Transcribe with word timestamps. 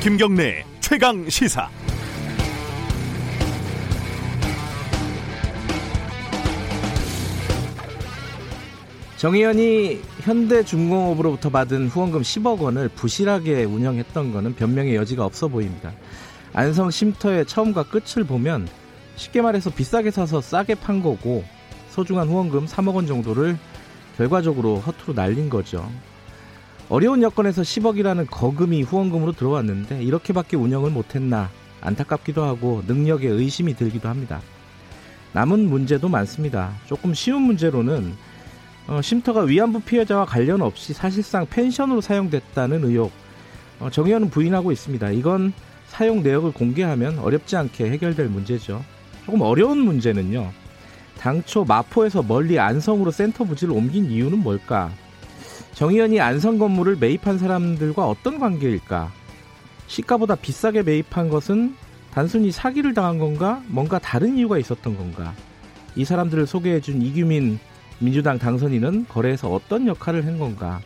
김경래 0.00 0.64
최강 0.78 1.28
시사. 1.28 1.68
정의연이 9.16 10.00
현대중공업으로부터 10.20 11.50
받은 11.50 11.88
후원금 11.88 12.22
10억 12.22 12.60
원을 12.60 12.88
부실하게 12.90 13.64
운영했던 13.64 14.32
것은 14.32 14.54
변명의 14.54 14.94
여지가 14.94 15.24
없어 15.24 15.48
보입니다. 15.48 15.92
안성 16.52 16.92
쉼터의 16.92 17.46
처음과 17.46 17.88
끝을 17.88 18.22
보면 18.22 18.68
쉽게 19.16 19.42
말해서 19.42 19.70
비싸게 19.70 20.12
사서 20.12 20.40
싸게 20.40 20.76
판 20.76 21.02
거고 21.02 21.42
소중한 21.90 22.28
후원금 22.28 22.66
3억 22.66 22.94
원 22.94 23.08
정도를 23.08 23.58
결과적으로 24.16 24.76
허투루 24.76 25.14
날린 25.14 25.50
거죠. 25.50 25.90
어려운 26.88 27.22
여건에서 27.22 27.62
10억이라는 27.62 28.26
거금이 28.30 28.82
후원금으로 28.82 29.32
들어왔는데 29.32 30.02
이렇게밖에 30.02 30.56
운영을 30.56 30.90
못했나 30.90 31.50
안타깝기도 31.82 32.42
하고 32.42 32.82
능력에 32.86 33.28
의심이 33.28 33.74
들기도 33.74 34.08
합니다. 34.08 34.40
남은 35.32 35.68
문제도 35.68 36.08
많습니다. 36.08 36.72
조금 36.86 37.12
쉬운 37.12 37.42
문제로는 37.42 38.14
어, 38.88 39.02
쉼터가 39.02 39.42
위안부 39.42 39.80
피해자와 39.80 40.24
관련 40.24 40.62
없이 40.62 40.94
사실상 40.94 41.46
펜션으로 41.46 42.00
사용됐다는 42.00 42.84
의혹 42.84 43.12
어, 43.80 43.90
정 43.90 44.06
의원은 44.06 44.30
부인하고 44.30 44.72
있습니다. 44.72 45.10
이건 45.10 45.52
사용 45.88 46.22
내역을 46.22 46.52
공개하면 46.52 47.18
어렵지 47.18 47.56
않게 47.56 47.90
해결될 47.90 48.28
문제죠. 48.28 48.82
조금 49.26 49.42
어려운 49.42 49.78
문제는요. 49.78 50.50
당초 51.18 51.64
마포에서 51.64 52.22
멀리 52.22 52.58
안성으로 52.58 53.10
센터 53.10 53.44
부지를 53.44 53.74
옮긴 53.74 54.10
이유는 54.10 54.38
뭘까? 54.38 54.90
정의연이 55.78 56.20
안성 56.20 56.58
건물을 56.58 56.96
매입한 56.96 57.38
사람들과 57.38 58.04
어떤 58.08 58.40
관계일까? 58.40 59.12
시가보다 59.86 60.34
비싸게 60.34 60.82
매입한 60.82 61.28
것은 61.28 61.76
단순히 62.10 62.50
사기를 62.50 62.94
당한 62.94 63.20
건가? 63.20 63.62
뭔가 63.68 64.00
다른 64.00 64.36
이유가 64.36 64.58
있었던 64.58 64.96
건가? 64.96 65.32
이 65.94 66.04
사람들을 66.04 66.48
소개해준 66.48 67.00
이규민 67.00 67.60
민주당 68.00 68.40
당선인은 68.40 69.06
거래에서 69.08 69.52
어떤 69.52 69.86
역할을 69.86 70.26
한 70.26 70.40
건가? 70.40 70.80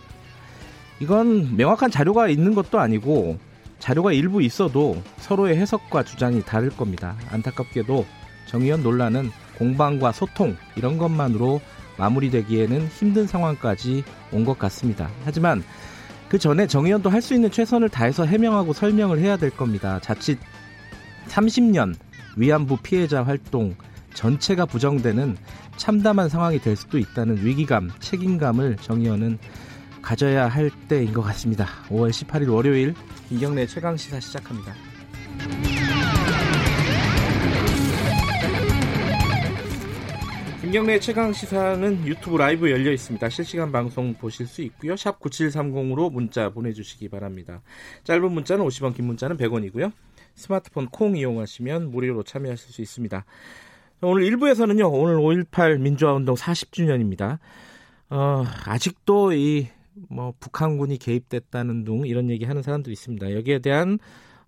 이건 1.01 1.57
명확한 1.57 1.91
자료가 1.91 2.29
있는 2.29 2.55
것도 2.55 2.79
아니고 2.79 3.39
자료가 3.79 4.13
일부 4.13 4.43
있어도 4.43 5.03
서로의 5.17 5.57
해석과 5.57 6.03
주장이 6.03 6.43
다를 6.43 6.69
겁니다. 6.69 7.17
안타깝게도 7.31 8.05
정의연 8.45 8.83
논란은 8.83 9.31
공방과 9.57 10.13
소통 10.13 10.55
이런 10.77 10.99
것만으로 10.99 11.63
마무리되기에는 12.03 12.89
힘든 12.89 13.27
상황까지 13.27 14.03
온 14.33 14.45
것 14.45 14.59
같습니다. 14.59 15.09
하지만 15.25 15.63
그 16.29 16.39
전에 16.39 16.67
정의연도 16.67 17.11
할 17.11 17.23
수 17.23 17.35
있는 17.35 17.51
최선을 17.51 17.89
다해서 17.89 18.25
해명하고 18.25 18.73
설명을 18.73 19.19
해야 19.21 19.37
될 19.37 19.51
겁니다. 19.51 20.01
자칫 20.01 20.39
30년 21.29 21.95
위안부 22.37 22.79
피해자 22.83 23.23
활동 23.23 23.75
전체가 24.15 24.67
부정되는 24.67 25.37
참담한 25.77 26.29
상황이 26.29 26.59
될 26.59 26.75
수도 26.77 26.99
있다는 26.99 27.45
위기감, 27.45 27.91
책임감을 28.01 28.77
정의연은 28.79 29.39
가져야 30.03 30.49
할 30.49 30.71
때인 30.89 31.13
것 31.13 31.23
같습니다. 31.23 31.67
5월 31.89 32.11
18일 32.11 32.53
월요일 32.53 32.95
이경래 33.31 33.67
최강 33.67 33.97
시사 33.97 34.19
시작합니다. 34.19 34.75
김경래 40.73 40.99
최강 41.01 41.35
시사는 41.35 42.07
유튜브 42.07 42.39
라이브 42.39 42.71
열려 42.71 42.93
있습니다. 42.93 43.29
실시간 43.29 43.71
방송 43.71 44.15
보실 44.15 44.47
수 44.47 44.63
있고요. 44.63 44.97
샵 44.97 45.21
9730으로 45.21 46.11
문자 46.11 46.49
보내주시기 46.49 47.11
바랍니다. 47.11 47.61
짧은 48.05 48.33
문자는 48.33 48.65
50원, 48.65 48.97
긴 48.97 49.05
문자는 49.05 49.37
100원이고요. 49.37 49.93
스마트폰 50.35 50.87
콩 50.87 51.15
이용하시면 51.15 51.91
무료로 51.91 52.23
참여하실 52.23 52.73
수 52.73 52.81
있습니다. 52.81 53.23
오늘 54.01 54.23
1부에서는요. 54.31 54.91
오늘 54.91 55.17
5.18 55.17 55.79
민주화운동 55.79 56.37
40주년입니다. 56.37 57.39
어, 58.09 58.47
아직도 58.65 59.35
이 59.35 59.69
뭐 60.09 60.33
북한군이 60.41 60.99
개입됐다는 60.99 61.85
둥 61.85 62.07
이런 62.07 62.31
얘기 62.31 62.45
하는 62.45 62.63
사람들이 62.63 62.93
있습니다. 62.93 63.35
여기에 63.35 63.61
대한 63.61 63.99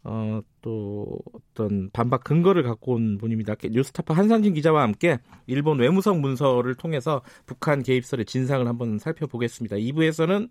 어, 0.04 0.40
또 0.60 1.18
어떤 1.32 1.90
반박 1.90 2.24
근거를 2.24 2.62
갖고 2.62 2.92
온 2.92 3.16
분입니다. 3.16 3.54
뉴스타파 3.62 4.14
한상진 4.14 4.52
기자와 4.52 4.82
함께 4.82 5.18
일본 5.46 5.78
외무성 5.78 6.20
문서를 6.20 6.74
통해서 6.74 7.22
북한 7.46 7.82
개입설의 7.82 8.26
진상을 8.26 8.66
한번 8.68 8.98
살펴보겠습니다. 8.98 9.76
2부에서는 9.76 10.50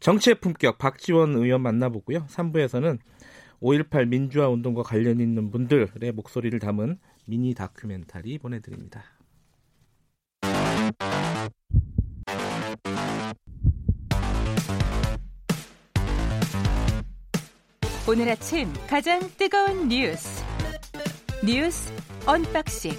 정치의 0.00 0.36
품격 0.40 0.78
박지원 0.78 1.36
의원 1.36 1.60
만나보고요. 1.60 2.26
3부에서는 2.26 2.98
5.18 3.60 4.08
민주화 4.08 4.48
운동과 4.48 4.82
관련 4.82 5.20
있는 5.20 5.50
분들의 5.50 6.12
목소리를 6.14 6.58
담은 6.58 6.98
미니 7.26 7.54
다큐멘터리 7.54 8.38
보내드립니다. 8.38 9.04
오늘 18.08 18.28
아침 18.28 18.72
가장 18.88 19.20
뜨거운 19.36 19.88
뉴스 19.88 20.42
뉴스 21.44 21.92
언박싱 22.24 22.92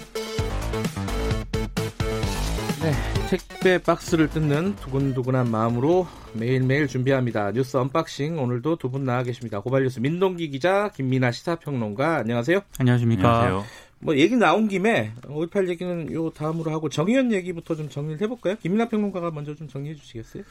네, 2.82 2.92
택배 3.28 3.78
박스를 3.78 4.28
뜯는 4.28 4.76
두근두근한 4.76 5.50
마음으로 5.50 6.06
매일매일 6.34 6.86
준비합니다. 6.86 7.50
뉴스 7.52 7.76
언박싱 7.76 8.38
오늘도 8.38 8.76
두 8.76 8.88
분 8.90 9.04
나와 9.04 9.22
계십니다. 9.24 9.60
고발뉴스 9.60 9.98
민동기 10.00 10.50
기자 10.50 10.90
김민아 10.94 11.32
시사평론가 11.32 12.18
안녕하세요. 12.18 12.60
안녕하십니까. 12.78 13.40
안녕하세요. 13.40 13.64
뭐 14.00 14.16
얘기 14.16 14.36
나온 14.36 14.68
김에 14.68 15.12
5.18 15.22 15.68
얘기는 15.70 16.12
요 16.12 16.30
다음으로 16.30 16.70
하고 16.70 16.88
정의연 16.88 17.32
얘기부터 17.32 17.74
좀 17.74 17.88
정리를 17.88 18.20
해볼까요? 18.22 18.54
김민아 18.62 18.88
평론가가 18.88 19.32
먼저 19.32 19.56
좀 19.56 19.66
정리해 19.66 19.96
주시겠어요? 19.96 20.44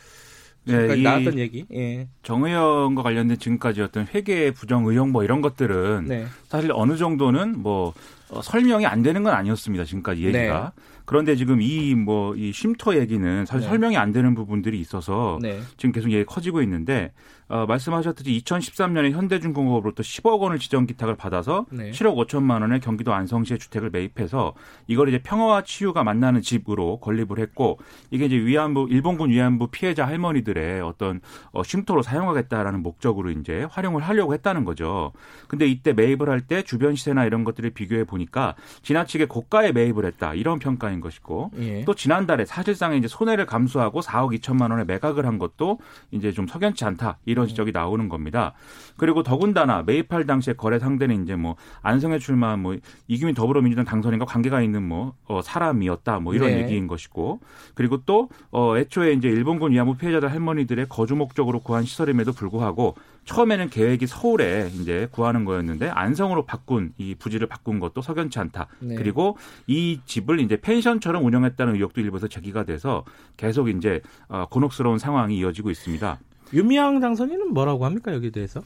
네, 0.67 0.95
나왔던 0.95 1.39
얘기. 1.39 1.66
예. 1.73 2.07
정의연과 2.23 3.01
관련된 3.03 3.38
지금까지 3.38 3.81
어떤 3.81 4.05
회계 4.13 4.51
부정 4.51 4.85
의혹 4.85 5.09
뭐 5.09 5.23
이런 5.23 5.41
것들은 5.41 6.05
네. 6.07 6.25
사실 6.47 6.72
어느 6.73 6.97
정도는 6.97 7.59
뭐 7.59 7.94
어, 8.29 8.41
설명이 8.41 8.85
안 8.85 9.01
되는 9.01 9.23
건 9.23 9.33
아니었습니다. 9.33 9.85
지금까지 9.85 10.23
얘기가. 10.25 10.73
네. 10.75 10.83
그런데 11.05 11.38
지금 11.38 11.61
이 11.61 11.95
뭐이 11.95 12.41
뭐, 12.41 12.51
쉼터 12.51 12.97
얘기는 12.97 13.45
사실 13.45 13.61
네. 13.61 13.69
설명이 13.69 13.95
안 13.95 14.11
되는 14.11 14.35
부분들이 14.35 14.79
있어서 14.81 15.39
네. 15.41 15.61
지금 15.78 15.94
계속 15.94 16.11
얘기 16.11 16.25
커지고 16.25 16.61
있는데 16.61 17.13
어, 17.50 17.66
말씀하셨듯이 17.66 18.41
2013년에 18.44 19.12
현대중공업으로부터 19.12 20.03
10억 20.03 20.40
원을 20.40 20.59
지정 20.59 20.85
기탁을 20.85 21.16
받아서 21.16 21.66
네. 21.69 21.91
7억 21.91 22.16
5천만 22.28 22.62
원의 22.62 22.80
경기도 22.80 23.13
안성시에 23.13 23.58
주택을 23.58 23.90
매입해서 23.90 24.53
이걸 24.88 25.09
이제 25.09 25.19
평화와 25.19 25.63
치유가 25.63 26.03
만나는 26.03 26.41
집으로 26.41 27.00
건립을 27.00 27.40
했고 27.40 27.80
이게 28.12 28.25
이제 28.25 28.35
위안부 28.38 28.88
일본군 28.90 29.30
위안부 29.30 29.68
피해자 29.68 30.08
할머니들의 30.08 30.81
어떤 30.81 31.22
어, 31.52 31.63
쉼터로 31.63 32.02
사용하겠다라는 32.02 32.81
목적으로 32.84 33.31
이제 33.31 33.66
활용을 33.69 34.02
하려고 34.02 34.34
했다는 34.34 34.66
거죠. 34.66 35.14
근데 35.47 35.68
이때 35.68 35.94
매입을 35.94 36.29
할 36.29 36.38
때 36.47 36.62
주변 36.62 36.96
시세나 36.96 37.25
이런 37.25 37.44
것들을 37.44 37.72
비교해 37.72 38.03
보니까 38.03 38.56
지나치게 38.84 39.25
고가에 39.25 39.72
매입을 39.72 40.06
했다 40.06 40.34
이런 40.34 40.59
평가인 40.59 41.02
것이고 41.02 41.52
예. 41.59 41.84
또 41.84 41.94
지난달에 41.94 42.46
사실상 42.46 42.94
이제 42.96 43.08
손해를 43.08 43.46
감수하고 43.46 44.02
4억 44.02 44.40
2천만 44.40 44.72
원에 44.72 44.84
매각을 44.85 45.25
한 45.25 45.40
것도 45.40 45.79
이제 46.12 46.31
좀 46.31 46.47
석연치 46.47 46.85
않다. 46.85 47.18
이런 47.37 47.47
지적이 47.47 47.71
나오는 47.71 48.09
겁니다. 48.09 48.53
그리고 48.97 49.21
더군다나 49.21 49.83
매입할 49.83 50.25
당시에 50.25 50.53
거래 50.53 50.79
상대는 50.79 51.23
이제 51.23 51.35
뭐 51.35 51.55
안성에 51.83 52.17
출마한 52.17 52.59
뭐 52.59 52.75
이규민 53.07 53.35
더불어민주당 53.35 53.85
당선인과 53.85 54.25
관계가 54.25 54.61
있는 54.63 54.81
뭐 54.81 55.13
어, 55.27 55.41
사람이었다 55.43 56.19
뭐 56.19 56.33
이런 56.33 56.49
네. 56.49 56.63
얘기인 56.63 56.87
것이고 56.87 57.39
그리고 57.75 58.01
또 58.05 58.29
어, 58.49 58.75
애초에 58.75 59.13
이제 59.13 59.28
일본군 59.28 59.72
위안부 59.72 59.97
피해자들 59.97 60.31
할머니들의 60.31 60.87
거주 60.89 61.16
목적으로 61.16 61.59
구한 61.59 61.85
시설임에도 61.85 62.34
불구하고 62.34 62.95
처음에는 63.25 63.69
계획이 63.69 64.07
서울에 64.07 64.69
이제 64.79 65.07
구하는 65.11 65.45
거였는데 65.45 65.90
안성으로 65.90 66.45
바꾼 66.45 66.93
이 66.97 67.13
부지를 67.13 67.47
바꾼 67.47 67.79
것도 67.79 68.01
석연치 68.01 68.40
않다. 68.40 68.67
네. 68.79 68.95
그리고 68.95 69.37
이 69.67 69.99
집을 70.05 70.40
이제 70.40 70.57
펜션처럼 70.59 71.23
운영했다는 71.25 71.75
의혹도 71.75 72.01
일부에서 72.01 72.28
제기가 72.28 72.63
돼서 72.63 73.03
계속 73.35 73.69
이제 73.69 74.01
어, 74.29 74.45
곤혹스러운 74.49 74.97
상황이 74.97 75.37
이어지고 75.37 75.69
있습니다. 75.69 76.19
유미양 76.53 76.99
당선인은 76.99 77.53
뭐라고 77.53 77.85
합니까 77.85 78.14
여기에 78.14 78.32
대해서? 78.32 78.61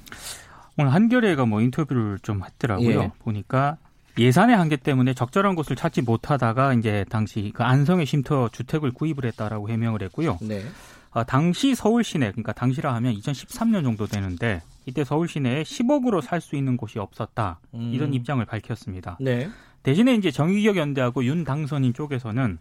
오늘 0.77 0.93
한겨레가 0.93 1.45
뭐 1.45 1.61
인터뷰를 1.61 2.19
좀 2.21 2.43
했더라고요. 2.43 3.01
예. 3.01 3.11
보니까 3.19 3.77
예산의 4.17 4.55
한계 4.55 4.75
때문에 4.77 5.13
적절한 5.13 5.55
곳을 5.55 5.75
찾지 5.75 6.01
못하다가 6.01 6.73
이제 6.73 7.05
당시 7.09 7.51
그 7.53 7.63
안성의 7.63 8.05
쉼터 8.05 8.49
주택을 8.49 8.91
구입을 8.91 9.25
했다라고 9.25 9.69
해명을 9.69 10.01
했고요. 10.03 10.37
네. 10.41 10.63
아, 11.11 11.23
당시 11.23 11.75
서울 11.75 12.03
시내 12.03 12.31
그러니까 12.31 12.53
당시라 12.53 12.93
하면 12.95 13.13
2013년 13.15 13.83
정도 13.83 14.07
되는데 14.07 14.61
이때 14.85 15.03
서울 15.03 15.27
시내에 15.27 15.63
10억으로 15.63 16.21
살 16.21 16.39
수 16.41 16.55
있는 16.55 16.77
곳이 16.77 16.99
없었다 16.99 17.59
음. 17.73 17.91
이런 17.93 18.13
입장을 18.13 18.43
밝혔습니다. 18.45 19.17
네. 19.19 19.49
대신에 19.83 20.13
이제 20.15 20.31
정의기억 20.31 20.77
연대하고 20.77 21.25
윤 21.25 21.43
당선인 21.43 21.93
쪽에서는 21.93 22.59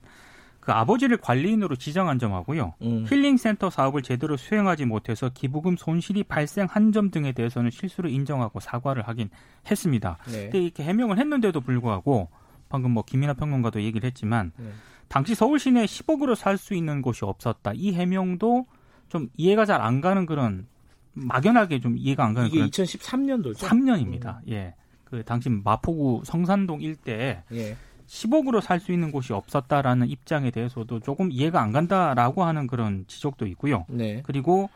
그 0.60 0.72
아버지를 0.72 1.16
관리인으로 1.16 1.76
지정한 1.76 2.18
점하고요. 2.18 2.74
음. 2.82 3.06
힐링센터 3.08 3.70
사업을 3.70 4.02
제대로 4.02 4.36
수행하지 4.36 4.84
못해서 4.84 5.30
기부금 5.30 5.76
손실이 5.76 6.24
발생한 6.24 6.92
점 6.92 7.10
등에 7.10 7.32
대해서는 7.32 7.70
실수를 7.70 8.10
인정하고 8.10 8.60
사과를 8.60 9.08
하긴 9.08 9.30
했습니다. 9.70 10.18
네. 10.26 10.42
근데 10.44 10.60
이렇게 10.62 10.82
해명을 10.84 11.18
했는데도 11.18 11.60
불구하고 11.62 12.28
방금 12.68 12.90
뭐 12.92 13.02
김이나 13.04 13.32
평론가도 13.34 13.82
얘기를 13.82 14.06
했지만 14.06 14.52
네. 14.58 14.70
당시 15.08 15.34
서울 15.34 15.58
시내에 15.58 15.86
10억으로 15.86 16.34
살 16.36 16.56
수 16.58 16.74
있는 16.74 17.00
곳이 17.02 17.24
없었다. 17.24 17.72
이 17.74 17.94
해명도 17.94 18.66
좀 19.08 19.28
이해가 19.36 19.64
잘 19.64 19.80
안 19.80 20.00
가는 20.00 20.26
그런 20.26 20.66
막연하게 21.14 21.80
좀 21.80 21.96
이해가 21.98 22.24
안 22.24 22.34
가는 22.34 22.48
이게 22.48 22.60
2013년도죠. 22.66 23.56
3년입니다. 23.58 24.36
음. 24.46 24.52
예. 24.52 24.74
그 25.04 25.24
당시 25.24 25.48
마포구 25.48 26.22
성산동 26.24 26.82
일대에 26.82 27.42
예. 27.52 27.76
10억으로 28.10 28.60
살 28.60 28.80
수 28.80 28.92
있는 28.92 29.12
곳이 29.12 29.32
없었다라는 29.32 30.08
입장에 30.08 30.50
대해서도 30.50 31.00
조금 31.00 31.30
이해가 31.30 31.62
안 31.62 31.70
간다라고 31.70 32.42
하는 32.44 32.66
그런 32.66 33.04
지적도 33.06 33.46
있고요. 33.46 33.84
네. 33.88 34.22
그리고 34.24 34.68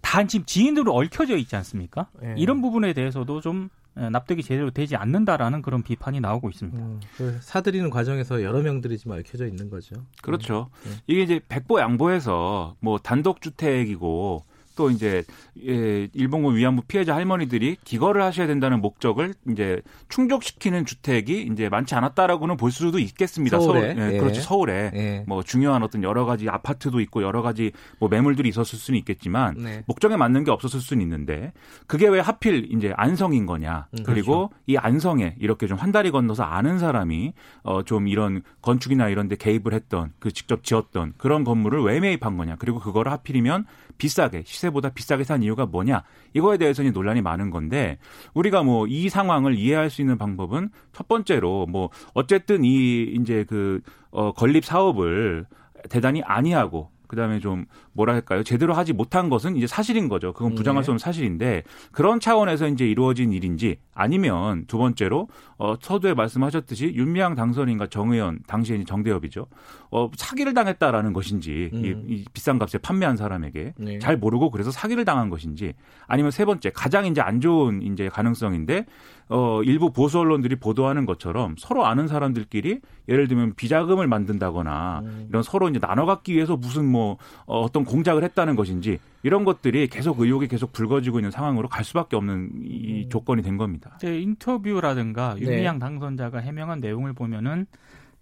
다 0.00 0.24
지금 0.26 0.46
지인으로 0.46 0.94
얽혀져 0.94 1.36
있지 1.36 1.54
않습니까? 1.56 2.06
네. 2.22 2.34
이런 2.38 2.62
부분에 2.62 2.92
대해서도 2.94 3.40
좀 3.40 3.68
납득이 3.94 4.42
제대로 4.42 4.70
되지 4.70 4.96
않는다라는 4.96 5.60
그런 5.60 5.82
비판이 5.82 6.20
나오고 6.20 6.48
있습니다. 6.50 6.78
음, 6.78 7.00
그 7.16 7.38
사들이는 7.42 7.90
과정에서 7.90 8.42
여러 8.42 8.60
명들이 8.62 8.96
지금 8.96 9.12
얽혀져 9.12 9.46
있는 9.46 9.68
거죠. 9.68 9.94
그렇죠. 10.22 10.70
네. 10.84 10.92
이게 11.06 11.22
이제 11.22 11.40
백보 11.48 11.78
양보해서 11.80 12.76
뭐 12.80 12.98
단독 12.98 13.40
주택이고 13.42 14.44
또 14.74 14.90
이제 14.90 15.22
예, 15.66 16.08
일본군 16.12 16.56
위안부 16.56 16.82
피해자 16.88 17.14
할머니들이 17.14 17.76
기거를 17.84 18.22
하셔야 18.22 18.46
된다는 18.46 18.80
목적을 18.80 19.34
이제 19.50 19.80
충족시키는 20.08 20.84
주택이 20.84 21.48
이제 21.52 21.68
많지 21.68 21.94
않았다라고는 21.94 22.56
볼 22.56 22.72
수도 22.72 22.98
있겠습니다. 22.98 23.60
서울에 23.60 23.94
서울, 23.94 23.98
예, 24.10 24.14
예. 24.14 24.18
그렇죠 24.18 24.40
서울에 24.40 24.90
예. 24.94 25.24
뭐 25.28 25.42
중요한 25.44 25.82
어떤 25.84 26.02
여러 26.02 26.24
가지 26.24 26.48
아파트도 26.48 26.98
있고 27.00 27.22
여러 27.22 27.40
가지 27.42 27.70
뭐 28.00 28.08
매물들이 28.08 28.48
있었을 28.48 28.78
수는 28.78 28.98
있겠지만 28.98 29.54
네. 29.58 29.82
목적에 29.86 30.16
맞는 30.16 30.44
게 30.44 30.50
없었을 30.50 30.80
수는 30.80 31.02
있는데 31.02 31.52
그게 31.86 32.08
왜 32.08 32.18
하필 32.20 32.72
이제 32.72 32.92
안성인 32.96 33.46
거냐 33.46 33.86
음, 33.92 34.02
그리고 34.04 34.48
그렇죠. 34.48 34.64
이 34.66 34.76
안성에 34.76 35.36
이렇게 35.38 35.68
좀 35.68 35.84
한 35.84 35.92
다리 35.92 36.10
건너서 36.10 36.44
아는 36.44 36.78
사람이 36.78 37.34
어좀 37.62 38.08
이런 38.08 38.42
건축이나 38.62 39.10
이런 39.10 39.28
데 39.28 39.36
개입을 39.36 39.74
했던 39.74 40.12
그 40.18 40.32
직접 40.32 40.64
지었던 40.64 41.12
그런 41.18 41.44
건물을 41.44 41.82
왜 41.82 42.00
매입한 42.00 42.38
거냐 42.38 42.56
그리고 42.58 42.78
그거를 42.80 43.12
하필이면 43.12 43.66
비싸게 43.98 44.44
시세보다 44.46 44.90
비싸게 44.90 45.24
산 45.24 45.42
이유가 45.42 45.66
뭐냐? 45.66 46.02
이거에 46.32 46.56
대해서는 46.58 46.92
논란이 46.92 47.22
많은 47.22 47.50
건데 47.50 47.98
우리가 48.34 48.62
뭐 48.62 48.84
이 48.94 49.08
상황을 49.08 49.56
이해할 49.56 49.90
수 49.90 50.02
있는 50.02 50.18
방법은 50.18 50.70
첫 50.92 51.08
번째로 51.08 51.66
뭐 51.66 51.90
어쨌든 52.12 52.64
이 52.64 53.02
이제 53.20 53.44
그 53.44 53.80
어, 54.10 54.32
건립 54.32 54.64
사업을 54.64 55.46
대단히 55.90 56.22
아니하고 56.22 56.90
그다음에 57.14 57.40
좀 57.40 57.64
뭐라 57.92 58.12
할까요? 58.14 58.42
제대로 58.42 58.74
하지 58.74 58.92
못한 58.92 59.28
것은 59.28 59.56
이제 59.56 59.66
사실인 59.66 60.08
거죠. 60.08 60.32
그건 60.32 60.54
부정할 60.54 60.82
네. 60.82 60.84
수 60.84 60.90
없는 60.90 60.98
사실인데 60.98 61.62
그런 61.92 62.20
차원에서 62.20 62.68
이제 62.68 62.86
이루어진 62.86 63.32
일인지 63.32 63.76
아니면 63.94 64.64
두 64.66 64.78
번째로 64.78 65.28
어 65.56 65.76
서두에 65.80 66.14
말씀하셨듯이 66.14 66.92
윤미향 66.94 67.34
당선인과 67.34 67.86
정의원 67.86 68.40
당시에 68.46 68.82
정대협이죠. 68.84 69.46
어 69.90 70.10
사기를 70.16 70.52
당했다라는 70.54 71.12
것인지 71.12 71.70
음. 71.72 71.84
이, 71.84 72.14
이, 72.14 72.24
비싼 72.32 72.58
값에 72.58 72.78
판매한 72.78 73.16
사람에게 73.16 73.74
네. 73.78 73.98
잘 74.00 74.16
모르고 74.16 74.50
그래서 74.50 74.70
사기를 74.70 75.04
당한 75.04 75.30
것인지 75.30 75.74
아니면 76.06 76.30
세 76.30 76.44
번째 76.44 76.70
가장 76.70 77.06
이제 77.06 77.20
안 77.20 77.40
좋은 77.40 77.82
이제 77.82 78.08
가능성인데 78.08 78.86
어, 79.28 79.62
일부 79.62 79.90
보수 79.90 80.18
언론들이 80.18 80.56
보도하는 80.56 81.06
것처럼 81.06 81.54
서로 81.58 81.86
아는 81.86 82.08
사람들끼리 82.08 82.80
예를 83.08 83.28
들면 83.28 83.54
비자금을 83.54 84.06
만든다거나 84.06 85.00
음. 85.04 85.26
이런 85.28 85.42
서로 85.42 85.68
이제 85.68 85.78
나눠 85.78 86.04
갖기 86.04 86.34
위해서 86.34 86.56
무슨 86.56 86.84
뭐 86.84 87.16
어, 87.46 87.60
어떤 87.60 87.84
공작을 87.84 88.22
했다는 88.22 88.54
것인지 88.56 88.98
이런 89.22 89.44
것들이 89.44 89.88
계속 89.88 90.20
의혹이 90.20 90.48
계속 90.48 90.72
불거지고 90.72 91.18
있는 91.18 91.30
상황으로 91.30 91.68
갈 91.68 91.84
수밖에 91.84 92.16
없는 92.16 92.50
이 92.64 93.04
음. 93.04 93.08
조건이 93.08 93.42
된 93.42 93.56
겁니다. 93.56 93.98
네, 94.02 94.20
인터뷰라든가 94.20 95.36
윤미향 95.38 95.76
네. 95.76 95.80
당선자가 95.80 96.38
해명한 96.40 96.80
내용을 96.80 97.14
보면은 97.14 97.66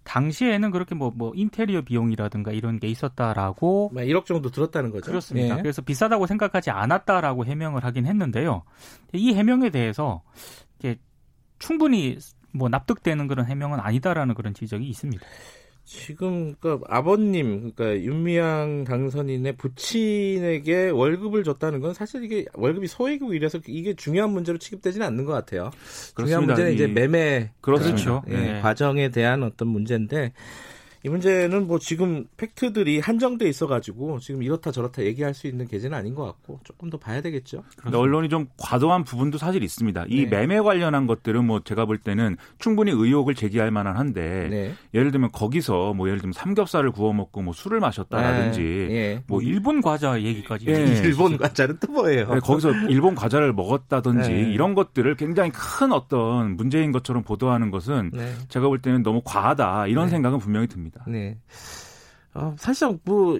당시에는 0.03 0.71
그렇게 0.71 0.95
뭐, 0.95 1.11
뭐, 1.15 1.31
인테리어 1.35 1.81
비용이라든가 1.81 2.51
이런 2.51 2.79
게 2.79 2.87
있었다라고. 2.87 3.91
1억 3.93 4.25
정도 4.25 4.49
들었다는 4.49 4.91
거죠. 4.91 5.05
그렇습니다. 5.05 5.55
네. 5.55 5.61
그래서 5.61 5.81
비싸다고 5.81 6.27
생각하지 6.27 6.71
않았다라고 6.71 7.45
해명을 7.45 7.83
하긴 7.83 8.05
했는데요. 8.05 8.63
이 9.13 9.33
해명에 9.33 9.69
대해서 9.69 10.21
이게 10.83 10.99
충분히 11.59 12.17
뭐 12.51 12.69
납득되는 12.69 13.27
그런 13.27 13.45
해명은 13.45 13.79
아니다라는 13.79 14.35
그런 14.35 14.53
지적이 14.53 14.87
있습니다. 14.89 15.25
지금 15.85 16.55
그러니까 16.59 16.85
아버님 16.89 17.73
그러니까 17.73 18.01
윤미향 18.05 18.85
당선인의 18.85 19.57
부친에게 19.57 20.89
월급을 20.89 21.43
줬다는 21.43 21.81
건 21.81 21.93
사실 21.93 22.23
이게 22.23 22.45
월급이 22.53 22.87
소액이고 22.87 23.33
이래서 23.33 23.59
이게 23.67 23.93
중요한 23.93 24.31
문제로 24.31 24.57
취급되지는 24.57 25.05
않는 25.07 25.25
것 25.25 25.33
같아요. 25.33 25.71
그렇습니다. 26.13 26.23
중요한 26.23 26.45
문제는 26.45 26.73
이제 26.73 26.87
매매 26.87 27.51
그렇죠. 27.59 28.23
예, 28.29 28.37
네. 28.37 28.61
과정에 28.61 29.09
대한 29.09 29.43
어떤 29.43 29.67
문제인데 29.67 30.31
이 31.05 31.09
문제는 31.09 31.67
뭐 31.67 31.79
지금 31.79 32.25
팩트들이 32.37 32.99
한정돼 32.99 33.49
있어가지고 33.49 34.19
지금 34.19 34.41
이렇다 34.41 34.71
저렇다 34.71 35.03
얘기할 35.03 35.33
수 35.33 35.47
있는 35.47 35.67
계제는 35.67 35.97
아닌 35.97 36.15
것 36.15 36.23
같고 36.23 36.61
조금 36.63 36.89
더 36.89 36.97
봐야 36.97 37.21
되겠죠. 37.21 37.63
근데 37.75 37.97
언론이 37.97 38.29
좀 38.29 38.47
과도한 38.57 39.03
부분도 39.03 39.37
사실 39.37 39.63
있습니다. 39.63 40.05
이 40.07 40.23
네. 40.23 40.29
매매 40.29 40.61
관련한 40.61 41.05
것들은 41.05 41.43
뭐 41.45 41.59
제가 41.59 41.85
볼 41.85 41.97
때는 41.97 42.37
충분히 42.57 42.91
의혹을 42.91 43.35
제기할 43.35 43.69
만한 43.69 43.97
한데 43.97 44.47
네. 44.49 44.73
예를 44.93 45.11
들면 45.11 45.31
거기서 45.33 45.93
뭐 45.93 46.07
예를 46.07 46.19
들면 46.19 46.31
삼겹살을 46.31 46.91
구워 46.91 47.11
먹고 47.11 47.41
뭐 47.41 47.53
술을 47.53 47.81
마셨다라든지 47.81 48.61
네. 48.61 48.87
네. 48.87 49.23
뭐 49.27 49.41
일본 49.41 49.81
과자 49.81 50.21
얘기까지 50.21 50.67
예. 50.69 50.85
일본 51.03 51.37
과자는 51.37 51.79
또 51.81 51.91
뭐예요? 51.91 52.33
네, 52.33 52.39
거기서 52.39 52.71
일본 52.87 53.13
과자를 53.13 53.51
먹었다든지 53.51 54.31
네. 54.31 54.53
이런 54.53 54.73
것들을 54.73 55.15
굉장히 55.17 55.51
큰 55.51 55.91
어떤 55.91 56.55
문제인 56.55 56.93
것처럼 56.93 57.23
보도하는 57.23 57.71
것은 57.71 58.11
제가 58.47 58.69
볼 58.69 58.81
때는 58.81 59.03
너무 59.03 59.21
과하다 59.25 59.87
이런 59.87 60.07
생각은 60.07 60.39
분명히 60.39 60.67
듭니다. 60.67 60.92
있습니다. 60.93 61.05
네. 61.07 61.37
어, 62.33 62.55
사실상 62.57 62.99
뭐 63.03 63.39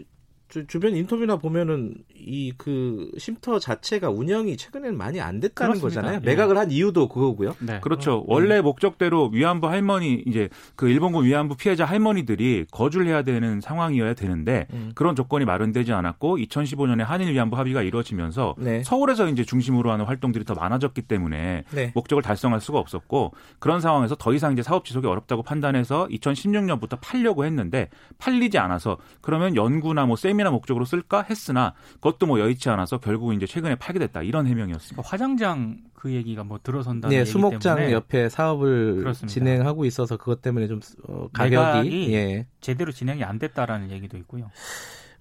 주, 0.68 0.80
변 0.80 0.96
인터뷰나 0.96 1.38
보면은 1.38 1.94
이 2.16 2.52
그 2.58 3.12
쉼터 3.18 3.60
자체가 3.60 4.10
운영이 4.10 4.58
최근에는 4.58 4.98
많이 4.98 5.20
안 5.20 5.40
됐다는 5.40 5.80
그렇습니다. 5.80 6.02
거잖아요. 6.02 6.22
예. 6.24 6.26
매각을 6.26 6.58
한 6.58 6.72
이유도 6.72 7.08
그거고요. 7.08 7.56
네. 7.60 7.80
그렇죠. 7.82 8.20
어, 8.20 8.24
원래 8.28 8.56
네. 8.56 8.62
목적대로 8.62 9.30
위안부 9.34 9.68
할머니 9.68 10.24
이제 10.26 10.50
그 10.76 10.88
일본군 10.90 11.26
위안부 11.26 11.56
피해자 11.58 11.86
할머니들이 11.86 12.68
거주를 12.72 13.08
해야 13.08 13.24
되는 13.24 13.60
상황이어야 13.62 14.14
되는데 14.14 14.68
음. 14.74 14.92
그런 14.96 15.16
조건이 15.16 15.46
마련되지 15.46 15.92
않았고 15.94 16.38
2015년에 16.38 17.04
한일 17.04 17.34
위안부 17.34 17.58
합의가 17.58 17.82
이루어지면서 17.82 18.56
네. 18.58 18.84
서울에서 18.84 19.28
이제 19.30 19.44
중심으로 19.44 19.92
하는 19.92 20.06
활동들이 20.06 20.46
더 20.46 20.54
많아졌기 20.54 21.02
때문에 21.04 21.64
네. 21.72 21.92
목적을 21.96 22.22
달성할 22.22 22.62
수가 22.62 22.80
없었고 22.80 23.34
그런 23.60 23.82
상황에서 23.82 24.16
더 24.16 24.34
이상 24.34 24.54
이제 24.54 24.62
사업 24.64 24.86
지속이 24.86 25.08
어렵다고 25.08 25.44
판단해서 25.44 26.08
2016년부터 26.10 26.98
팔려고 27.02 27.46
했는데 27.46 27.90
팔리지 28.20 28.58
않아서 28.58 28.98
그러면 29.22 29.56
연구나 29.56 30.06
뭐 30.06 30.16
세미 30.16 30.43
나 30.44 30.52
목적으로 30.52 30.86
쓸까 30.86 31.26
했으나 31.30 31.74
그것도 31.96 32.26
뭐 32.26 32.40
여의치 32.40 32.70
않아서 32.70 33.00
결국 33.00 33.34
이제 33.34 33.46
최근에 33.46 33.76
팔게 33.76 34.00
됐다 34.00 34.22
이런 34.24 34.48
해명이었습니다. 34.48 34.96
그러니까 35.02 35.10
화장장 35.10 35.78
그 35.94 36.12
얘기가 36.12 36.44
뭐 36.44 36.60
들어선다는 36.62 37.16
네, 37.16 37.26
수목장 37.26 37.92
옆에 37.92 38.30
사업을 38.30 38.98
그렇습니다. 38.98 39.34
진행하고 39.34 39.86
있어서 39.86 40.18
그것 40.18 40.42
때문에 40.42 40.68
좀 40.68 40.82
어, 41.08 41.28
가격이 41.32 42.14
예. 42.14 42.46
제대로 42.62 42.92
진행이 42.92 43.24
안 43.24 43.40
됐다라는 43.40 43.92
얘기도 43.92 44.18
있고요. 44.18 44.50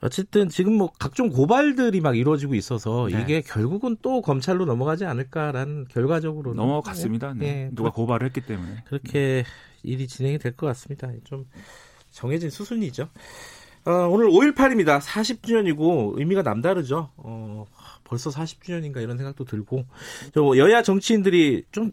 어쨌든 0.00 0.48
지금 0.48 0.74
뭐 0.74 0.90
각종 0.98 1.30
고발들이 1.30 2.00
막 2.00 2.16
이루어지고 2.18 2.56
있어서 2.56 3.08
네. 3.08 3.20
이게 3.22 3.40
결국은 3.40 3.96
또 4.02 4.20
검찰로 4.20 4.64
넘어가지 4.64 5.04
않을까라는 5.04 5.86
결과적으로 5.88 6.54
넘어갔습니다. 6.54 7.34
네. 7.34 7.46
네. 7.46 7.70
누가 7.72 7.90
고발을 7.90 8.26
했기 8.26 8.40
때문에 8.40 8.82
그렇게 8.86 9.44
일이 9.84 10.08
진행이 10.08 10.38
될 10.38 10.56
것 10.56 10.66
같습니다. 10.66 11.08
좀 11.22 11.46
정해진 12.10 12.50
수순이죠. 12.50 13.08
어, 13.84 13.90
오늘 14.08 14.28
5.18입니다. 14.28 15.00
40주년이고 15.00 16.18
의미가 16.18 16.42
남다르죠. 16.42 17.10
어, 17.16 17.66
벌써 18.04 18.30
40주년인가 18.30 19.02
이런 19.02 19.16
생각도 19.16 19.44
들고 19.44 19.84
저 20.34 20.56
여야 20.56 20.82
정치인들이 20.82 21.64
좀 21.72 21.90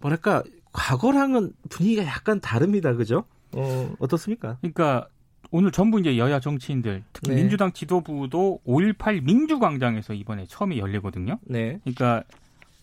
뭐랄까 0.00 0.42
과거랑은 0.72 1.52
분위기가 1.70 2.04
약간 2.04 2.40
다릅니다. 2.40 2.92
그죠? 2.94 3.24
어, 3.52 3.94
어떻습니까? 3.98 4.58
그러니까 4.60 5.08
오늘 5.50 5.72
전부 5.72 5.98
이제 5.98 6.18
여야 6.18 6.40
정치인들 6.40 7.04
특히 7.12 7.30
네. 7.30 7.36
민주당 7.36 7.72
지도부도 7.72 8.60
5.18 8.66 9.22
민주광장에서 9.22 10.12
이번에 10.12 10.44
처음에 10.46 10.76
열리거든요. 10.76 11.38
네. 11.42 11.80
그러니까 11.84 12.22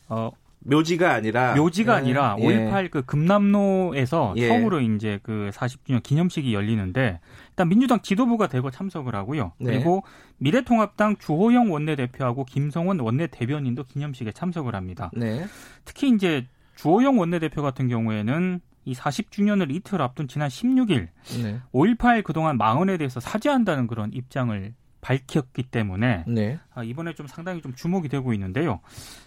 어 0.10 0.32
묘지가 0.66 1.14
아니라 1.14 1.56
묘지가 1.56 1.94
예. 1.94 1.98
아니라 1.98 2.36
5.18 2.38 2.84
예. 2.84 2.88
그 2.90 3.04
금남로에서 3.04 4.34
예. 4.38 4.48
처음으로 4.48 4.82
이제 4.82 5.20
그 5.24 5.52
40주년 5.54 6.02
기념식이 6.02 6.54
열리는데 6.54 7.20
일단 7.50 7.70
민주당 7.70 8.02
지도부가 8.02 8.48
대거 8.48 8.72
참석을 8.72 9.16
하고요. 9.16 9.54
네. 9.60 9.74
그리고 9.74 10.04
미래통합당 10.38 11.18
주호영 11.18 11.72
원내대표하고 11.72 12.46
김성원 12.46 13.00
원내대변인도 13.00 13.84
기념식에 13.84 14.32
참석을 14.32 14.76
합니다. 14.76 15.12
네. 15.14 15.46
특히 15.86 16.10
이제 16.10 16.48
주호영 16.76 17.20
원내대표 17.20 17.62
같은 17.62 17.88
경우에는 17.88 18.60
이 18.86 18.94
40주년을 18.94 19.74
이틀 19.74 20.02
앞둔 20.02 20.28
지난 20.28 20.48
16일 20.48 21.08
네. 21.44 21.60
5.18 21.74 22.24
그동안 22.24 22.58
망언에 22.58 22.98
대해서 22.98 23.20
사죄한다는 23.20 23.88
그런 23.88 24.12
입장을 24.14 24.74
밝혔기 25.02 25.64
때문에 25.64 26.24
네. 26.28 26.60
아, 26.74 26.84
이번에 26.84 27.14
좀 27.14 27.28
상당히 27.28 27.62
좀 27.62 27.74
주목이 27.74 28.10
되고 28.10 28.34
있는데요. 28.34 28.80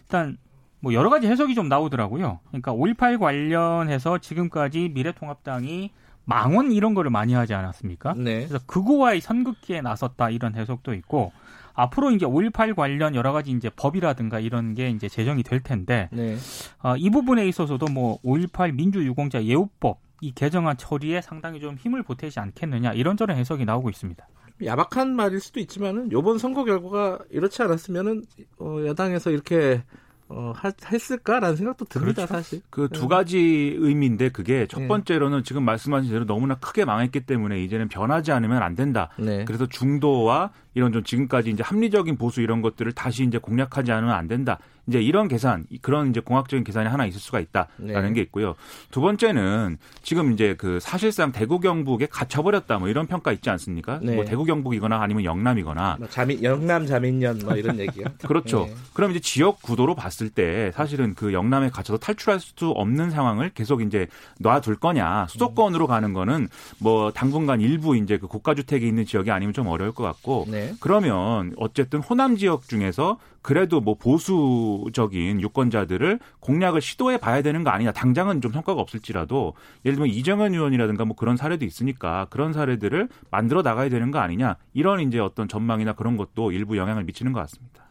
일단 0.02 0.36
뭐 0.80 0.92
여러 0.92 1.10
가지 1.10 1.26
해석이 1.26 1.54
좀 1.54 1.68
나오더라고요. 1.68 2.40
그러니까 2.48 2.72
5.18 2.72 3.18
관련해서 3.18 4.18
지금까지 4.18 4.90
미래통합당이 4.94 5.90
망원 6.24 6.72
이런 6.72 6.94
거를 6.94 7.10
많이 7.10 7.32
하지 7.32 7.54
않았습니까? 7.54 8.14
네. 8.14 8.46
그래서 8.46 8.58
그거와의 8.66 9.20
선긋기에 9.20 9.80
나섰다 9.80 10.30
이런 10.30 10.54
해석도 10.54 10.92
있고 10.94 11.32
앞으로 11.72 12.10
이제 12.10 12.26
5.18 12.26 12.74
관련 12.74 13.14
여러 13.14 13.32
가지 13.32 13.50
이제 13.50 13.70
법이라든가 13.70 14.40
이런 14.40 14.74
게 14.74 14.90
이제 14.90 15.08
제정이 15.08 15.42
될 15.42 15.62
텐데 15.62 16.08
네. 16.12 16.36
어, 16.82 16.96
이 16.96 17.08
부분에 17.08 17.48
있어서도 17.48 17.86
뭐 17.86 18.20
5.18 18.22 18.74
민주유공자 18.74 19.42
예우법 19.42 20.00
이 20.20 20.32
개정안 20.32 20.76
처리에 20.76 21.22
상당히 21.22 21.60
좀 21.60 21.76
힘을 21.76 22.02
보태지 22.02 22.40
않겠느냐 22.40 22.92
이런저런 22.92 23.36
해석이 23.36 23.64
나오고 23.64 23.88
있습니다. 23.88 24.26
야박한 24.64 25.14
말일 25.14 25.40
수도 25.40 25.60
있지만은 25.60 26.08
이번 26.12 26.38
선거 26.38 26.64
결과가 26.64 27.20
이렇지 27.30 27.62
않았으면은 27.62 28.24
어, 28.58 28.78
여당에서 28.86 29.30
이렇게 29.30 29.82
어, 30.30 30.52
했을까라는 30.92 31.56
생각도 31.56 31.86
듭니다, 31.86 32.26
그렇죠. 32.26 32.34
사실. 32.34 32.60
그두 32.68 33.02
네. 33.02 33.08
가지 33.08 33.38
의미인데 33.78 34.28
그게 34.28 34.66
첫 34.66 34.80
네. 34.80 34.88
번째로는 34.88 35.42
지금 35.42 35.62
말씀하신 35.64 36.10
대로 36.10 36.26
너무나 36.26 36.54
크게 36.56 36.84
망했기 36.84 37.20
때문에 37.20 37.62
이제는 37.62 37.88
변하지 37.88 38.32
않으면 38.32 38.62
안 38.62 38.74
된다. 38.74 39.08
네. 39.18 39.44
그래서 39.46 39.66
중도와 39.66 40.50
이런 40.78 40.92
좀 40.92 41.02
지금까지 41.02 41.50
이제 41.50 41.64
합리적인 41.64 42.16
보수 42.16 42.40
이런 42.40 42.62
것들을 42.62 42.92
다시 42.92 43.24
이제 43.24 43.36
공략하지 43.36 43.90
않으면 43.90 44.14
안 44.14 44.28
된다. 44.28 44.60
이제 44.86 45.02
이런 45.02 45.28
계산, 45.28 45.66
그런 45.82 46.08
이제 46.08 46.20
공학적인 46.20 46.64
계산이 46.64 46.88
하나 46.88 47.04
있을 47.04 47.20
수가 47.20 47.40
있다라는 47.40 47.76
네. 47.78 48.12
게 48.14 48.20
있고요. 48.22 48.54
두 48.90 49.02
번째는 49.02 49.76
지금 50.02 50.32
이제 50.32 50.54
그 50.56 50.78
사실상 50.80 51.30
대구 51.30 51.60
경북에 51.60 52.06
갇혀버렸다 52.06 52.78
뭐 52.78 52.88
이런 52.88 53.06
평가 53.06 53.32
있지 53.32 53.50
않습니까? 53.50 54.00
네. 54.02 54.14
뭐 54.14 54.24
대구 54.24 54.44
경북이거나 54.44 55.02
아니면 55.02 55.24
영남이거나. 55.24 55.96
뭐 55.98 56.08
자민, 56.08 56.42
영남 56.42 56.86
자민련 56.86 57.38
뭐 57.44 57.54
이런 57.54 57.78
얘기요. 57.78 58.06
그렇죠. 58.26 58.64
네. 58.66 58.74
그럼 58.94 59.10
이제 59.10 59.20
지역 59.20 59.60
구도로 59.60 59.94
봤을 59.94 60.30
때 60.30 60.70
사실은 60.74 61.14
그 61.14 61.34
영남에 61.34 61.68
갇혀서 61.68 61.98
탈출할 61.98 62.40
수 62.40 62.70
없는 62.70 63.10
상황을 63.10 63.50
계속 63.50 63.82
이제 63.82 64.06
놔둘 64.38 64.76
거냐. 64.76 65.26
수도권으로 65.28 65.86
가는 65.86 66.14
거는 66.14 66.48
뭐 66.78 67.10
당분간 67.12 67.60
일부 67.60 67.94
이제 67.94 68.16
그 68.16 68.26
고가주택이 68.26 68.88
있는 68.88 69.04
지역이 69.04 69.30
아니면 69.30 69.52
좀 69.52 69.66
어려울 69.66 69.92
것 69.92 70.04
같고. 70.04 70.46
네. 70.48 70.67
그러면 70.80 71.54
어쨌든 71.56 72.00
호남 72.00 72.36
지역 72.36 72.62
중에서 72.62 73.18
그래도 73.42 73.80
뭐 73.80 73.94
보수적인 73.94 75.40
유권자들을 75.40 76.18
공략을 76.40 76.80
시도해 76.80 77.18
봐야 77.18 77.42
되는 77.42 77.64
거 77.64 77.70
아니냐. 77.70 77.92
당장은 77.92 78.40
좀 78.40 78.52
성과가 78.52 78.80
없을지라도 78.80 79.54
예를 79.84 79.96
들면 79.96 80.14
이정현 80.14 80.54
의원이라든가 80.54 81.04
뭐 81.04 81.16
그런 81.16 81.36
사례도 81.36 81.64
있으니까 81.64 82.26
그런 82.30 82.52
사례들을 82.52 83.08
만들어 83.30 83.62
나가야 83.62 83.88
되는 83.88 84.10
거 84.10 84.18
아니냐. 84.18 84.56
이런 84.74 85.00
이제 85.00 85.18
어떤 85.18 85.48
전망이나 85.48 85.94
그런 85.94 86.16
것도 86.16 86.52
일부 86.52 86.76
영향을 86.76 87.04
미치는 87.04 87.32
것 87.32 87.40
같습니다. 87.40 87.84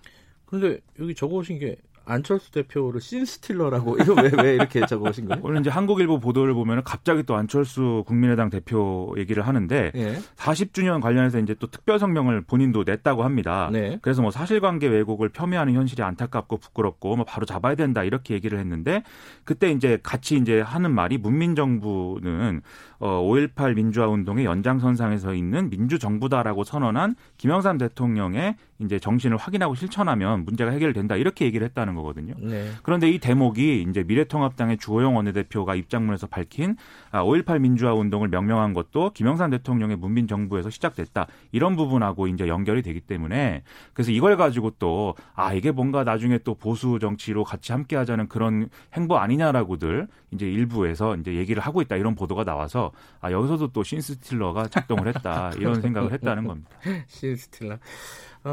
그런데 0.46 0.80
여기 1.00 1.14
적어오신 1.16 1.60
게 1.60 1.78
안철수 2.08 2.52
대표를 2.52 3.02
신스틸러라고 3.02 3.98
이거 4.02 4.14
왜, 4.14 4.32
왜 4.42 4.56
이렇게 4.56 4.86
적어오신 4.86 5.28
거예요? 5.28 5.42
오늘 5.44 5.60
이제 5.62 5.70
한국일보 5.70 6.20
보도를 6.20 6.54
보면 6.54 6.84
갑자기 6.84 7.24
또 7.24 7.36
안철수 7.36 8.04
국민의당 8.08 8.50
대표 8.50 9.14
얘기를 9.18 9.46
하는데 9.46 9.92
예. 9.94 10.20
40주년 10.36 11.02
관련해서 11.02 11.40
이제 11.40 11.56
또 11.60 11.68
특별 11.68 12.00
성명을 12.00 12.42
본인도 12.42 12.84
냈다고 12.86 13.24
합니다. 13.24 13.70
네. 13.72 14.00
그래서 14.02 14.22
뭐 14.22 14.32
사실관계 14.32 14.88
왜곡을 14.88 15.30
폄훼하는 15.30 15.74
현실이 15.74 16.02
안타깝고 16.02 16.58
부끄럽고 16.58 17.16
뭐 17.18 17.26
바로 17.26 17.46
잡아야 17.46 17.76
된다 17.76 18.04
이렇게 18.04 18.34
얘기를 18.34 18.60
했는데 18.60 19.04
그때 19.44 19.72
이제 19.72 20.00
같이 20.02 20.38
이제 20.38 20.62
하는 20.62 20.92
말이 20.92 21.18
문민정부는 21.18 22.62
어, 23.00 23.22
5.18 23.22 23.76
민주화 23.76 24.08
운동의 24.08 24.46
연장선상에서 24.46 25.34
있는 25.34 25.70
민주정부다라고 25.70 26.64
선언한 26.64 27.16
김영삼 27.38 27.78
대통령의 27.78 28.56
이제 28.80 29.00
정신을 29.00 29.38
확인하고 29.38 29.76
실천하면 29.76 30.46
문제가 30.46 30.72
해결된다 30.72 31.16
이렇게 31.16 31.46
얘기를 31.46 31.66
했다는 31.66 31.96
거거든요. 31.96 32.36
네. 32.40 32.70
그런데 32.84 33.10
이 33.10 33.20
대목이 33.20 33.86
이제 33.90 34.04
미래통합당의 34.04 34.78
주호영 34.78 35.16
원내대표가 35.16 35.76
입장문에서 35.76 36.28
밝힌 36.28 36.76
5.18 37.24 37.50
아, 37.50 37.60
민주화 37.60 37.94
운동을 37.94 38.28
명명한 38.30 38.74
것도 38.74 39.12
김영삼 39.12 39.52
대통령의 39.52 39.98
문민 39.98 40.28
정부에서 40.28 40.70
시작됐다 40.70 41.28
이런 41.52 41.76
부분하고 41.76 42.28
이제 42.28 42.48
연결이 42.48 42.82
되기 42.82 43.00
때문에 43.00 43.64
그래서 43.94 44.12
이걸 44.12 44.38
가지고 44.38 44.72
또 44.72 45.16
아 45.36 45.54
이게 45.54 45.72
뭔가 45.72 46.04
나중에 46.04 46.40
또 46.40 46.56
보수 46.56 47.00
정치로 47.00 47.44
같이 47.44 47.72
함께 47.72 47.96
하자는 47.96 48.28
그런 48.28 48.70
행보 48.94 49.18
아니냐라고들 49.18 50.08
이제 50.32 50.50
일부에서 50.50 51.16
이제 51.16 51.36
얘기를 51.36 51.62
하고 51.62 51.82
있다 51.82 51.96
이런 51.96 52.16
보도가 52.16 52.44
나와서 52.44 52.92
아 53.22 53.32
여기서도 53.32 53.68
또 53.68 53.84
신스틸러가 53.84 54.68
작동을 54.68 55.08
했다 55.08 55.52
이런 55.58 55.82
생각을 55.82 56.12
했다는 56.14 56.46
겁니다. 56.46 56.70
신스틸러. 57.08 57.78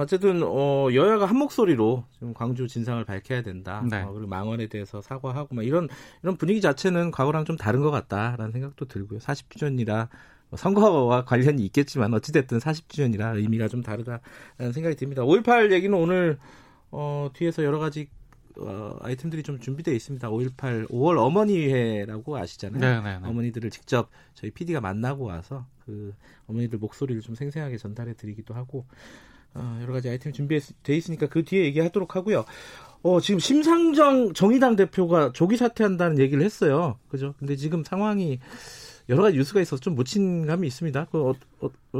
어쨌든 0.00 0.42
어, 0.42 0.88
여야가 0.92 1.26
한 1.26 1.36
목소리로 1.36 2.04
지금 2.12 2.34
광주 2.34 2.66
진상을 2.66 3.04
밝혀야 3.04 3.42
된다. 3.42 3.84
네. 3.88 4.02
어, 4.02 4.12
그리고 4.12 4.28
망언에 4.28 4.66
대해서 4.66 5.00
사과하고 5.00 5.54
막 5.54 5.64
이런 5.64 5.88
이런 6.22 6.36
분위기 6.36 6.60
자체는 6.60 7.10
과거랑 7.10 7.44
좀 7.44 7.56
다른 7.56 7.82
것 7.82 7.90
같다라는 7.90 8.52
생각도 8.52 8.86
들고요. 8.86 9.18
40주년이라 9.20 10.08
뭐 10.50 10.56
선거와 10.56 11.24
관련이 11.24 11.64
있겠지만 11.66 12.14
어찌됐든 12.14 12.58
40주년이라 12.58 13.36
의미가 13.36 13.68
좀 13.68 13.82
다르다라는 13.82 14.72
생각이 14.72 14.96
듭니다. 14.96 15.22
5.18 15.22 15.72
얘기는 15.72 15.96
오늘 15.96 16.38
어, 16.90 17.30
뒤에서 17.34 17.64
여러 17.64 17.78
가지 17.78 18.08
어, 18.56 18.96
아이템들이 19.00 19.42
좀 19.42 19.58
준비되어 19.58 19.92
있습니다. 19.94 20.28
5.18 20.28 20.88
5월 20.88 21.18
어머니회라고 21.18 22.36
아시잖아요. 22.36 22.80
네네네. 22.80 23.02
네, 23.02 23.20
네. 23.20 23.28
어머니들을 23.28 23.70
직접 23.70 24.10
저희 24.34 24.50
PD가 24.50 24.80
만나고 24.80 25.24
와서 25.24 25.66
그 25.84 26.14
어머니들 26.46 26.78
목소리를 26.78 27.20
좀 27.22 27.34
생생하게 27.34 27.76
전달해 27.78 28.14
드리기도 28.14 28.54
하고 28.54 28.86
어, 29.54 29.78
여러 29.82 29.92
가지 29.92 30.08
아이템 30.08 30.32
준비돼 30.32 30.96
있으니까 30.96 31.28
그 31.28 31.44
뒤에 31.44 31.64
얘기하도록 31.64 32.16
하고요. 32.16 32.44
어, 33.02 33.20
지금 33.20 33.38
심상정 33.38 34.32
정의당 34.32 34.76
대표가 34.76 35.32
조기 35.32 35.56
사퇴한다는 35.56 36.18
얘기를 36.18 36.42
했어요. 36.42 36.99
그죠? 37.08 37.34
근데 37.38 37.54
지금 37.54 37.84
상황이 37.84 38.40
여러 39.08 39.23
가지 39.23 39.37
뉴스가 39.37 39.61
있어서 39.61 39.80
좀 39.80 39.94
묻힌 39.94 40.46
감이 40.46 40.66
있습니다. 40.66 41.06
그 41.11 41.30
어, 41.30 41.34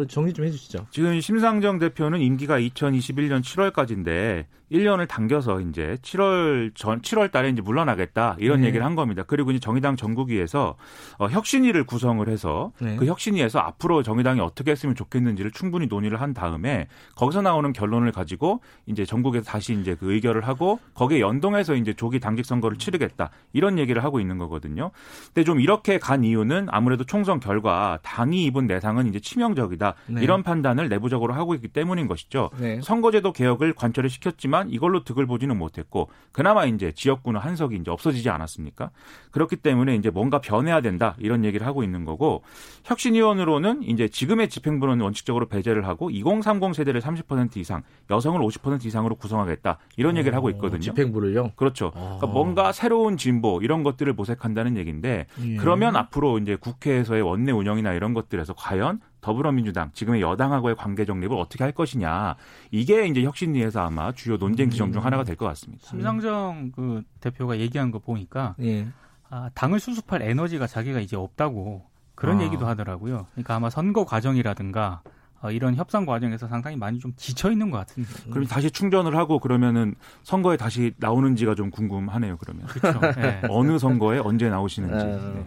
정리 0.09 0.33
좀 0.33 0.45
해주시죠. 0.45 0.87
지금 0.91 1.21
심상정 1.21 1.79
대표는 1.79 2.21
임기가 2.21 2.59
2021년 2.59 3.43
7월까지인데 3.43 4.47
1년을 4.73 5.07
당겨서 5.07 5.61
이제 5.61 5.97
7월 6.03 6.75
전 6.75 7.01
7월 7.01 7.31
달에 7.31 7.51
이제 7.51 7.63
물러나겠다 7.63 8.37
이런 8.39 8.63
네. 8.63 8.69
얘기를 8.69 8.85
한 8.85 8.95
겁니다. 8.95 9.23
그리고 9.27 9.51
이제 9.51 9.61
정의당 9.61 9.97
전국위에서 9.97 10.77
어, 11.19 11.27
혁신위를 11.29 11.85
구성을 11.85 12.27
해서 12.29 12.73
네. 12.81 12.97
그 12.97 13.07
혁신위에서 13.07 13.59
앞으로 13.61 14.03
정의당이 14.03 14.41
어떻게 14.41 14.73
했으면 14.73 14.95
좋겠는지를 14.95 15.53
충분히 15.53 15.87
논의를 15.87 16.21
한 16.21 16.35
다음에 16.35 16.89
거기서 17.15 17.43
나오는 17.43 17.73
결론을 17.73 18.11
가지고 18.13 18.61
이제 18.87 19.05
전국에서 19.05 19.45
다시 19.45 19.75
이제 19.75 19.95
그 19.95 20.13
의결을 20.13 20.47
하고 20.47 20.81
거기에 20.95 21.21
연동해서 21.21 21.75
이제 21.75 21.93
조기 21.93 22.19
당직 22.19 22.47
선거를 22.47 22.79
치르겠다 22.79 23.31
이런 23.53 23.79
얘기를 23.79 24.03
하고 24.03 24.19
있는 24.19 24.39
거거든요. 24.39 24.91
근데 25.27 25.45
좀 25.45 25.61
이렇게 25.61 25.99
간 25.99 26.25
이유는 26.25 26.67
아무래도 26.71 27.05
총선 27.05 27.39
결과 27.39 27.99
당이 28.03 28.45
입은 28.47 28.67
내상은 28.67 29.07
이제 29.07 29.21
치명 29.21 29.54
적이다 29.55 29.95
네. 30.07 30.23
이런 30.23 30.43
판단을 30.43 30.89
내부적으로 30.89 31.35
하고 31.35 31.55
있기 31.55 31.69
때문인 31.69 32.07
것이죠. 32.07 32.51
네. 32.59 32.81
선거제도 32.83 33.33
개혁을 33.33 33.73
관철을 33.75 34.11
시켰지만 34.11 34.71
이걸로 34.71 35.05
득을 35.05 35.27
보지는 35.27 35.57
못했고 35.57 36.11
그나마 36.33 36.67
이제 36.67 36.93
지역구는 36.93 37.41
한석이 37.41 37.77
이제 37.77 37.91
없어지지 37.91 38.31
않았습니까? 38.31 38.91
그렇기 39.31 39.57
때문에 39.57 39.97
이제 39.97 40.11
뭔가 40.11 40.41
변해야 40.41 40.81
된다 40.81 41.17
이런 41.19 41.45
얘기를 41.45 41.67
하고 41.67 41.83
있는 41.83 42.05
거고 42.05 42.43
혁신위원으로는 42.85 43.83
이제 43.83 44.09
지금의 44.09 44.49
집행부는 44.49 45.01
원칙적으로 45.01 45.47
배제를 45.47 45.87
하고 45.87 46.11
2030 46.11 46.75
세대를 46.75 47.01
30% 47.01 47.57
이상 47.57 47.83
여성을 48.11 48.41
50% 48.41 48.85
이상으로 48.85 49.17
구성하겠다 49.17 49.79
이런 49.97 50.17
얘기를 50.17 50.37
하고 50.37 50.51
있거든요. 50.51 50.81
집행부를요? 50.81 51.53
그렇죠. 51.57 51.91
그러니까 51.93 52.27
뭔가 52.27 52.73
새로운 52.73 53.17
진보 53.17 53.61
이런 53.63 53.83
것들을 53.83 54.13
모색한다는 54.13 54.77
얘기인데 54.77 55.27
예. 55.43 55.57
그러면 55.57 55.97
앞으로 55.97 56.39
이제 56.39 56.57
국회에서의 56.57 57.23
원내 57.23 57.53
운영이나 57.53 57.93
이런 57.93 58.15
것들에서 58.15 58.55
과연 58.55 59.01
더불어민주당 59.25 59.91
지금의 59.95 60.21
여당하고의 60.21 60.77
관계 60.77 61.05
정립을 61.07 61.37
어떻게 61.39 61.65
할 61.65 61.73
것이냐 61.73 62.37
이게 62.71 63.07
이제 63.07 63.23
혁신위에서 63.25 63.81
아마 63.81 64.13
주요 64.13 64.37
논쟁 64.37 64.69
지점 64.71 64.93
중 64.93 65.03
하나가 65.05 65.25
될 65.25 65.35
것 65.37 65.47
같습니다. 65.47 65.89
심상정 65.89 66.71
그 66.77 67.03
대표가 67.21 67.59
얘기한 67.59 67.91
거 67.91 67.99
보니까 67.99 68.55
예. 68.63 68.87
아, 69.31 69.49
당을 69.55 69.81
수습할 69.81 70.23
에너지가 70.23 70.67
자기가 70.67 71.01
이제 71.01 71.17
없다고 71.17 71.83
그런 72.15 72.39
아. 72.41 72.45
얘기도 72.45 72.67
하더라고요. 72.67 73.27
그러니까 73.33 73.57
아마 73.57 73.71
선거 73.71 74.05
과정이라든가 74.05 75.01
어, 75.41 75.51
이런 75.51 75.75
협상 75.75 76.07
과정에서 76.07 76.47
상당히 76.47 76.77
많이 76.77 76.99
좀 77.01 77.13
지쳐 77.17 77.51
있는 77.51 77.71
것 77.71 77.79
같은데. 77.79 78.09
그럼 78.31 78.47
다시 78.47 78.71
충전을 78.71 79.17
하고 79.17 79.39
그러면은 79.39 79.95
선거에 80.23 80.57
다시 80.57 80.93
나오는지가 80.99 81.55
좀 81.55 81.71
궁금하네요. 81.71 82.37
그러면 82.39 82.67
그렇죠. 82.67 83.01
네. 83.21 83.43
어느 83.51 83.79
선거에 83.79 84.21
언제 84.21 84.49
나오시는지. 84.49 84.95
아. 84.95 85.35
네. 85.35 85.47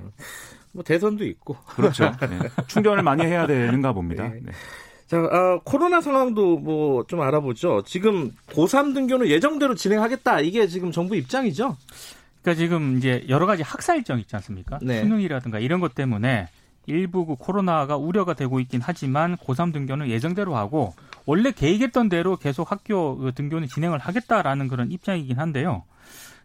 뭐 0.77 0.83
대선도 0.83 1.25
있고. 1.25 1.57
그렇죠. 1.65 2.11
네. 2.29 2.37
충전을 2.67 3.01
많이 3.01 3.23
해야 3.25 3.47
되는가 3.47 3.93
봅니다. 3.93 4.27
네. 4.27 4.39
네. 4.43 4.51
자, 5.07 5.17
어, 5.17 5.59
코로나 5.63 6.01
상황도 6.01 6.59
뭐 6.59 7.03
좀 7.07 7.19
알아보죠. 7.21 7.81
지금 7.87 8.31
고3 8.51 8.93
등교는 8.93 9.27
예정대로 9.27 9.73
진행하겠다. 9.73 10.41
이게 10.41 10.67
지금 10.67 10.91
정부 10.91 11.15
입장이죠? 11.15 11.75
그러니까 12.43 12.59
지금 12.61 12.97
이제 12.97 13.25
여러 13.27 13.47
가지 13.47 13.63
학사 13.63 13.95
일정 13.95 14.19
있지 14.19 14.35
않습니까? 14.35 14.77
네. 14.83 15.01
수능이라든가 15.01 15.57
이런 15.57 15.79
것 15.79 15.95
때문에 15.95 16.47
일부 16.85 17.25
그 17.25 17.35
코로나가 17.35 17.97
우려가 17.97 18.35
되고 18.35 18.59
있긴 18.59 18.81
하지만 18.83 19.35
고3 19.37 19.73
등교는 19.73 20.09
예정대로 20.09 20.55
하고 20.55 20.93
원래 21.25 21.51
계획했던 21.51 22.07
대로 22.09 22.37
계속 22.37 22.71
학교 22.71 23.17
그 23.17 23.31
등교는 23.33 23.67
진행을 23.67 23.97
하겠다라는 23.97 24.67
그런 24.67 24.91
입장이긴 24.91 25.39
한데요. 25.39 25.83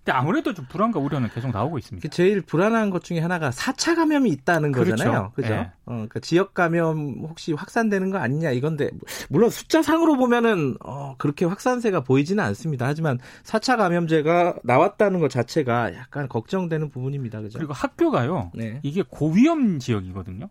근데 0.05 0.19
아무래도 0.19 0.53
좀 0.53 0.67
불안과 0.69 0.99
우려는 0.99 1.29
계속 1.29 1.53
나오고 1.53 1.79
있습니다. 1.79 2.09
제일 2.09 2.41
불안한 2.41 2.91
것 2.91 3.05
중에 3.05 3.21
하나가 3.21 3.51
4차 3.51 3.95
감염이 3.95 4.31
있다는 4.31 4.73
그렇죠. 4.73 4.91
거잖아요. 4.91 5.33
그죠? 5.37 5.51
네. 5.51 5.71
어, 5.85 5.93
그러니까 5.93 6.19
지역 6.19 6.55
감염 6.55 7.21
혹시 7.23 7.53
확산되는 7.53 8.11
거 8.11 8.19
아니냐 8.19 8.51
이건데 8.51 8.91
물론 9.29 9.49
숫자상으로 9.51 10.17
보면은 10.17 10.77
어, 10.85 11.15
그렇게 11.19 11.45
확산세가 11.45 12.01
보이지는 12.01 12.43
않습니다. 12.43 12.87
하지만 12.87 13.21
4차 13.45 13.77
감염제가 13.77 14.57
나왔다는 14.65 15.21
것 15.21 15.31
자체가 15.31 15.95
약간 15.95 16.29
걱정되는 16.29 16.91
부분입니다. 16.91 17.41
그죠? 17.41 17.59
그리고 17.59 17.73
학교가요. 17.73 18.51
네. 18.55 18.81
이게 18.83 19.05
고위험 19.09 19.79
지역이거든요. 19.79 20.49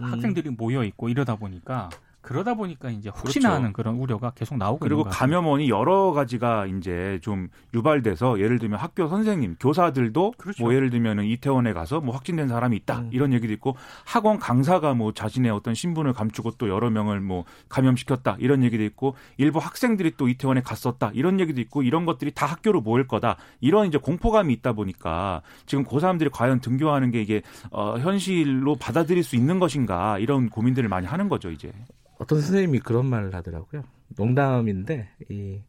음. 0.00 0.04
학생들이 0.04 0.50
모여 0.50 0.82
있고 0.82 1.08
이러다 1.08 1.36
보니까 1.36 1.90
그러다 2.22 2.54
보니까 2.54 2.90
이제 2.90 3.08
혹시나 3.08 3.48
그렇죠. 3.48 3.56
하는 3.56 3.72
그런 3.72 3.94
우려가 3.96 4.30
계속 4.30 4.58
나오고 4.58 4.80
그리고 4.80 5.04
감염원이 5.04 5.68
여러 5.70 6.12
가지가 6.12 6.66
이제 6.66 7.18
좀 7.22 7.48
유발돼서 7.74 8.38
예를 8.40 8.58
들면 8.58 8.78
학교 8.78 9.08
선생님, 9.08 9.56
교사들도 9.58 10.34
그렇죠. 10.36 10.62
뭐 10.62 10.74
예를 10.74 10.90
들면은 10.90 11.24
이태원에 11.24 11.72
가서 11.72 12.00
뭐 12.00 12.14
확진된 12.14 12.48
사람이 12.48 12.76
있다 12.76 13.00
음. 13.00 13.10
이런 13.12 13.32
얘기도 13.32 13.52
있고 13.54 13.76
학원 14.04 14.38
강사가 14.38 14.92
뭐 14.94 15.12
자신의 15.12 15.50
어떤 15.50 15.74
신분을 15.74 16.12
감추고 16.12 16.52
또 16.52 16.68
여러 16.68 16.90
명을 16.90 17.20
뭐 17.20 17.44
감염시켰다 17.68 18.36
이런 18.38 18.62
얘기도 18.64 18.84
있고 18.84 19.14
일부 19.38 19.58
학생들이 19.58 20.12
또 20.16 20.28
이태원에 20.28 20.60
갔었다 20.60 21.10
이런 21.14 21.40
얘기도 21.40 21.60
있고 21.62 21.82
이런 21.82 22.04
것들이 22.04 22.32
다 22.32 22.46
학교로 22.46 22.82
모일 22.82 23.06
거다 23.06 23.36
이런 23.60 23.86
이제 23.86 23.98
공포감이 23.98 24.52
있다 24.54 24.72
보니까 24.74 25.42
지금 25.64 25.84
고3들이 25.84 26.30
과연 26.32 26.60
등교하는 26.60 27.10
게 27.10 27.22
이게 27.22 27.42
어 27.70 27.96
현실로 27.98 28.76
받아들일 28.76 29.24
수 29.24 29.36
있는 29.36 29.58
것인가 29.58 30.18
이런 30.18 30.50
고민들을 30.50 30.88
많이 30.88 31.06
하는 31.06 31.28
거죠 31.28 31.50
이제. 31.50 31.72
어떤 32.20 32.42
선생님이 32.42 32.80
그런 32.80 33.06
말을 33.06 33.34
하더라고요. 33.34 33.82
농담인데 34.08 35.08
이 35.30 35.60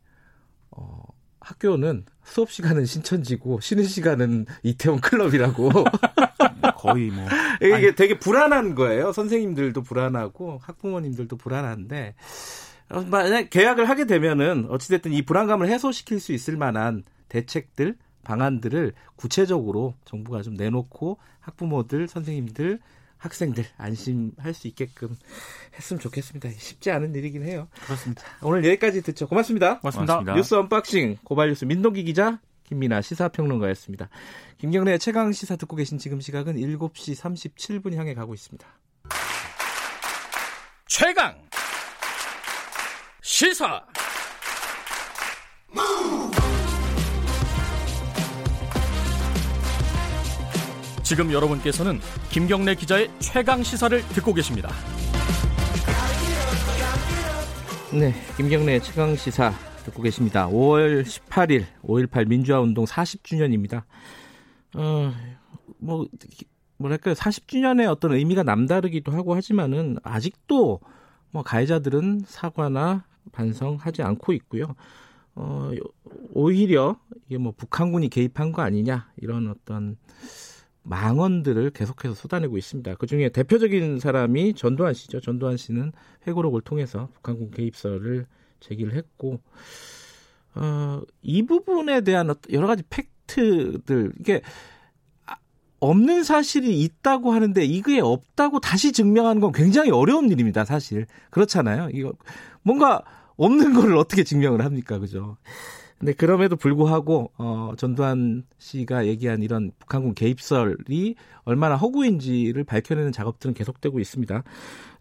어, 0.70 1.02
학교는 1.40 2.06
수업 2.24 2.52
시간은 2.52 2.86
신천지고 2.86 3.62
쉬는 3.62 3.86
시간은 3.86 4.46
이태원 4.64 5.00
클럽이라고. 5.00 5.72
거의 6.78 7.10
뭐 7.10 7.26
이게 7.62 7.74
아니. 7.74 7.96
되게 7.96 8.20
불안한 8.20 8.76
거예요. 8.76 9.14
선생님들도 9.14 9.82
불안하고 9.82 10.60
학부모님들도 10.62 11.38
불안한데 11.38 12.16
어, 12.90 13.02
만약 13.02 13.50
계약을 13.50 13.88
하게 13.88 14.06
되면은 14.06 14.68
어찌됐든 14.70 15.14
이 15.14 15.22
불안감을 15.22 15.70
해소시킬 15.70 16.20
수 16.20 16.34
있을 16.34 16.58
만한 16.58 17.04
대책들 17.30 17.96
방안들을 18.24 18.92
구체적으로 19.16 19.96
정부가 20.04 20.42
좀 20.42 20.56
내놓고 20.56 21.18
학부모들 21.40 22.10
선생님들 22.10 22.80
학생들 23.22 23.66
안심할 23.78 24.54
수 24.54 24.68
있게끔 24.68 25.16
했으면 25.76 26.00
좋겠습니다. 26.00 26.50
쉽지 26.58 26.90
않은 26.92 27.14
일이긴 27.14 27.44
해요. 27.44 27.68
그렇습니다. 27.86 28.24
오늘 28.42 28.66
여기까지 28.66 29.04
듣죠. 29.04 29.28
고맙습니다. 29.28 29.80
고맙습니다. 29.80 30.14
고맙습니다. 30.14 30.36
뉴스 30.36 30.56
언박싱 30.56 31.20
고발뉴스 31.24 31.66
민동기 31.66 32.04
기자 32.04 32.40
김민아 32.64 33.02
시사평론가였습니다. 33.02 34.10
김경래 34.58 34.98
최강 34.98 35.32
시사 35.32 35.56
듣고 35.56 35.76
계신 35.76 36.00
지금 36.00 36.20
시각은 36.20 36.56
7시 36.56 37.16
37분 37.16 37.96
향해 37.96 38.16
가고 38.16 38.34
있습니다. 38.34 38.68
최강 40.88 41.36
시사 43.22 43.86
지금 51.12 51.34
여러분께서는 51.34 52.00
김경래 52.30 52.74
기자의 52.74 53.12
최강 53.20 53.64
시사를 53.64 54.02
듣고 54.14 54.34
계십니다. 54.34 54.70
네, 57.92 58.14
김경래 58.38 58.80
최강 58.80 59.14
시사 59.18 59.52
듣고 59.84 60.04
계십니다. 60.04 60.48
5월 60.48 61.04
18일 61.04 61.66
5.18 61.84 62.30
민주화 62.30 62.62
운동 62.62 62.86
40주년입니다. 62.86 63.84
어, 64.76 65.12
뭐 65.80 66.08
뭐랄까요? 66.78 67.14
40주년의 67.14 67.90
어떤 67.90 68.14
의미가 68.14 68.44
남다르기도 68.44 69.12
하고 69.12 69.36
하지만은 69.36 69.98
아직도 70.04 70.80
뭐 71.32 71.44
가해자들은 71.44 72.22
사과나 72.26 73.04
반성하지 73.34 74.02
않고 74.02 74.32
있고요. 74.32 74.76
어, 75.36 75.72
오히려 76.32 76.96
이게 77.26 77.38
뭐 77.38 77.52
북한군이 77.52 78.08
개입한 78.08 78.54
거 78.54 78.62
아니냐 78.62 79.12
이런 79.18 79.50
어떤 79.50 79.98
망언들을 80.84 81.72
계속해서 81.72 82.16
쏟아내고 82.16 82.58
있습니다. 82.58 82.96
그 82.96 83.06
중에 83.06 83.30
대표적인 83.30 84.00
사람이 84.00 84.56
전두환 84.56 84.94
씨죠. 84.94 85.22
전두환 85.22 85.58
씨는 85.58 85.92
회고록을 86.28 86.62
통해서 86.62 87.10
북한군 87.14 87.52
개입설을 87.52 88.26
제기를 88.60 88.94
했고, 88.96 89.40
어, 90.56 91.02
이 91.22 91.44
부분에 91.46 92.02
대한 92.02 92.34
여러 92.52 92.68
가지 92.68 92.84
팩트들, 92.90 94.14
이게 94.20 94.42
없는 95.80 96.24
사실이 96.24 96.80
있다고 96.82 97.32
하는데 97.32 97.64
이게 97.64 98.00
없다고 98.00 98.60
다시 98.60 98.92
증명하는 98.92 99.42
건 99.42 99.52
굉장히 99.52 99.90
어려운 99.92 100.30
일입니다, 100.30 100.64
사실. 100.64 101.08
그렇잖아요. 101.32 101.90
이거 101.94 102.14
뭔가 102.62 103.02
없는 103.38 103.74
걸 103.74 103.96
어떻게 103.98 104.24
증명을 104.24 104.64
합니까, 104.64 105.00
그죠? 105.00 105.38
근데 106.02 106.14
그럼에도 106.14 106.56
불구하고 106.56 107.30
어, 107.38 107.74
전두환 107.78 108.42
씨가 108.58 109.06
얘기한 109.06 109.44
이런 109.44 109.72
북한군 109.78 110.16
개입설이 110.16 111.14
얼마나 111.44 111.76
허구인지를 111.76 112.64
밝혀내는 112.64 113.12
작업들은 113.12 113.54
계속되고 113.54 114.00
있습니다. 114.00 114.44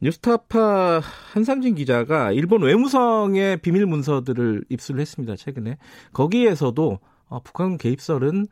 뉴스타파 0.03 1.01
한상진 1.33 1.75
기자가 1.75 2.33
일본 2.33 2.63
외무성의 2.65 3.63
비밀 3.63 3.87
문서들을 3.87 4.65
입수를 4.69 5.01
했습니다. 5.01 5.37
최근에 5.37 5.79
거기에서도 6.13 6.99
어, 7.29 7.41
북한군 7.41 7.79
개입설은 7.79 8.47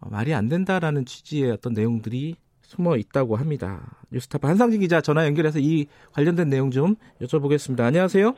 어, 0.00 0.08
말이 0.10 0.34
안 0.34 0.48
된다라는 0.48 1.04
취지의 1.04 1.52
어떤 1.52 1.72
내용들이 1.72 2.34
숨어 2.62 2.96
있다고 2.96 3.36
합니다. 3.36 3.96
뉴스타파 4.10 4.48
한상진 4.48 4.80
기자 4.80 5.00
전화 5.00 5.24
연결해서 5.24 5.60
이 5.60 5.86
관련된 6.14 6.48
내용 6.48 6.72
좀 6.72 6.96
여쭤보겠습니다. 7.20 7.82
안녕하세요. 7.82 8.34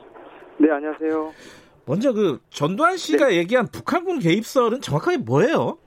네, 0.61 0.71
안녕하세요. 0.71 1.64
먼저 1.87 2.13
그 2.13 2.41
전두환 2.51 2.97
씨가 2.97 3.29
네. 3.29 3.37
얘기한 3.37 3.67
북한군 3.71 4.19
개입설은 4.19 4.81
정확하게 4.81 5.19
뭐예요? 5.19 5.79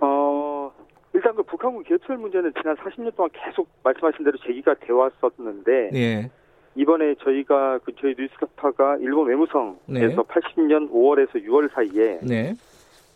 어, 0.00 0.72
일단 1.12 1.34
그 1.36 1.42
북한군 1.44 1.84
개입설 1.84 2.16
문제는 2.16 2.52
지난 2.60 2.76
40년 2.76 3.14
동안 3.14 3.30
계속 3.32 3.68
말씀하신 3.84 4.24
대로 4.24 4.36
제기가 4.44 4.74
되어 4.80 4.96
왔었는데 4.96 5.90
네. 5.92 6.30
이번에 6.74 7.14
저희가 7.22 7.78
그 7.84 7.92
저희 8.00 8.14
뉴스타파가 8.18 8.96
일본 9.00 9.28
외무성에서 9.28 9.76
네. 9.86 10.16
80년 10.16 10.90
5월에서 10.90 11.34
6월 11.46 11.72
사이에 11.72 12.18
네. 12.22 12.54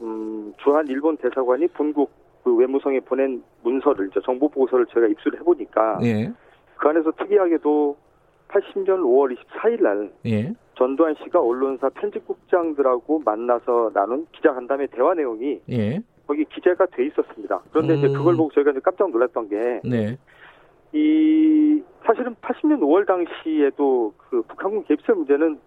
음, 0.01 0.53
주한 0.63 0.87
일본 0.89 1.17
대사관이 1.17 1.69
본국 1.69 2.13
그 2.45 2.55
외무성에 2.55 3.01
보낸 3.01 3.43
문서를 3.63 4.09
이제 4.09 4.21
정보 4.25 4.49
보고서를 4.49 4.87
제가 4.95 5.09
입수를 5.09 5.41
해보니까 5.41 5.99
네. 6.01 6.33
그 6.77 6.89
안에서 6.89 7.11
특이하게도 7.13 7.97
80년 8.49 9.01
5월 9.01 9.37
24일 9.37 9.83
날 9.83 10.13
예. 10.27 10.55
전두환 10.77 11.15
씨가 11.23 11.41
언론사 11.41 11.89
편집국장들하고 11.91 13.23
만나서 13.25 13.91
나눈 13.95 14.27
기자간담회 14.33 14.89
대화 14.89 15.15
내용이 15.15 15.61
예. 15.71 16.03
거기 16.27 16.45
기재가 16.45 16.87
돼 16.87 17.07
있었습니다. 17.07 17.63
그런데 17.71 17.95
음. 17.95 17.99
이제 17.99 18.09
그걸 18.09 18.37
보고 18.37 18.51
저희가 18.53 18.73
깜짝 18.81 19.11
놀랐던 19.11 19.49
게 19.49 19.81
네. 19.85 20.19
이 20.93 21.83
사실은 22.05 22.35
80년 22.37 22.81
5월 22.81 23.07
당시에도 23.07 24.13
그 24.17 24.43
북한군 24.43 24.85
개입설 24.85 25.15
문제는 25.17 25.59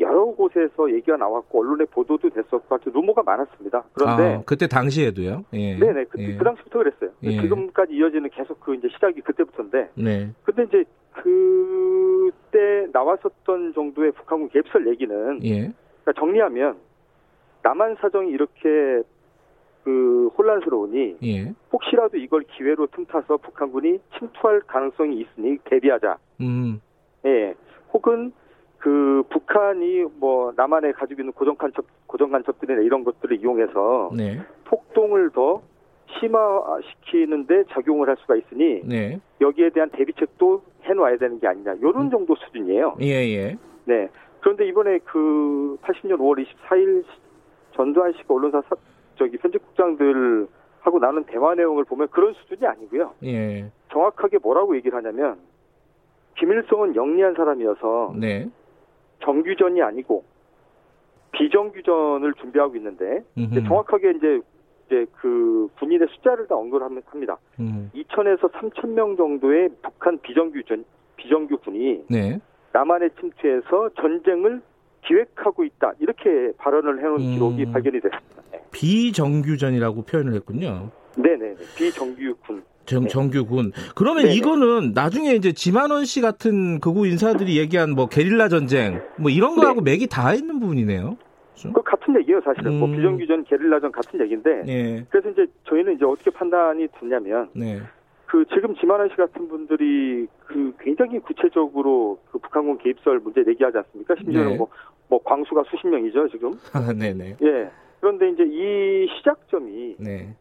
여러 0.00 0.26
곳에서 0.26 0.92
얘기가 0.92 1.16
나왔고 1.16 1.60
언론에 1.60 1.84
보도도 1.86 2.30
됐었고 2.30 2.74
아주 2.74 2.90
루머가 2.90 3.22
많았습니다. 3.22 3.84
그런데 3.92 4.36
아, 4.36 4.42
그때 4.46 4.68
당시에도요? 4.68 5.44
예. 5.54 5.76
네네 5.76 6.04
그, 6.04 6.20
예. 6.20 6.36
그 6.36 6.44
당시부터 6.44 6.78
그랬어요. 6.78 7.10
예. 7.24 7.40
지금까지 7.40 7.94
이어지는 7.94 8.30
계속 8.30 8.60
그 8.60 8.74
이제 8.74 8.88
시작이 8.88 9.20
그때부터인데. 9.20 9.90
네. 9.94 10.30
근데 10.44 10.64
이제 10.64 10.84
그 11.12 12.17
때 12.50 12.86
나왔었던 12.92 13.74
정도의 13.74 14.12
북한군 14.12 14.48
개입설 14.50 14.86
얘기는 14.88 15.44
예. 15.44 15.72
그러니까 16.02 16.12
정리하면 16.18 16.76
남한 17.62 17.96
사정이 18.00 18.30
이렇게 18.30 19.02
그 19.84 20.28
혼란스러우니 20.36 21.16
예. 21.22 21.54
혹시라도 21.72 22.16
이걸 22.18 22.42
기회로 22.42 22.88
틈타서 22.88 23.38
북한군이 23.38 24.00
침투할 24.18 24.60
가능성이 24.66 25.20
있으니 25.20 25.58
대비하자. 25.64 26.18
음. 26.40 26.80
예. 27.24 27.54
혹은 27.92 28.32
그 28.78 29.22
북한이 29.30 30.04
뭐 30.18 30.52
남한에 30.56 30.92
가지고 30.92 31.22
있는 31.22 31.32
고정 31.32 31.56
간첩 31.56 31.84
고정 32.06 32.30
간첩들이나 32.30 32.82
이런 32.82 33.02
것들을 33.04 33.40
이용해서 33.40 34.10
네. 34.16 34.40
폭동을 34.64 35.30
더 35.30 35.62
심화시키는데 36.18 37.64
작용을 37.70 38.08
할 38.08 38.16
수가 38.18 38.36
있으니 38.36 38.82
네. 38.84 39.20
여기에 39.40 39.70
대한 39.70 39.90
대비책도 39.90 40.62
해놓아야 40.82 41.16
되는 41.18 41.38
게 41.38 41.46
아니냐 41.46 41.74
이런 41.74 42.06
음. 42.06 42.10
정도 42.10 42.34
수준이에요. 42.34 42.96
예 43.00 43.06
예. 43.06 43.56
네. 43.84 44.08
그런데 44.40 44.66
이번에 44.66 44.98
그 45.04 45.76
80년 45.82 46.18
5월 46.18 46.44
24일 46.44 47.04
전두환 47.74 48.12
씨가 48.12 48.34
언론사 48.34 48.62
사, 48.62 48.76
저기 49.16 49.36
편집국장들 49.36 50.48
하고 50.80 50.98
나눈 50.98 51.24
대화 51.24 51.54
내용을 51.54 51.84
보면 51.84 52.08
그런 52.08 52.32
수준이 52.34 52.66
아니고요. 52.66 53.14
예. 53.24 53.70
정확하게 53.92 54.38
뭐라고 54.38 54.76
얘기를 54.76 54.96
하냐면 54.96 55.38
김일성은 56.38 56.94
영리한 56.94 57.34
사람이어서 57.34 58.14
네. 58.16 58.48
정규전이 59.20 59.82
아니고 59.82 60.24
비정규전을 61.32 62.34
준비하고 62.34 62.76
있는데 62.76 63.22
정확하게 63.66 64.12
이제 64.12 64.40
이제 64.88 65.06
그 65.20 65.68
군인의 65.78 66.08
숫자를 66.14 66.46
다 66.48 66.56
언급을 66.56 66.82
합니다. 66.82 67.36
음. 67.60 67.90
2천에서 67.94 68.50
3천 68.52 68.88
명 68.88 69.16
정도의 69.16 69.68
북한 69.82 70.18
비정규 70.20 70.62
전 70.64 70.84
비정규 71.16 71.58
군이 71.58 72.04
네. 72.08 72.40
남한에 72.72 73.10
침투해서 73.20 73.90
전쟁을 74.00 74.62
기획하고 75.06 75.64
있다 75.64 75.92
이렇게 76.00 76.52
발언을 76.56 76.98
해놓은 76.98 77.20
음. 77.20 77.34
기록이 77.34 77.64
발견이 77.66 78.00
됐습니다. 78.00 78.42
네. 78.52 78.60
비정규전이라고 78.72 80.02
표현을 80.02 80.34
했군요. 80.34 80.90
네네 81.16 81.54
비정규군. 81.76 82.62
정, 82.86 83.02
네. 83.02 83.08
정규군. 83.08 83.72
그러면 83.94 84.24
네네. 84.24 84.36
이거는 84.36 84.92
나중에 84.94 85.34
이제 85.34 85.52
지만원 85.52 86.06
씨 86.06 86.22
같은 86.22 86.80
극우 86.80 87.06
인사들이 87.06 87.58
얘기한 87.58 87.90
뭐 87.90 88.06
게릴라 88.06 88.48
전쟁 88.48 89.02
뭐 89.18 89.30
이런 89.30 89.56
거하고 89.56 89.82
네. 89.82 89.92
맥이 89.92 90.06
다 90.06 90.32
있는 90.32 90.58
부분이네요. 90.60 91.18
그 91.72 91.82
같은 91.82 92.16
얘기예요, 92.20 92.40
사실은. 92.40 92.78
뭐 92.78 92.88
음. 92.88 92.90
뭐 92.90 92.96
비정규전, 92.96 93.44
게릴라전 93.44 93.92
같은 93.92 94.20
얘기인데. 94.20 94.62
네. 94.62 95.04
그래서 95.10 95.30
이제 95.30 95.46
저희는 95.64 95.94
이제 95.94 96.04
어떻게 96.04 96.30
판단이 96.30 96.86
됐냐면, 96.98 97.48
네. 97.54 97.80
그 98.26 98.44
지금 98.54 98.74
지만원 98.76 99.08
씨 99.08 99.16
같은 99.16 99.48
분들이 99.48 100.26
그 100.46 100.74
굉장히 100.80 101.18
구체적으로 101.18 102.18
그 102.30 102.38
북한군 102.38 102.78
개입설 102.78 103.20
문제 103.20 103.42
얘기하지 103.46 103.78
않습니까? 103.78 104.14
심지어는 104.16 104.50
네. 104.52 104.56
뭐, 104.58 104.68
뭐 105.08 105.18
광수가 105.22 105.64
수십 105.70 105.88
명이죠, 105.88 106.28
지금. 106.28 106.52
아, 106.74 106.92
네네. 106.92 107.36
예. 107.42 107.70
그런데 108.00 108.28
이제 108.30 108.44
이 108.44 109.08
시작점이 109.16 109.96
네. 109.98 110.34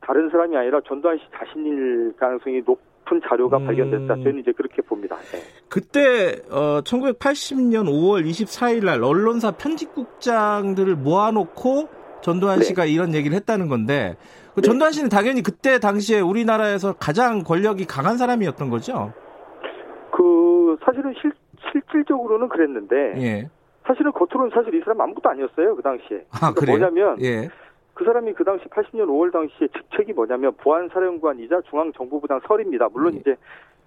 다른 0.00 0.28
사람이 0.30 0.56
아니라 0.56 0.80
전두환 0.82 1.18
씨 1.18 1.24
자신일 1.32 2.14
가능성이 2.16 2.62
높 2.64 2.80
은 3.12 3.20
자료가 3.28 3.58
음... 3.58 3.66
발견됐다. 3.66 4.16
저는 4.16 4.38
이제 4.38 4.52
그렇게 4.52 4.80
봅니다. 4.82 5.16
네. 5.32 5.40
그때 5.68 6.36
어, 6.50 6.80
1980년 6.82 7.86
5월 7.86 8.24
24일 8.24 8.84
날 8.84 9.02
언론사 9.02 9.52
편집국장들을 9.52 10.96
모아놓고 10.96 11.88
전두환 12.22 12.60
네. 12.60 12.64
씨가 12.64 12.86
이런 12.86 13.14
얘기를 13.14 13.36
했다는 13.36 13.68
건데 13.68 14.16
그 14.54 14.60
네. 14.60 14.68
전두환 14.68 14.92
씨는 14.92 15.10
당연히 15.10 15.42
그때 15.42 15.78
당시에 15.78 16.20
우리나라에서 16.20 16.94
가장 16.94 17.42
권력이 17.42 17.86
강한 17.86 18.16
사람이었던 18.16 18.70
거죠. 18.70 19.12
그 20.12 20.76
사실은 20.84 21.12
실, 21.20 21.32
실질적으로는 21.72 22.48
그랬는데 22.48 22.96
예. 23.18 23.50
사실은 23.86 24.12
겉으로는 24.12 24.50
사실 24.54 24.74
이 24.74 24.80
사람 24.80 25.00
아무것도 25.02 25.28
아니었어요 25.28 25.76
그 25.76 25.82
당시에. 25.82 26.24
아 26.30 26.52
그러니까? 26.54 26.90
뭐냐면 26.90 27.20
예. 27.20 27.48
그 27.94 28.04
사람이 28.04 28.32
그 28.34 28.44
당시 28.44 28.64
80년 28.66 29.06
5월 29.06 29.32
당시에 29.32 29.68
직책이 29.68 30.12
뭐냐면 30.12 30.52
보안사령관이자 30.58 31.62
중앙정보부장 31.70 32.40
설입니다. 32.46 32.88
물론 32.92 33.14
예. 33.14 33.18
이제 33.18 33.36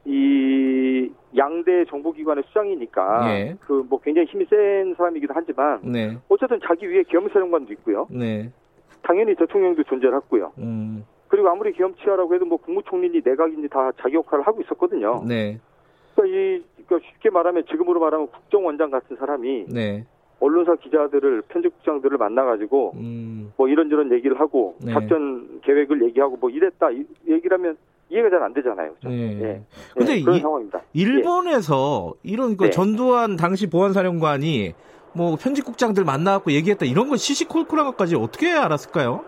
이 0.06 1.12
양대 1.36 1.84
정보기관의 1.86 2.46
수장이니까 2.48 3.30
예. 3.30 3.58
그뭐 3.60 4.00
굉장히 4.02 4.28
힘이 4.28 4.46
센 4.46 4.96
사람이기도 4.96 5.34
하지만 5.36 5.82
네. 5.84 6.18
어쨌든 6.30 6.60
자기 6.64 6.90
위에 6.90 7.04
계엄사령관도 7.04 7.74
있고요. 7.74 8.08
네. 8.10 8.50
당연히 9.04 9.36
대통령도 9.36 9.84
존재를 9.84 10.16
했고요. 10.18 10.54
음. 10.60 11.06
그리고 11.28 11.50
아무리 11.50 11.74
계엄치하라고 11.74 12.34
해도 12.34 12.46
뭐 12.46 12.58
국무총리니 12.58 13.22
내각이니 13.26 13.68
다 13.68 13.92
자기 14.00 14.16
역할을 14.16 14.48
하고 14.48 14.62
있었거든요. 14.62 15.24
네. 15.28 15.60
그러니까 16.16 16.38
이 16.38 16.64
그러니까 16.86 17.10
쉽게 17.12 17.30
말하면 17.30 17.66
지금으로 17.70 18.00
말하면 18.00 18.28
국정원장 18.28 18.90
같은 18.90 19.18
사람이 19.18 19.66
네. 19.68 20.06
언론사 20.40 20.76
기자들을 20.76 21.44
편집국장들을 21.48 22.18
만나가지고 22.18 22.94
음. 22.96 23.54
뭐 23.58 23.68
이런저런 23.68 24.12
얘기를 24.12 24.40
하고 24.40 24.76
네. 24.84 24.94
작전 24.94 25.60
계획을 25.64 26.04
얘기하고 26.06 26.38
뭐 26.38 26.50
이랬다 26.50 26.92
이, 26.92 27.06
얘기를 27.28 27.58
하면 27.58 27.78
이해가 28.10 28.30
잘 28.30 28.42
안 28.42 28.54
되잖아요. 28.54 28.92
그렇죠? 29.00 29.10
네. 29.10 29.40
예. 29.42 29.62
근데 29.94 30.18
예, 30.18 30.22
그런 30.22 30.38
이, 30.38 30.40
상황입니다. 30.40 30.82
일본에서 30.94 32.14
예. 32.16 32.32
이런 32.32 32.56
그 32.56 32.66
네. 32.66 32.70
전두환 32.70 33.36
당시 33.36 33.70
보안사령관이 33.70 34.74
뭐 35.14 35.36
편집국장들 35.36 36.06
만나갖고 36.06 36.52
얘기했다 36.52 36.86
이런 36.86 37.10
건 37.10 37.18
시시콜콜한 37.18 37.86
것까지 37.88 38.16
어떻게 38.16 38.52
알았을까요? 38.52 39.26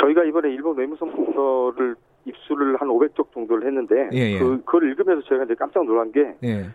저희가 0.00 0.24
이번에 0.24 0.48
일본 0.48 0.76
외무성서를 0.78 1.94
입수를 2.24 2.76
한 2.80 2.88
500쪽 2.88 3.32
정도를 3.32 3.66
했는데 3.66 4.08
예, 4.12 4.32
예. 4.32 4.38
그 4.38 4.62
그걸 4.64 4.88
읽으면서 4.88 5.22
저희가 5.28 5.44
이제 5.44 5.54
깜짝 5.54 5.84
놀란 5.84 6.10
게 6.10 6.34
예. 6.42 6.66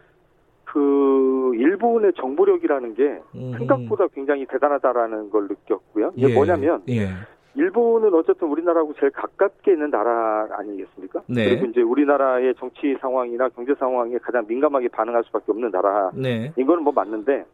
그 0.78 1.54
일본의 1.56 2.14
정보력이라는 2.14 2.94
게 2.94 3.20
음. 3.34 3.52
생각보다 3.58 4.06
굉장히 4.14 4.46
대단하다라는 4.46 5.32
걸 5.32 5.48
느꼈고요. 5.48 6.12
이게 6.16 6.30
예, 6.30 6.34
뭐냐면 6.36 6.84
예. 6.88 7.08
일본은 7.56 8.14
어쨌든 8.14 8.48
우리나라하고 8.48 8.94
제일 9.00 9.12
가깝게 9.12 9.72
있는 9.72 9.90
나라 9.90 10.48
아니겠습니까? 10.52 11.24
네. 11.26 11.50
그리고 11.50 11.66
이제 11.66 11.82
우리나라의 11.82 12.54
정치 12.60 12.96
상황이나 13.02 13.50
경제 13.50 13.74
상황에 13.74 14.20
가장 14.20 14.46
민감하게 14.48 14.90
반응할 14.90 15.24
수밖에 15.24 15.46
없는 15.52 15.72
나라. 15.72 16.12
네. 16.14 16.54
이거는 16.56 16.84
뭐 16.84 16.94
맞는데 16.94 17.46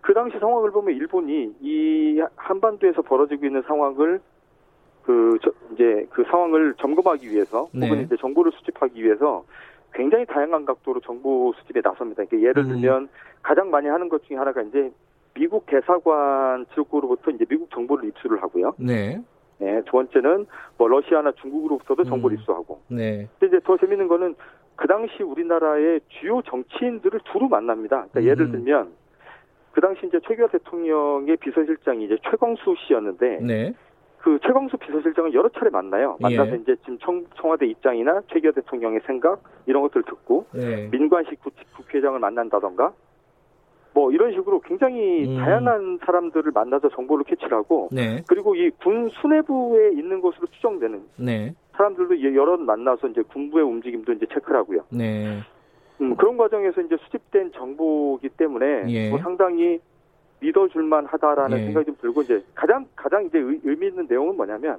그 0.00 0.14
당시 0.14 0.38
상황을 0.38 0.70
보면 0.70 0.96
일본이 0.96 1.54
이 1.60 2.22
한반도에서 2.36 3.02
벌어지고 3.02 3.44
있는 3.44 3.60
상황을 3.66 4.18
그 5.02 5.36
저, 5.42 5.52
이제 5.74 6.06
그 6.08 6.24
상황을 6.30 6.72
점검하기 6.78 7.30
위해서 7.30 7.68
네. 7.74 7.86
혹은 7.86 8.04
이제 8.04 8.16
정보를 8.18 8.50
수집하기 8.52 9.04
위해서 9.04 9.44
굉장히 9.94 10.26
다양한 10.26 10.64
각도로 10.64 11.00
정보 11.00 11.52
수집에 11.58 11.80
나섭니다. 11.82 12.24
그러니까 12.24 12.48
예를 12.48 12.64
음. 12.64 12.68
들면 12.68 13.08
가장 13.42 13.70
많이 13.70 13.88
하는 13.88 14.08
것 14.08 14.24
중에 14.24 14.36
하나가 14.36 14.62
이제 14.62 14.90
미국 15.34 15.66
대사관 15.66 16.66
지역으로부터 16.74 17.30
이제 17.30 17.44
미국 17.46 17.70
정보를 17.70 18.08
입수를 18.08 18.42
하고요. 18.42 18.74
네. 18.78 19.20
네, 19.58 19.80
두 19.84 19.92
번째는 19.92 20.46
뭐 20.76 20.88
러시아나 20.88 21.32
중국으로부터도 21.32 22.04
정보를 22.04 22.36
음. 22.36 22.40
입수하고. 22.40 22.80
네. 22.88 23.28
근데 23.38 23.56
이제 23.56 23.64
더 23.64 23.76
재밌는 23.76 24.08
거는 24.08 24.34
그 24.76 24.88
당시 24.88 25.22
우리나라의 25.22 26.00
주요 26.08 26.42
정치인들을 26.42 27.20
두루 27.32 27.48
만납니다. 27.48 28.06
그러니까 28.10 28.20
음. 28.20 28.24
예를 28.24 28.50
들면 28.50 28.92
그 29.72 29.80
당시 29.80 30.06
이제 30.06 30.18
최규하 30.26 30.48
대통령의 30.48 31.36
비서실장이 31.36 32.04
이제 32.04 32.18
최광수 32.28 32.74
씨였는데 32.86 33.38
네. 33.42 33.74
그 34.22 34.38
최광수 34.46 34.76
비서실장을 34.76 35.34
여러 35.34 35.48
차례 35.48 35.68
만나요. 35.70 36.16
만나서 36.20 36.52
예. 36.52 36.56
이제 36.62 36.76
지금 36.82 36.96
청, 36.98 37.24
청와대 37.34 37.66
입장이나 37.66 38.20
최규하 38.32 38.52
대통령의 38.52 39.00
생각 39.04 39.42
이런 39.66 39.82
것들을 39.82 40.04
듣고 40.04 40.46
네. 40.52 40.88
민관식 40.92 41.42
국, 41.42 41.52
국회의장을 41.76 42.18
만난다던가 42.20 42.92
뭐 43.94 44.12
이런 44.12 44.30
식으로 44.32 44.60
굉장히 44.60 45.26
음. 45.28 45.36
다양한 45.38 45.98
사람들을 46.06 46.52
만나서 46.52 46.88
정보를 46.90 47.24
캐치를 47.24 47.52
하고 47.52 47.88
네. 47.90 48.22
그리고 48.28 48.54
이 48.54 48.70
군 48.80 49.10
수뇌부에 49.20 49.92
있는 49.94 50.20
것으로 50.20 50.46
추정되는 50.46 51.02
네. 51.16 51.52
사람들도 51.72 52.22
여러 52.34 52.56
만나서 52.56 53.08
이제 53.08 53.22
군부의 53.22 53.64
움직임도 53.64 54.12
이제 54.12 54.26
체크를 54.32 54.56
하고요. 54.60 54.84
네. 54.90 55.40
음, 56.00 56.14
그런 56.16 56.36
과정에서 56.36 56.80
이제 56.80 56.96
수집된 56.96 57.52
정보이기 57.52 58.28
때문에 58.30 58.84
예. 58.88 59.10
뭐 59.10 59.18
상당히 59.18 59.80
믿어줄만 60.42 61.06
하다라는 61.06 61.58
예. 61.58 61.64
생각이 61.64 61.86
좀 61.86 61.96
들고 62.00 62.22
이제 62.22 62.44
가장 62.54 62.84
가장 62.96 63.24
이제 63.24 63.38
의, 63.38 63.60
의미 63.64 63.86
있는 63.86 64.06
내용은 64.08 64.36
뭐냐면 64.36 64.78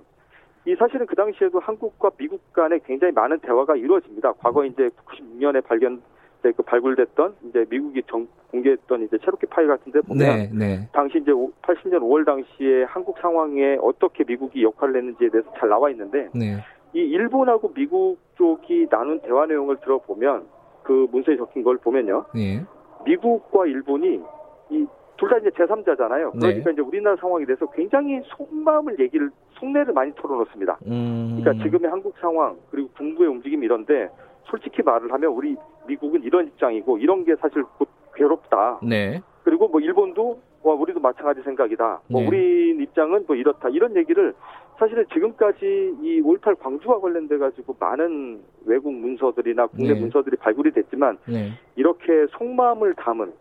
이 0.65 0.75
사실은 0.75 1.05
그 1.05 1.15
당시에도 1.15 1.59
한국과 1.59 2.11
미국 2.17 2.53
간에 2.53 2.79
굉장히 2.85 3.13
많은 3.13 3.39
대화가 3.39 3.75
이루어집니다. 3.75 4.33
과거 4.33 4.63
이제 4.65 4.89
96년에 5.05 5.63
발견 5.63 6.01
그 6.41 6.61
발굴됐던 6.61 7.35
이제 7.47 7.65
미국이 7.69 8.03
정, 8.09 8.27
공개했던 8.51 9.03
이제 9.03 9.17
체로키 9.19 9.45
파일 9.45 9.69
같은데 9.69 10.01
보면 10.01 10.17
네. 10.17 10.49
네. 10.53 10.89
당시 10.91 11.17
이제 11.17 11.31
80년 11.31 12.01
5월 12.01 12.25
당시에 12.25 12.83
한국 12.83 13.17
상황에 13.19 13.77
어떻게 13.81 14.25
미국이 14.25 14.61
역할을 14.61 14.97
했는지에 14.97 15.29
대해서 15.29 15.49
잘 15.57 15.69
나와 15.69 15.89
있는데 15.91 16.29
네. 16.35 16.57
이 16.93 16.99
일본하고 16.99 17.73
미국 17.73 18.17
쪽이 18.35 18.87
나눈 18.89 19.21
대화 19.21 19.45
내용을 19.45 19.77
들어보면 19.77 20.45
그 20.83 21.07
문서에 21.11 21.37
적힌 21.37 21.63
걸 21.63 21.77
보면요. 21.77 22.25
네. 22.35 22.61
미국과 23.05 23.65
일본이 23.65 24.21
이 24.69 24.85
둘 25.23 25.29
다 25.29 25.37
이제 25.37 25.49
제3자잖아요. 25.51 26.31
그러니까 26.33 26.63
네. 26.65 26.71
이제 26.73 26.81
우리나라 26.81 27.15
상황에 27.15 27.45
대해서 27.45 27.65
굉장히 27.71 28.21
속마음을 28.25 28.99
얘기를 28.99 29.29
속내를 29.53 29.93
많이 29.93 30.13
털어놓습니다. 30.15 30.77
음. 30.87 31.39
그러니까 31.39 31.63
지금의 31.63 31.89
한국 31.89 32.13
상황 32.19 32.57
그리고 32.69 32.89
군부의 32.97 33.29
움직임 33.29 33.63
이런데 33.63 34.09
솔직히 34.45 34.81
말을 34.83 35.11
하면 35.13 35.31
우리 35.31 35.55
미국은 35.87 36.23
이런 36.23 36.47
입장이고 36.47 36.97
이런 36.97 37.23
게 37.23 37.35
사실 37.37 37.63
곧 37.77 37.87
괴롭다. 38.15 38.79
네. 38.83 39.21
그리고 39.43 39.67
뭐 39.69 39.79
일본도 39.79 40.39
와 40.63 40.73
우리도 40.73 40.99
마찬가지 40.99 41.41
생각이다. 41.41 42.01
뭐 42.07 42.21
네. 42.21 42.27
우리 42.27 42.83
입장은 42.83 43.23
뭐 43.27 43.35
이렇다. 43.35 43.69
이런 43.69 43.95
얘기를 43.95 44.33
사실은 44.77 45.05
지금까지 45.13 45.95
이5.18 46.01 46.59
광주와 46.59 46.99
관련돼 46.99 47.37
가지고 47.37 47.75
많은 47.79 48.41
외국 48.65 48.93
문서들이나 48.93 49.67
국내 49.67 49.93
네. 49.93 49.99
문서들이 49.99 50.35
발굴이 50.37 50.71
됐지만 50.71 51.17
네. 51.27 51.51
이렇게 51.75 52.25
속마음을 52.31 52.95
담은 52.95 53.31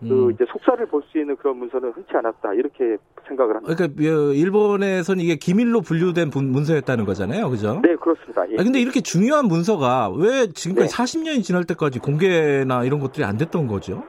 그 0.00 0.26
음. 0.26 0.30
이제 0.30 0.44
속사를 0.48 0.84
볼 0.86 1.02
수 1.10 1.18
있는 1.18 1.34
그런 1.36 1.56
문서는 1.58 1.90
흔치 1.90 2.10
않았다. 2.14 2.54
이렇게 2.54 2.96
생각을 3.26 3.56
합니다. 3.56 3.74
그러니까 3.74 4.02
어, 4.02 4.32
일본에서는 4.32 5.22
이게 5.22 5.36
기밀로 5.36 5.80
분류된 5.80 6.30
분- 6.30 6.50
문서였다는 6.52 7.04
거잖아요, 7.04 7.48
그죠? 7.50 7.80
네, 7.82 7.96
그렇습니다. 7.96 8.48
예. 8.50 8.54
아, 8.58 8.62
근데 8.62 8.78
이렇게 8.80 9.00
중요한 9.00 9.46
문서가 9.46 10.10
왜 10.10 10.46
지금까지 10.54 10.88
네. 10.88 11.02
40년이 11.02 11.42
지날 11.42 11.64
때까지 11.64 11.98
공개나 11.98 12.84
이런 12.84 13.00
것들이 13.00 13.24
안 13.24 13.36
됐던 13.36 13.66
거죠? 13.66 14.04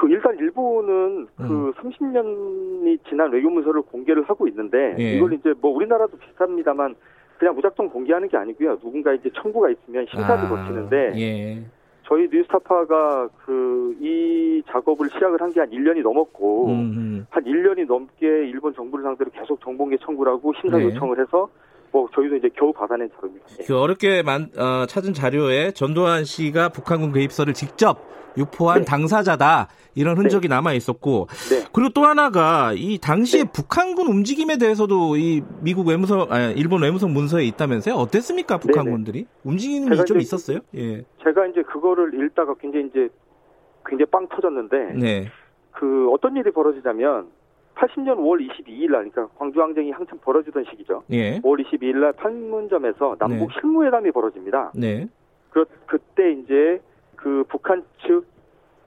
그 0.00 0.08
일단 0.10 0.36
일본은 0.38 1.26
그 1.36 1.42
음. 1.44 1.72
그 1.72 1.80
30년이 1.80 2.98
지난 3.08 3.30
외교 3.32 3.48
문서를 3.50 3.82
공개를 3.82 4.24
하고 4.24 4.48
있는데 4.48 4.96
예. 4.98 5.16
이걸 5.16 5.32
이제 5.34 5.54
뭐 5.60 5.70
우리나라도 5.70 6.16
비슷합니다만 6.18 6.94
그냥 7.38 7.54
무작정 7.54 7.90
공개하는 7.90 8.28
게 8.28 8.36
아니고요. 8.36 8.78
누군가 8.80 9.12
이제 9.14 9.30
청구가 9.40 9.68
있으면 9.70 10.06
심사도 10.10 10.46
아, 10.46 10.48
거치는데 10.48 11.12
예. 11.16 11.64
저희 12.06 12.28
뉴스타파가 12.28 13.28
그 13.44 13.74
이 14.00 14.62
작업을 14.70 15.08
시작을 15.10 15.40
한 15.40 15.50
게 15.52 15.60
한 15.60 15.70
1년이 15.70 16.02
넘었고 16.02 16.66
음 16.68 17.26
한 17.30 17.42
1년이 17.44 17.86
넘게 17.86 18.26
일본 18.26 18.74
정부를 18.74 19.02
상대로 19.04 19.30
계속 19.30 19.60
정보공개 19.62 19.96
청구를 20.04 20.32
하고 20.32 20.52
심사 20.60 20.76
네. 20.78 20.84
요청을 20.84 21.18
해서 21.20 21.48
뭐 21.92 22.08
저희도 22.14 22.36
이제 22.36 22.48
겨우 22.56 22.72
받아낸 22.72 23.08
자료입니다. 23.16 23.46
그 23.66 23.78
어렵게 23.78 24.22
만, 24.22 24.48
어, 24.58 24.84
찾은 24.86 25.12
자료에 25.14 25.70
전두환 25.72 26.24
씨가 26.24 26.70
북한군 26.70 27.12
개입설을 27.12 27.54
직접 27.54 27.98
유포한 28.36 28.80
네. 28.80 28.84
당사자다 28.84 29.68
이런 29.94 30.16
흔적이 30.16 30.48
네. 30.48 30.54
남아 30.54 30.72
있었고 30.72 31.28
네. 31.50 31.64
그리고 31.72 31.90
또 31.90 32.04
하나가 32.04 32.72
이 32.74 32.98
당시에 32.98 33.44
네. 33.44 33.50
북한군 33.52 34.08
움직임에 34.08 34.58
대해서도 34.58 35.16
이 35.16 35.42
미국 35.60 35.86
외무성 35.86 36.26
아 36.30 36.50
일본 36.50 36.82
외무성 36.82 37.12
문서에 37.12 37.44
있다면서요 37.44 37.94
어땠습니까 37.94 38.58
네, 38.58 38.60
네. 38.60 38.66
북한군들이 38.66 39.26
움직임이 39.44 40.04
좀 40.04 40.20
있었어요? 40.20 40.60
예. 40.74 41.04
제가 41.22 41.46
이제 41.46 41.62
그거를 41.62 42.14
읽다가 42.14 42.54
굉장히 42.60 42.86
이제 42.86 43.08
굉장히 43.86 44.10
빵 44.10 44.26
터졌는데 44.28 45.30
그 45.72 46.10
어떤 46.10 46.36
일이 46.36 46.50
벌어지냐면 46.50 47.28
80년 47.74 48.18
5월 48.18 48.40
22일 48.40 48.90
날, 48.90 49.10
그러니까 49.10 49.26
광주항쟁이 49.36 49.90
한참 49.90 50.18
벌어지던 50.22 50.64
시기죠. 50.70 51.02
예. 51.10 51.40
5월 51.40 51.64
22일 51.64 51.96
날 51.96 52.12
판문점에서 52.12 53.16
남북 53.18 53.52
실무회담이 53.52 54.12
벌어집니다. 54.12 54.72
네. 54.74 55.08
그, 55.50 55.64
그때 55.86 56.32
이제 56.32 56.80
그 57.24 57.44
북한 57.48 57.82
측 58.06 58.34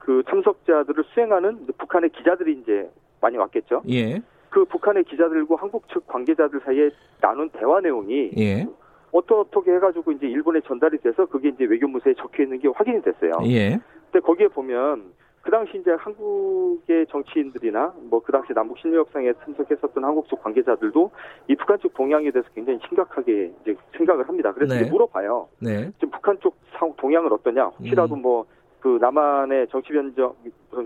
그 0.08 0.22
참석자들을 0.26 1.04
수행하는 1.12 1.66
북한의 1.76 2.08
기자들이 2.08 2.60
이제 2.62 2.88
많이 3.20 3.36
왔겠죠. 3.36 3.82
예. 3.90 4.22
그 4.48 4.64
북한의 4.64 5.04
기자들과 5.04 5.56
한국 5.56 5.86
측 5.90 6.06
관계자들 6.06 6.62
사이에 6.64 6.88
나눈 7.20 7.50
대화 7.50 7.78
내용이 7.78 8.30
예. 8.38 8.66
어떻게 9.12 9.74
해가지고 9.74 10.12
이제 10.12 10.26
일본에 10.26 10.60
전달이 10.60 10.96
돼서 11.02 11.26
그게 11.26 11.50
이제 11.50 11.64
외교문서에 11.64 12.14
적혀 12.14 12.44
있는 12.44 12.58
게 12.58 12.68
확인이 12.68 13.02
됐어요. 13.02 13.32
예. 13.48 13.78
근데 14.10 14.20
거기에 14.24 14.48
보면 14.48 15.12
그 15.42 15.50
당시 15.50 15.78
이제 15.78 15.92
한국의 15.92 17.06
정치인들이나 17.06 17.94
뭐 18.10 18.20
그 18.20 18.32
당시 18.32 18.52
남북 18.52 18.78
신뢰 18.78 18.98
협상에 18.98 19.32
참석했었던 19.44 20.04
한국 20.04 20.28
쪽 20.28 20.42
관계자들도 20.42 21.10
이 21.48 21.56
북한 21.56 21.78
쪽 21.78 21.94
동향에 21.94 22.30
대해서 22.30 22.46
굉장히 22.54 22.78
심각하게 22.86 23.52
이제 23.62 23.74
생각을 23.96 24.28
합니다. 24.28 24.52
그래서 24.52 24.74
네. 24.74 24.90
물어봐요. 24.90 25.48
네. 25.60 25.90
지금 25.92 26.10
북한 26.10 26.38
쪽 26.40 26.54
동향은 26.98 27.32
어떠냐? 27.32 27.64
혹시라도 27.78 28.16
음. 28.16 28.22
뭐그 28.22 28.98
남한의 29.00 29.68
정치 29.68 29.92
변정 29.92 30.34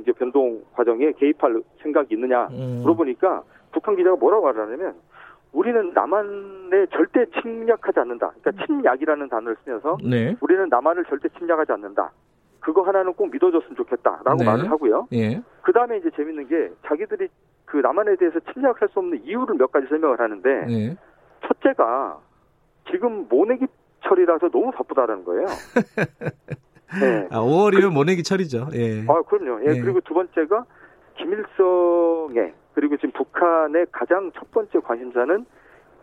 이제 0.01 0.13
변동 0.13 0.63
과정에 0.75 1.11
개입할 1.13 1.61
생각이 1.83 2.15
있느냐 2.15 2.47
음. 2.53 2.81
물어보니까 2.83 3.43
북한 3.73 3.97
기자가 3.97 4.15
뭐라고 4.17 4.47
하냐면 4.47 4.95
우리는 5.53 5.93
남한에 5.93 6.87
절대 6.93 7.27
침략하지 7.41 7.99
않는다. 8.01 8.33
그러니까 8.41 8.65
침략이라는 8.67 9.29
단어를 9.29 9.57
쓰면서 9.65 9.99
네. 10.05 10.37
우리는 10.41 10.69
남한을 10.69 11.05
절대 11.07 11.29
침략하지 11.31 11.73
않는다. 11.73 12.13
그거 12.63 12.83
하나는 12.83 13.13
꼭 13.13 13.31
믿어줬으면 13.31 13.77
좋겠다라고 13.77 14.37
네. 14.37 14.45
말을 14.45 14.71
하고요. 14.71 15.09
예. 15.13 15.43
그 15.63 15.73
다음에 15.73 15.99
이제 15.99 16.11
재밌는 16.17 16.49
게 16.49 16.71
자기들이 16.87 17.29
그 17.65 17.79
남한에 17.79 18.17
대해서 18.17 18.39
침략할 18.53 18.89
수 18.93 19.01
없는 19.01 19.25
이유를 19.25 19.57
몇 19.57 19.71
가지 19.71 19.87
설명을 19.89 20.21
하는데 20.21 20.49
예. 20.69 20.97
첫째가 21.47 22.19
지금 22.91 23.27
모내기 23.29 23.67
철이라서 24.05 24.49
너무 24.51 24.71
바쁘다라는 24.71 25.25
거예요. 25.25 25.47
네. 27.01 27.27
아, 27.31 27.41
5월이면 27.41 27.83
그, 27.83 27.87
모내기 27.87 28.23
철이죠. 28.23 28.69
예. 28.75 29.03
아, 29.09 29.23
그럼요. 29.23 29.65
예. 29.65 29.75
예. 29.75 29.81
그리고 29.81 30.01
두 30.01 30.15
번째가 30.15 30.65
김일성의 31.17 32.55
그리고 32.75 32.97
지금 32.97 33.11
북한의 33.13 33.87
가장 33.91 34.31
첫 34.35 34.51
번째 34.53 34.79
관심사는 34.81 35.45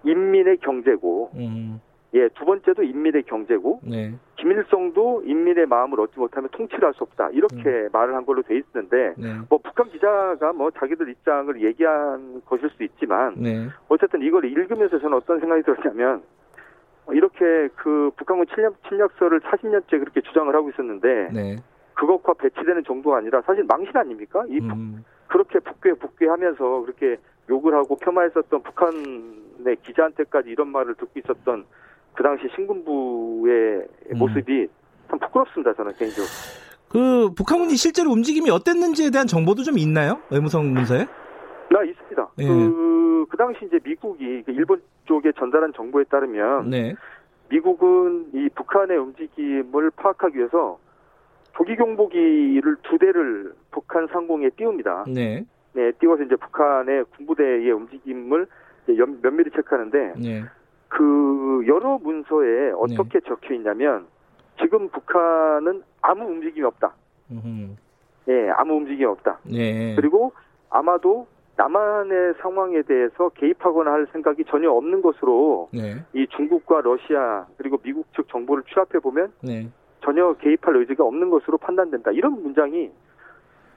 인민의 0.03 0.57
경제고 0.57 1.31
음. 1.35 1.79
예, 2.13 2.27
두 2.29 2.43
번째도 2.45 2.83
인민의 2.83 3.23
경제고 3.23 3.81
네. 3.83 4.13
김일성도 4.37 5.21
인민의 5.25 5.67
마음을 5.67 5.99
얻지 5.99 6.17
못하면 6.17 6.49
통치를 6.51 6.87
할 6.87 6.93
수 6.93 7.03
없다 7.03 7.29
이렇게 7.29 7.55
음. 7.55 7.89
말을 7.91 8.15
한 8.15 8.25
걸로 8.25 8.41
돼 8.41 8.57
있는데 8.57 9.13
네. 9.17 9.37
뭐 9.47 9.59
북한 9.63 9.89
기자가 9.89 10.53
뭐 10.53 10.71
자기들 10.71 11.07
입장을 11.09 11.61
얘기한 11.61 12.41
것일 12.45 12.69
수 12.71 12.83
있지만 12.83 13.35
네. 13.37 13.67
어쨌든 13.89 14.23
이걸 14.23 14.45
읽으면서 14.45 14.97
저는 14.99 15.15
어떤 15.15 15.39
생각이 15.39 15.61
들었냐면 15.63 16.23
이렇게 17.11 17.69
그 17.75 18.11
북한군 18.17 18.47
침략, 18.53 18.73
침략설을 18.87 19.39
40년째 19.41 19.89
그렇게 19.99 20.21
주장을 20.21 20.53
하고 20.53 20.69
있었는데 20.69 21.29
네. 21.31 21.57
그것과 21.93 22.33
배치되는 22.33 22.83
정도가 22.85 23.17
아니라 23.17 23.41
사실 23.41 23.63
망신 23.65 23.95
아닙니까? 23.95 24.43
이 24.47 24.59
음. 24.59 25.03
그렇게 25.27 25.59
북괴 25.59 25.93
북괴하면서 25.93 26.81
그렇게 26.81 27.17
욕을 27.49 27.73
하고 27.73 27.97
폄하했었던 27.97 28.63
북한의 28.63 29.75
기자한테까지 29.83 30.49
이런 30.49 30.69
말을 30.69 30.95
듣고 30.95 31.19
있었던 31.19 31.65
그 32.13 32.23
당시 32.23 32.43
신군부의 32.55 33.87
음. 34.11 34.17
모습이 34.17 34.67
참 35.09 35.19
부끄럽습니다. 35.19 35.73
저는 35.73 35.93
개인적으로. 35.93 36.29
그 36.89 37.29
북한군이 37.35 37.75
실제로 37.75 38.11
움직임이 38.11 38.49
어땠는지에 38.49 39.11
대한 39.11 39.27
정보도 39.27 39.63
좀 39.63 39.77
있나요? 39.77 40.19
외무성 40.31 40.73
문서에? 40.73 41.05
나 41.71 41.83
있습니다. 41.83 42.29
예. 42.39 42.47
그, 42.47 43.25
그 43.29 43.37
당시 43.37 43.65
이제 43.65 43.79
미국이 43.83 44.43
그 44.43 44.51
일본 44.51 44.81
쪽에 45.05 45.31
전달한 45.37 45.71
정보에 45.73 46.03
따르면 46.05 46.69
네. 46.69 46.95
미국은 47.49 48.27
이 48.33 48.49
북한의 48.55 48.97
움직임을 48.97 49.91
파악하기 49.91 50.37
위해서 50.37 50.79
조기 51.55 51.75
경보기를 51.75 52.77
두 52.83 52.97
대를 52.97 53.53
북한 53.71 54.07
상공에 54.07 54.49
띄웁니다. 54.51 55.05
네. 55.07 55.45
네, 55.73 55.91
띄워서 55.99 56.23
이제 56.23 56.35
북한의 56.35 57.05
군부대의 57.15 57.71
움직임을 57.71 58.47
면밀히 59.21 59.51
체크하는데 59.55 60.13
네. 60.17 60.43
그 60.89 61.63
여러 61.67 61.97
문서에 61.99 62.71
어떻게 62.71 63.19
네. 63.19 63.27
적혀 63.27 63.53
있냐면 63.53 64.07
지금 64.59 64.89
북한은 64.89 65.83
아무 66.01 66.25
움직임이 66.25 66.65
없다. 66.65 66.93
예, 68.27 68.49
아무 68.49 68.75
움직임이 68.75 69.05
없다. 69.05 69.39
네. 69.43 69.95
그리고 69.95 70.33
아마도 70.69 71.27
남한의 71.55 72.35
상황에 72.41 72.81
대해서 72.83 73.29
개입하거나 73.29 73.91
할 73.91 74.07
생각이 74.11 74.45
전혀 74.45 74.71
없는 74.71 75.01
것으로 75.01 75.69
네. 75.73 75.95
이 76.13 76.25
중국과 76.27 76.81
러시아 76.81 77.45
그리고 77.57 77.77
미국 77.83 78.05
측 78.13 78.27
정보를 78.29 78.63
취합해 78.63 78.99
보면 78.99 79.31
네. 79.41 79.67
전혀 80.03 80.33
개입할 80.33 80.77
의지가 80.77 81.03
없는 81.03 81.29
것으로 81.29 81.57
판단된다. 81.57 82.11
이런 82.11 82.41
문장이 82.41 82.91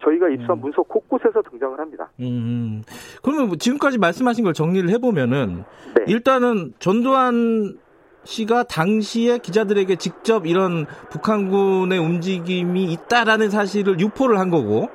저희가 0.05 0.29
입수한 0.29 0.59
음. 0.59 0.61
문서 0.61 0.83
곳곳에서 0.83 1.43
등장을 1.51 1.79
합니다. 1.79 2.11
음. 2.21 2.83
그러면 3.23 3.49
뭐 3.49 3.57
지금까지 3.57 3.99
말씀하신 3.99 4.45
걸 4.45 4.55
정리를 4.55 4.89
해보면은 4.91 5.65
네. 5.97 6.05
일단은 6.09 6.73
전두환 6.79 7.79
씨가 8.25 8.65
당시에 8.65 9.39
기자들에게 9.39 9.97
직접 9.97 10.47
이런 10.47 10.87
북한군의 11.11 11.99
움직임이 11.99 12.93
있다라는 12.93 13.51
사실을 13.51 13.99
유포를 13.99 14.39
한 14.39 14.51
거고, 14.51 14.89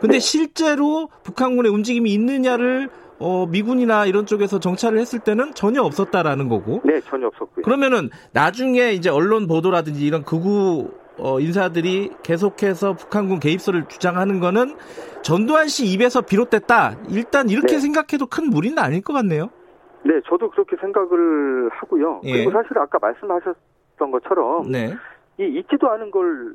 근데 0.00 0.14
네. 0.14 0.18
실제로 0.18 1.10
북한군의 1.22 1.70
움직임이 1.70 2.12
있느냐를 2.12 2.88
어, 3.18 3.46
미군이나 3.46 4.06
이런 4.06 4.24
쪽에서 4.24 4.58
정찰을 4.58 4.98
했을 4.98 5.18
때는 5.18 5.52
전혀 5.52 5.82
없었다라는 5.82 6.48
거고. 6.48 6.80
네, 6.84 7.00
전혀 7.02 7.26
없었고요. 7.26 7.64
그러면은 7.64 8.08
나중에 8.32 8.92
이제 8.92 9.10
언론 9.10 9.46
보도라든지 9.46 10.06
이런 10.06 10.24
극우 10.24 10.88
어, 11.20 11.38
인사들이 11.40 12.12
계속해서 12.22 12.94
북한군 12.94 13.40
개입설을 13.40 13.86
주장하는 13.88 14.40
거는 14.40 14.76
전두환 15.22 15.68
씨 15.68 15.86
입에서 15.86 16.22
비롯됐다. 16.22 16.96
일단 17.10 17.48
이렇게 17.48 17.74
네. 17.74 17.78
생각해도 17.80 18.26
큰 18.26 18.48
무리는 18.50 18.78
아닐 18.78 19.02
것 19.02 19.12
같네요. 19.12 19.50
네, 20.02 20.14
저도 20.26 20.50
그렇게 20.50 20.76
생각을 20.80 21.68
하고요. 21.72 22.22
예. 22.24 22.32
그리고 22.32 22.52
사실 22.52 22.78
아까 22.78 22.98
말씀하셨던 23.00 24.10
것처럼 24.10 24.70
네. 24.70 24.94
이 25.38 25.44
있지도 25.58 25.90
않은 25.90 26.10
걸 26.10 26.54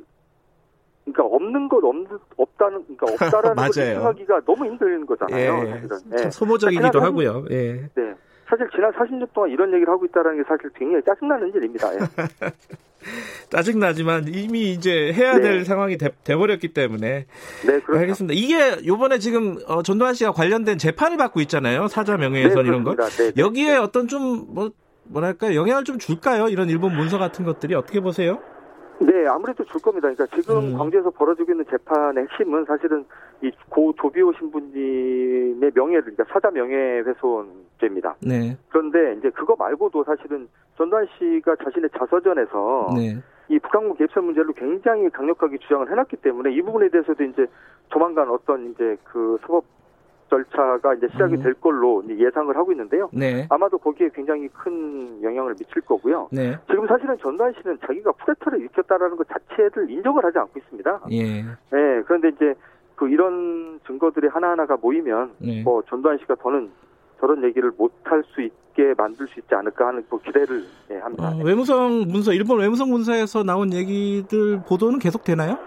그러니까 1.04 1.24
없는 1.24 1.68
것 1.68 1.84
없, 1.84 1.94
없다는 2.36 2.84
그러니까 2.96 3.24
없다라는 3.24 3.54
걸 3.62 3.72
생각하기가 3.72 4.40
너무 4.40 4.66
힘든 4.66 5.06
거잖아요. 5.06 5.60
예. 5.60 5.88
사실은. 5.88 6.10
네. 6.10 6.30
소모적이기도 6.30 6.90
그러니까 6.90 7.06
하고요. 7.06 7.44
예. 7.50 7.88
네. 7.94 8.14
사실 8.48 8.68
지난 8.74 8.92
40년 8.92 9.32
동안 9.32 9.50
이런 9.50 9.72
얘기를 9.72 9.92
하고 9.92 10.04
있다는 10.06 10.36
게 10.36 10.42
사실 10.48 10.70
굉장히 10.74 11.02
짜증나는 11.04 11.52
일입니다. 11.54 11.94
예. 11.94 11.98
짜증나지만 13.50 14.26
이미 14.28 14.72
이제 14.72 15.12
해야 15.12 15.38
될 15.40 15.58
네. 15.58 15.64
상황이 15.64 15.96
돼, 15.98 16.10
버렸기 16.24 16.68
때문에. 16.68 17.26
네, 17.66 17.80
그렇죠. 17.80 18.00
알겠습니다. 18.00 18.34
이게 18.36 18.86
요번에 18.86 19.18
지금 19.18 19.58
어, 19.66 19.82
전두환 19.82 20.14
씨가 20.14 20.32
관련된 20.32 20.78
재판을 20.78 21.16
받고 21.16 21.40
있잖아요. 21.42 21.88
사자 21.88 22.16
명예훼손 22.16 22.62
네, 22.62 22.68
이런 22.68 22.84
거. 22.84 22.94
네, 22.94 23.08
네, 23.08 23.32
여기에 23.36 23.76
어떤 23.76 24.08
좀 24.08 24.46
뭐 24.48 24.70
뭐랄까 25.08 25.54
영향을 25.54 25.84
좀 25.84 25.98
줄까요? 25.98 26.48
이런 26.48 26.68
일본 26.68 26.94
문서 26.96 27.18
같은 27.18 27.44
것들이 27.44 27.74
어떻게 27.74 28.00
보세요? 28.00 28.40
네, 28.98 29.26
아무래도 29.28 29.64
줄 29.64 29.80
겁니다. 29.80 30.08
그러니까 30.08 30.26
지금 30.34 30.72
음. 30.72 30.78
광주에서 30.78 31.10
벌어지고 31.10 31.52
있는 31.52 31.64
재판의 31.70 32.24
핵심은 32.24 32.64
사실은 32.64 33.04
이고 33.42 33.92
조비오 34.00 34.32
신부님의 34.32 35.72
명예를, 35.74 36.14
그러니까 36.14 36.24
사자 36.32 36.50
명예훼손 36.50 37.66
죄입니다. 37.80 38.16
네. 38.20 38.56
그런데 38.68 39.14
이제 39.18 39.30
그거 39.30 39.54
말고도 39.56 40.04
사실은 40.04 40.48
전두환 40.76 41.06
씨가 41.18 41.56
자신의 41.56 41.90
자서전에서 41.96 42.90
네. 42.96 43.16
이 43.48 43.58
북한군 43.58 43.96
개입설 43.96 44.22
문제를 44.22 44.54
굉장히 44.54 45.08
강력하게 45.10 45.58
주장을 45.58 45.88
해놨기 45.90 46.16
때문에 46.16 46.52
이 46.52 46.62
부분에 46.62 46.88
대해서도 46.88 47.22
이제 47.24 47.46
조만간 47.88 48.28
어떤 48.30 48.70
이제 48.70 48.96
그 49.04 49.38
사법 49.42 49.64
절차가 50.28 50.94
이제 50.94 51.06
시작이 51.12 51.36
음. 51.36 51.42
될 51.42 51.54
걸로 51.54 52.02
예상을 52.08 52.54
하고 52.56 52.72
있는데요. 52.72 53.08
네. 53.12 53.46
아마도 53.48 53.78
거기에 53.78 54.08
굉장히 54.12 54.48
큰 54.48 55.22
영향을 55.22 55.54
미칠 55.54 55.80
거고요. 55.82 56.28
네. 56.32 56.56
지금 56.68 56.86
사실은 56.88 57.16
전두환 57.18 57.52
씨는 57.52 57.78
자기가 57.86 58.10
쿠데타를 58.10 58.60
일으켰다라는 58.60 59.16
것 59.16 59.28
자체를 59.28 59.88
인정을 59.88 60.24
하지 60.24 60.38
않고 60.38 60.58
있습니다. 60.58 61.00
예. 61.12 61.42
네. 61.42 62.02
그런데 62.06 62.30
이제 62.30 62.54
그 62.96 63.08
이런 63.08 63.78
증거들이 63.86 64.28
하나하나가 64.28 64.76
모이면 64.76 65.32
네. 65.38 65.62
뭐 65.62 65.82
전두환 65.88 66.18
씨가 66.18 66.34
더는 66.36 66.70
저런 67.20 67.44
얘기를 67.44 67.70
못할 67.76 68.24
수 68.34 68.42
있게 68.42 68.94
만들 68.96 69.26
수 69.28 69.38
있지 69.38 69.54
않을까 69.54 69.88
하는 69.88 70.04
또 70.10 70.18
기대를 70.18 70.64
네, 70.88 70.98
합니다. 70.98 71.28
어, 71.28 71.42
외무성 71.44 72.06
문서, 72.08 72.32
일본 72.32 72.58
외무성 72.60 72.90
문서에서 72.90 73.42
나온 73.42 73.72
얘기들 73.72 74.62
보도는 74.66 74.98
계속 74.98 75.24
되나요? 75.24 75.58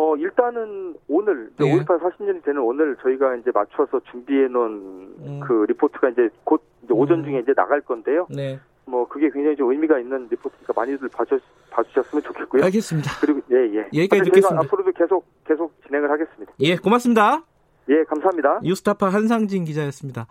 어, 0.00 0.16
일단은 0.16 0.94
오늘, 1.08 1.50
네. 1.58 1.76
5.18 1.76 2.00
40년이 2.00 2.44
되는 2.44 2.62
오늘 2.62 2.96
저희가 3.02 3.34
이제 3.36 3.50
맞춰서 3.52 4.00
준비해 4.10 4.46
놓은 4.46 4.70
음. 4.70 5.40
그 5.42 5.64
리포트가 5.68 6.10
이제 6.10 6.28
곧 6.44 6.62
이제 6.84 6.94
오전 6.94 7.20
음. 7.20 7.24
중에 7.24 7.40
이제 7.40 7.52
나갈 7.52 7.80
건데요. 7.80 8.28
네. 8.30 8.60
뭐 8.88 9.06
그게 9.06 9.30
굉장히 9.30 9.56
좀 9.56 9.70
의미가 9.70 9.98
있는 10.00 10.28
리포트니까 10.30 10.72
많이들 10.74 11.08
봐주, 11.08 11.38
봐주 11.70 11.90
셨으면 11.94 12.22
좋겠고요. 12.22 12.64
알겠습니다. 12.64 13.10
그리고 13.20 13.40
예 13.50 13.56
예. 13.56 13.80
여기까지 13.94 14.24
듣겠습니다. 14.24 14.60
앞으로도 14.64 14.92
계속 14.92 15.26
계속 15.46 15.72
진행을 15.86 16.10
하겠습니다. 16.10 16.52
예, 16.60 16.76
고맙습니다. 16.76 17.44
예, 17.88 18.04
감사합니다. 18.04 18.60
뉴스타파 18.62 19.08
한상진 19.08 19.64
기자였습니다. 19.64 20.26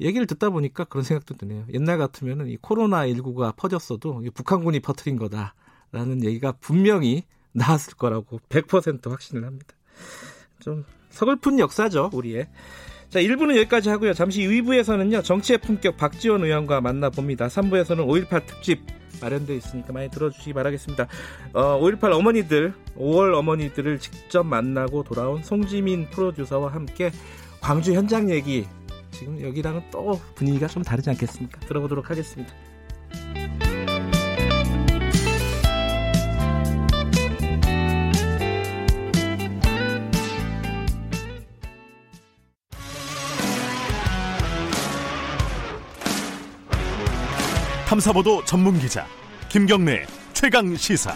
얘기를 0.00 0.26
듣다 0.26 0.50
보니까 0.50 0.84
그런 0.84 1.02
생각도 1.04 1.34
드네요. 1.34 1.64
옛날 1.72 1.98
같으면은 1.98 2.48
이 2.48 2.56
코로나 2.56 3.06
19가 3.06 3.56
퍼졌어도 3.56 4.22
북한군이 4.34 4.80
퍼뜨린 4.80 5.18
거다라는 5.18 6.22
얘기가 6.24 6.52
분명히 6.60 7.24
나왔을 7.52 7.96
거라고 7.96 8.40
100% 8.48 9.08
확신을 9.08 9.44
합니다. 9.44 9.74
좀 10.60 10.84
서글픈 11.10 11.58
역사죠, 11.58 12.10
우리의. 12.12 12.48
자, 13.08 13.20
1부는 13.20 13.56
여기까지 13.56 13.88
하고요. 13.88 14.14
잠시 14.14 14.40
2부에서는요, 14.40 15.22
정치의 15.22 15.58
품격 15.58 15.96
박지원 15.96 16.44
의원과 16.44 16.80
만나봅니다. 16.80 17.46
3부에서는 17.46 18.06
5.18 18.06 18.46
특집 18.46 18.80
마련되어 19.20 19.56
있으니까 19.56 19.92
많이 19.92 20.10
들어주시기 20.10 20.52
바라겠습니다. 20.52 21.06
어, 21.52 21.80
5.18 21.80 22.12
어머니들, 22.12 22.74
5월 22.98 23.34
어머니들을 23.34 23.98
직접 24.00 24.44
만나고 24.44 25.04
돌아온 25.04 25.42
송지민 25.42 26.10
프로듀서와 26.10 26.72
함께 26.72 27.10
광주 27.60 27.94
현장 27.94 28.28
얘기, 28.30 28.66
지금 29.12 29.40
여기랑은 29.40 29.82
또 29.90 30.20
분위기가 30.34 30.66
좀 30.66 30.82
다르지 30.82 31.08
않겠습니까? 31.10 31.60
들어보도록 31.60 32.10
하겠습니다. 32.10 32.52
탐사보도 47.86 48.44
전문 48.44 48.80
기자 48.80 49.06
김경래 49.48 50.04
최강 50.32 50.74
시사. 50.74 51.14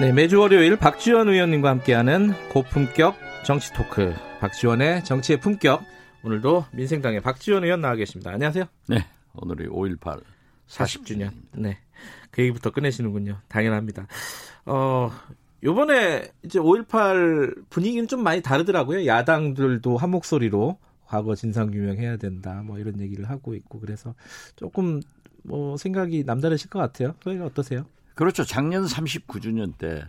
네, 0.00 0.12
매주 0.12 0.40
월요일 0.40 0.76
박지원 0.76 1.28
의원님과 1.28 1.68
함께하는 1.68 2.32
고품격 2.48 3.16
정치 3.44 3.72
토크. 3.74 4.14
박지원의 4.40 5.04
정치의 5.04 5.40
품격. 5.40 5.84
오늘도 6.22 6.64
민생당의 6.72 7.20
박지원 7.20 7.64
의원 7.64 7.82
나와 7.82 7.94
계십니다. 7.94 8.30
안녕하세요. 8.30 8.64
네, 8.88 9.06
오늘이 9.34 9.68
5.18 9.68 10.22
40주년. 10.66 11.30
네. 11.52 11.78
그 12.36 12.42
얘기부터 12.42 12.70
끝내시는군요. 12.70 13.38
당연합니다. 13.48 14.06
어, 14.66 15.10
요번에 15.64 16.30
이제 16.44 16.58
5.18 16.58 17.70
분위기는 17.70 18.06
좀 18.06 18.22
많이 18.22 18.42
다르더라고요. 18.42 19.06
야당들도 19.06 19.96
한 19.96 20.10
목소리로 20.10 20.78
과거 21.06 21.34
진상규명해야 21.34 22.18
된다. 22.18 22.62
뭐 22.62 22.78
이런 22.78 23.00
얘기를 23.00 23.30
하고 23.30 23.54
있고 23.54 23.80
그래서 23.80 24.14
조금 24.54 25.00
뭐 25.44 25.78
생각이 25.78 26.24
남다르실 26.24 26.68
것 26.68 26.78
같아요. 26.78 27.14
소희가 27.22 27.46
어떠세요? 27.46 27.86
그렇죠. 28.14 28.44
작년 28.44 28.84
39주년 28.84 29.78
때 29.78 30.04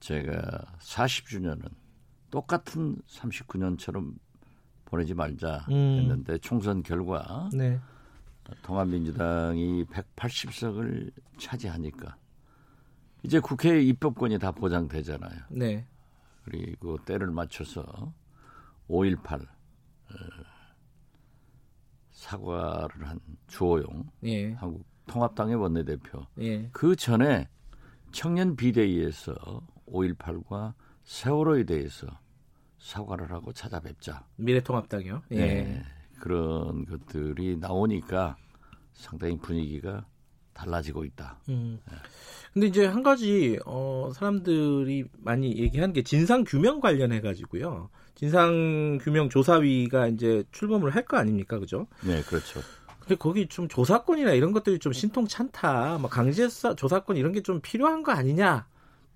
제가 0.00 0.64
40주년은 0.80 1.70
똑같은 2.32 2.96
39년처럼 3.08 4.12
보내지 4.86 5.14
말자 5.14 5.66
음. 5.70 5.98
했는데 6.00 6.32
음. 6.32 6.38
총선 6.42 6.82
결과 6.82 7.48
네. 7.52 7.78
통합민주당이 8.62 9.84
180석을 9.86 11.12
차지하니까 11.38 12.16
이제 13.22 13.40
국회 13.40 13.80
입법권이 13.80 14.38
다 14.38 14.50
보장되잖아요. 14.50 15.40
네. 15.50 15.86
그리고 16.44 16.98
때를 17.04 17.30
맞춰서 17.30 18.12
5.18 18.88 19.42
어, 19.42 19.46
사과를 22.12 23.08
한 23.08 23.20
주호영 23.46 24.10
예. 24.24 24.52
한국 24.52 24.86
통합당의 25.06 25.56
원내대표. 25.56 26.26
예. 26.40 26.68
그 26.72 26.96
전에 26.96 27.48
청년 28.12 28.56
비대위에서 28.56 29.34
5.18과 29.86 30.74
세월호에 31.04 31.64
대해서 31.64 32.06
사과를 32.78 33.32
하고 33.32 33.52
찾아뵙자. 33.52 34.26
미래통합당이요? 34.36 35.22
예. 35.32 35.36
네. 35.36 35.82
그런 36.18 36.84
것들이 36.84 37.56
나오니까 37.58 38.36
상당히 38.94 39.36
분위기가 39.38 40.04
달라지고 40.52 41.04
있다. 41.04 41.38
음. 41.48 41.80
네. 41.90 41.96
근데 42.52 42.66
이제 42.68 42.86
한 42.86 43.02
가지 43.02 43.58
어 43.66 44.12
사람들이 44.14 45.04
많이 45.18 45.56
얘기하는 45.58 45.92
게 45.92 46.02
진상 46.02 46.44
규명 46.44 46.80
관련해 46.80 47.20
가지고요. 47.20 47.90
진상 48.14 48.98
규명 49.02 49.28
조사위가 49.28 50.06
이제 50.08 50.44
출범을 50.52 50.94
할 50.94 51.04
거 51.04 51.16
아닙니까, 51.16 51.58
그죠? 51.58 51.88
네, 52.04 52.22
그렇죠. 52.22 52.60
근데 53.00 53.16
거기 53.16 53.48
좀 53.48 53.68
조사권이나 53.68 54.32
이런 54.32 54.52
것들이 54.52 54.78
좀 54.78 54.92
신통찮다. 54.92 55.98
뭐 55.98 56.08
강제 56.08 56.48
조사권 56.48 57.16
이런 57.16 57.32
게 57.32 57.40
좀 57.42 57.60
필요한 57.60 58.02
거 58.04 58.12
아니냐? 58.12 58.66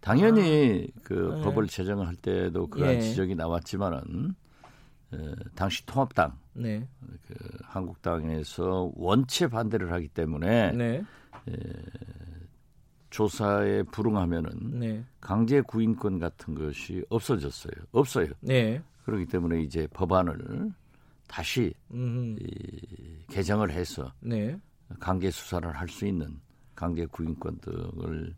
당연히 0.00 0.88
아, 0.96 1.00
그 1.04 1.32
네. 1.36 1.42
법을 1.42 1.68
제정을 1.68 2.06
할 2.06 2.16
때도 2.16 2.66
그런 2.68 2.94
예. 2.96 3.00
지적이 3.00 3.36
나왔지만은 3.36 4.34
당시 5.54 5.84
통합당, 5.86 6.38
네. 6.52 6.86
그 7.26 7.34
한국당에서 7.62 8.92
원체 8.94 9.48
반대를 9.48 9.90
하기 9.92 10.08
때문에 10.08 10.72
네. 10.72 11.04
에, 11.48 11.52
조사에 13.10 13.84
불응하면은 13.84 14.78
네. 14.78 15.04
강제 15.20 15.60
구인권 15.62 16.18
같은 16.18 16.54
것이 16.54 17.02
없어졌어요. 17.08 17.72
없어요. 17.92 18.28
네. 18.40 18.82
그렇기 19.04 19.26
때문에 19.26 19.62
이제 19.62 19.86
법안을 19.94 20.70
다시 21.26 21.72
이, 21.90 23.24
개정을 23.28 23.70
해서 23.70 24.12
네. 24.20 24.58
강제 25.00 25.30
수사를 25.30 25.70
할 25.74 25.88
수 25.88 26.06
있는 26.06 26.38
강제 26.74 27.06
구인권 27.06 27.58
등을 27.60 28.34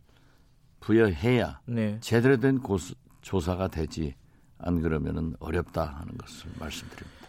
부여해야 0.81 1.61
네. 1.67 1.99
제대로 2.01 2.37
된 2.39 2.59
고수, 2.61 2.95
조사가 3.23 3.69
되지 3.69 4.15
안 4.63 4.81
그러면은 4.81 5.35
어렵다 5.41 5.83
하는 6.01 6.17
것을 6.19 6.51
말씀드립니다. 6.59 7.21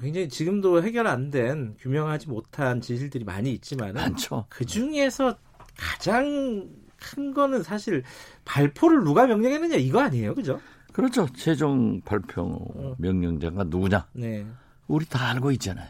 굉장히 0.00 0.28
지금도 0.28 0.82
해결 0.82 1.06
안 1.06 1.30
된 1.30 1.76
규명하지 1.78 2.28
못한 2.28 2.80
진실들이 2.80 3.24
많이 3.24 3.52
있지만 3.52 3.92
많죠. 3.94 4.46
그 4.48 4.64
중에서 4.64 5.36
가장 5.76 6.68
큰 6.98 7.32
거는 7.34 7.62
사실 7.62 8.02
발포를 8.44 9.04
누가 9.04 9.26
명령했느냐 9.26 9.76
이거 9.76 10.00
아니에요, 10.00 10.34
그죠? 10.34 10.60
그렇죠. 10.92 11.28
최종 11.36 12.00
발표 12.00 12.42
어. 12.74 12.94
명령자가 12.98 13.64
누구냐? 13.64 14.06
네. 14.14 14.46
우리 14.88 15.04
다 15.06 15.28
알고 15.30 15.52
있잖아요. 15.52 15.86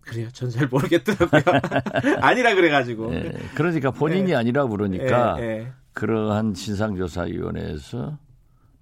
그래요. 0.00 0.28
전 0.32 0.48
잘 0.50 0.68
모르겠더라고요. 0.68 1.42
아니라 2.22 2.54
그래가지고. 2.54 3.10
네. 3.10 3.32
그러니까 3.54 3.90
본인이 3.90 4.28
네. 4.28 4.34
아니라 4.34 4.66
그러니까 4.66 5.34
네. 5.36 5.72
그러한 5.94 6.54
진상조사위원회에서 6.54 8.18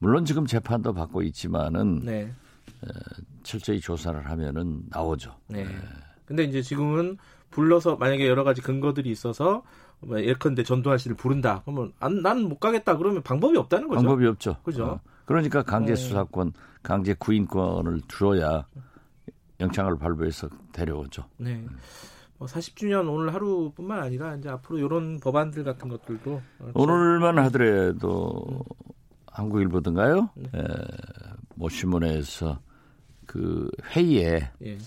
물론 0.03 0.25
지금 0.25 0.47
재판도 0.47 0.95
받고 0.95 1.23
있지만은 1.23 2.01
네. 2.05 2.23
에, 2.23 2.89
철저히 3.45 3.79
조사를 3.79 4.29
하면은 4.31 4.83
나오죠. 4.89 5.37
네. 5.47 5.63
네. 5.63 5.71
근데 6.27 6.43
이제 6.43 6.61
지금은 6.61 7.19
불러서 7.51 7.95
만약에 7.95 8.27
여러 8.27 8.43
가지 8.43 8.61
근거들이 8.61 9.09
있어서 9.13 9.63
뭐 10.01 10.21
예컨대 10.21 10.65
전두환 10.65 10.99
씨를 10.99 11.17
부른다. 11.17 11.63
그러면 11.65 11.93
난 12.01 12.43
못 12.43 12.59
가겠다. 12.59 12.97
그러면 12.97 13.23
방법이 13.23 13.57
없다는 13.57 13.87
거죠. 13.87 14.01
방법이 14.01 14.27
없죠. 14.27 14.57
그죠. 14.65 14.85
어. 14.87 15.01
그러니까 15.25 15.63
강제 15.63 15.95
네. 15.95 15.97
수사권, 15.97 16.53
강제 16.83 17.15
구인권을 17.15 18.01
주어야 18.09 18.67
영창을 19.61 19.99
발부해서 19.99 20.49
데려오죠. 20.73 21.27
네. 21.37 21.65
40주년 22.41 23.07
어, 23.09 23.13
오늘 23.13 23.33
하루뿐만 23.33 24.01
아니라 24.01 24.35
이제 24.35 24.49
앞으로 24.49 24.79
이런 24.81 25.21
법안들 25.21 25.63
같은 25.63 25.89
것들도 25.89 26.43
오늘만 26.75 27.39
하더라도 27.39 28.43
음. 28.51 28.93
한국일보든가요? 29.33 30.31
네. 30.37 30.51
에, 30.55 30.63
모 31.55 31.69
신문에서 31.69 32.61
그 33.27 33.71
회의에 33.95 34.51
예. 34.63 34.73
에, 34.73 34.79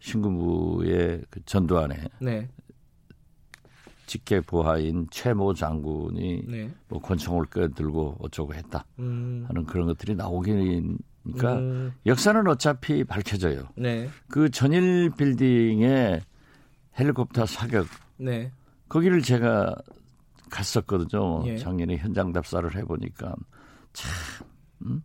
신군부의 0.00 1.22
그 1.30 1.44
전두환에 1.44 1.96
네. 2.20 2.48
직계 4.06 4.40
부하인 4.40 5.08
최모 5.10 5.54
장군이 5.54 6.44
네. 6.46 6.70
뭐 6.88 7.00
권총을 7.00 7.46
껴들고 7.46 8.18
어쩌고 8.20 8.54
했다 8.54 8.84
음. 9.00 9.44
하는 9.48 9.64
그런 9.64 9.88
것들이 9.88 10.14
나오기니까 10.14 11.56
음. 11.58 11.92
역사는 12.06 12.46
어차피 12.46 13.02
밝혀져요. 13.02 13.68
네. 13.76 14.08
그 14.28 14.48
전일 14.50 15.10
빌딩에 15.10 16.20
헬리콥터 16.98 17.46
사격 17.46 17.86
네. 18.16 18.52
거기를 18.88 19.22
제가 19.22 19.74
갔었거든요. 20.50 21.42
예. 21.46 21.56
작년에 21.58 21.96
현장 21.96 22.32
답사를 22.32 22.74
해보니까 22.76 23.34
참 23.92 24.10
음? 24.82 25.02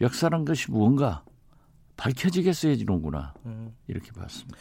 역사란 0.00 0.44
것이 0.44 0.70
무언가 0.70 1.24
밝혀지겠어야지는구나 1.96 3.34
음. 3.46 3.74
이렇게 3.88 4.12
봤습니다. 4.12 4.56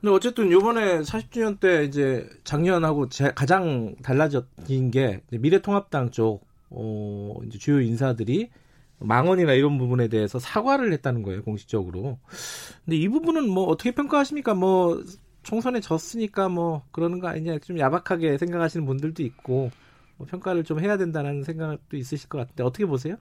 근데 0.00 0.14
어쨌든 0.14 0.50
요번에 0.50 1.00
40주년 1.02 1.60
때 1.60 1.84
이제 1.84 2.26
작년하고 2.44 3.10
제 3.10 3.32
가장 3.34 3.94
달라진 4.02 4.90
게 4.90 5.22
미래통합당 5.30 6.10
쪽 6.10 6.46
어, 6.70 7.34
이제 7.46 7.58
주요 7.58 7.80
인사들이 7.80 8.48
망언이나 8.98 9.52
이런 9.52 9.78
부분에 9.78 10.08
대해서 10.08 10.38
사과를 10.38 10.92
했다는 10.94 11.22
거예요 11.22 11.42
공식적으로. 11.42 12.18
근데 12.84 12.96
이 12.96 13.08
부분은 13.08 13.48
뭐 13.50 13.64
어떻게 13.64 13.90
평가하십니까? 13.92 14.54
뭐 14.54 15.02
총선에 15.42 15.80
졌으니까 15.80 16.48
뭐 16.48 16.82
그러는 16.90 17.18
거 17.18 17.28
아니냐 17.28 17.58
좀 17.58 17.78
야박하게 17.78 18.38
생각하시는 18.38 18.84
분들도 18.86 19.22
있고 19.22 19.70
뭐 20.16 20.26
평가를 20.26 20.64
좀 20.64 20.80
해야 20.80 20.96
된다는 20.96 21.42
생각도 21.42 21.96
있으실 21.96 22.28
것 22.28 22.38
같은데 22.38 22.62
어떻게 22.62 22.84
보세요? 22.84 23.16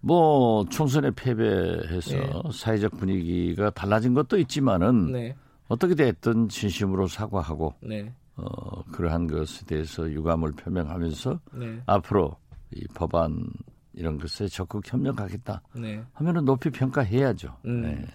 뭐 0.00 0.64
총선에 0.68 1.10
패배해서 1.12 2.16
네. 2.16 2.30
사회적 2.52 2.98
분위기가 2.98 3.70
달라진 3.70 4.14
것도 4.14 4.36
있지만은 4.38 5.12
네. 5.12 5.34
어떻게 5.68 5.94
됐든 5.94 6.48
진심으로 6.48 7.06
사과하고 7.06 7.74
네. 7.80 8.12
어, 8.36 8.82
그러한 8.92 9.28
것에 9.28 9.64
대해서 9.64 10.10
유감을 10.10 10.52
표명하면서 10.52 11.40
네. 11.54 11.82
앞으로 11.86 12.36
이 12.72 12.84
법안 12.94 13.46
이런 13.94 14.18
것에 14.18 14.48
적극 14.48 14.90
협력하겠다 14.90 15.62
네. 15.76 16.02
하면은 16.14 16.44
높이 16.44 16.70
평가해야죠. 16.70 17.56
음. 17.66 17.82
네. 17.82 18.06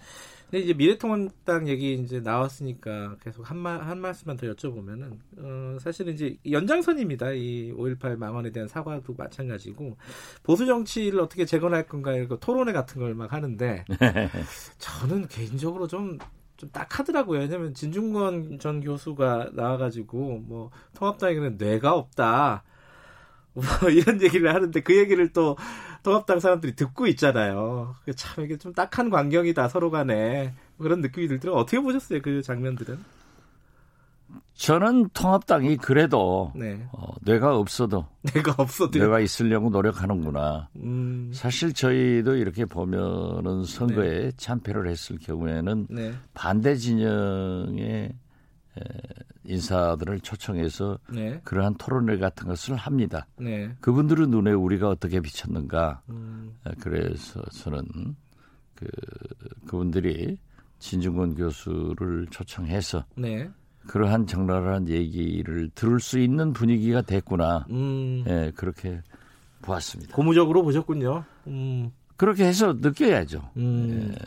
근데 0.50 0.64
이제 0.64 0.72
미래통합당 0.72 1.68
얘기 1.68 1.92
이제 1.94 2.20
나왔으니까 2.20 3.16
계속 3.22 3.50
한말 3.50 3.82
한 3.82 4.00
말씀만 4.00 4.36
더 4.38 4.46
여쭤보면은 4.46 5.18
어 5.38 5.78
사실은 5.78 6.14
이제 6.14 6.36
연장선입니다. 6.50 7.32
이 7.32 7.72
5.18 7.76 8.16
망언에 8.16 8.50
대한 8.50 8.66
사과도 8.66 9.14
마찬가지고 9.16 9.96
보수 10.42 10.64
정치를 10.64 11.20
어떻게 11.20 11.44
재건할 11.44 11.86
건가 11.86 12.14
이거 12.16 12.36
토론회 12.38 12.72
같은 12.72 13.00
걸 13.00 13.14
막 13.14 13.32
하는데 13.32 13.84
저는 14.78 15.28
개인적으로 15.28 15.86
좀좀 15.86 16.70
딱하더라고요. 16.72 17.40
왜냐면 17.40 17.74
진중권 17.74 18.58
전 18.58 18.80
교수가 18.80 19.50
나와가지고 19.54 20.44
뭐 20.46 20.70
통합당에는 20.94 21.56
뇌가 21.58 21.92
없다. 21.94 22.64
뭐 23.54 23.64
이런 23.90 24.22
얘기를 24.22 24.54
하는데 24.54 24.80
그 24.80 24.96
얘기를 24.96 25.32
또 25.32 25.56
통합당 26.02 26.40
사람들이 26.40 26.74
듣고 26.74 27.06
있잖아요. 27.08 27.94
참 28.16 28.44
이게 28.44 28.56
좀 28.56 28.72
딱한 28.72 29.10
광경이다 29.10 29.68
서로 29.68 29.90
간에 29.90 30.54
그런 30.78 31.00
느낌이 31.00 31.28
들더라고 31.28 31.58
어떻게 31.60 31.80
보셨어요 31.80 32.20
그 32.22 32.42
장면들은? 32.42 32.98
저는 34.54 35.08
통합당이 35.14 35.76
그래도 35.76 36.52
네. 36.54 36.86
어, 36.92 37.14
뇌가 37.22 37.56
없어도 37.56 38.06
뇌가 38.34 38.56
없어도 38.58 38.98
뇌가 38.98 39.20
있으려고 39.20 39.70
노력하는구나. 39.70 40.68
음. 40.76 41.30
사실 41.32 41.72
저희도 41.72 42.36
이렇게 42.36 42.64
보면은 42.64 43.64
선거에 43.64 44.20
네. 44.20 44.30
참패를 44.36 44.88
했을 44.88 45.18
경우에는 45.18 45.86
네. 45.90 46.12
반대 46.34 46.74
진영의 46.74 48.12
인사들을 49.48 50.20
초청해서 50.20 50.98
네. 51.10 51.40
그러한 51.42 51.74
토론회 51.76 52.18
같은 52.18 52.46
것을 52.46 52.76
합니다. 52.76 53.26
네. 53.38 53.74
그분들은 53.80 54.30
눈에 54.30 54.52
우리가 54.52 54.88
어떻게 54.88 55.20
비쳤는가. 55.20 56.02
음. 56.10 56.54
그래서 56.80 57.42
저는 57.50 57.82
그 58.74 58.86
그분들이 59.66 60.38
진중권 60.78 61.34
교수를 61.34 62.26
초청해서 62.30 63.04
네. 63.16 63.50
그러한 63.88 64.26
적나라한 64.26 64.88
얘기를 64.88 65.70
들을 65.74 65.98
수 65.98 66.18
있는 66.18 66.52
분위기가 66.52 67.00
됐구나. 67.00 67.64
음. 67.70 68.22
예, 68.28 68.52
그렇게 68.54 69.00
보았습니다. 69.62 70.14
고무적으로 70.14 70.62
보셨군요. 70.62 71.24
음. 71.46 71.90
그렇게 72.16 72.44
해서 72.44 72.74
느껴야죠. 72.74 73.50
음. 73.56 74.12
예. 74.12 74.18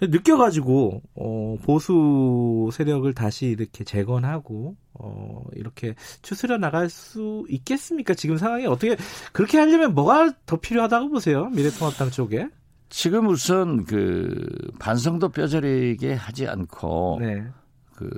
느껴가지고 0.00 1.02
어, 1.14 1.56
보수 1.62 2.70
세력을 2.72 3.12
다시 3.14 3.46
이렇게 3.46 3.84
재건하고 3.84 4.76
어, 4.94 5.44
이렇게 5.54 5.94
추스려 6.22 6.58
나갈 6.58 6.88
수 6.88 7.44
있겠습니까? 7.48 8.14
지금 8.14 8.36
상황이 8.36 8.66
어떻게 8.66 8.96
그렇게 9.32 9.58
하려면 9.58 9.94
뭐가 9.94 10.32
더 10.46 10.56
필요하다고 10.56 11.10
보세요? 11.10 11.48
미래통합당 11.50 12.10
쪽에? 12.10 12.48
지금 12.88 13.28
우선 13.28 13.84
그 13.84 14.72
반성도 14.78 15.28
뼈저리게 15.28 16.14
하지 16.14 16.48
않고 16.48 17.18
네. 17.20 17.46
그 17.94 18.10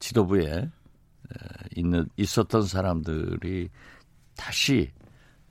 지도부에 0.00 0.68
있는 1.74 2.06
있었던 2.16 2.64
사람들이 2.64 3.70
다시 4.36 4.90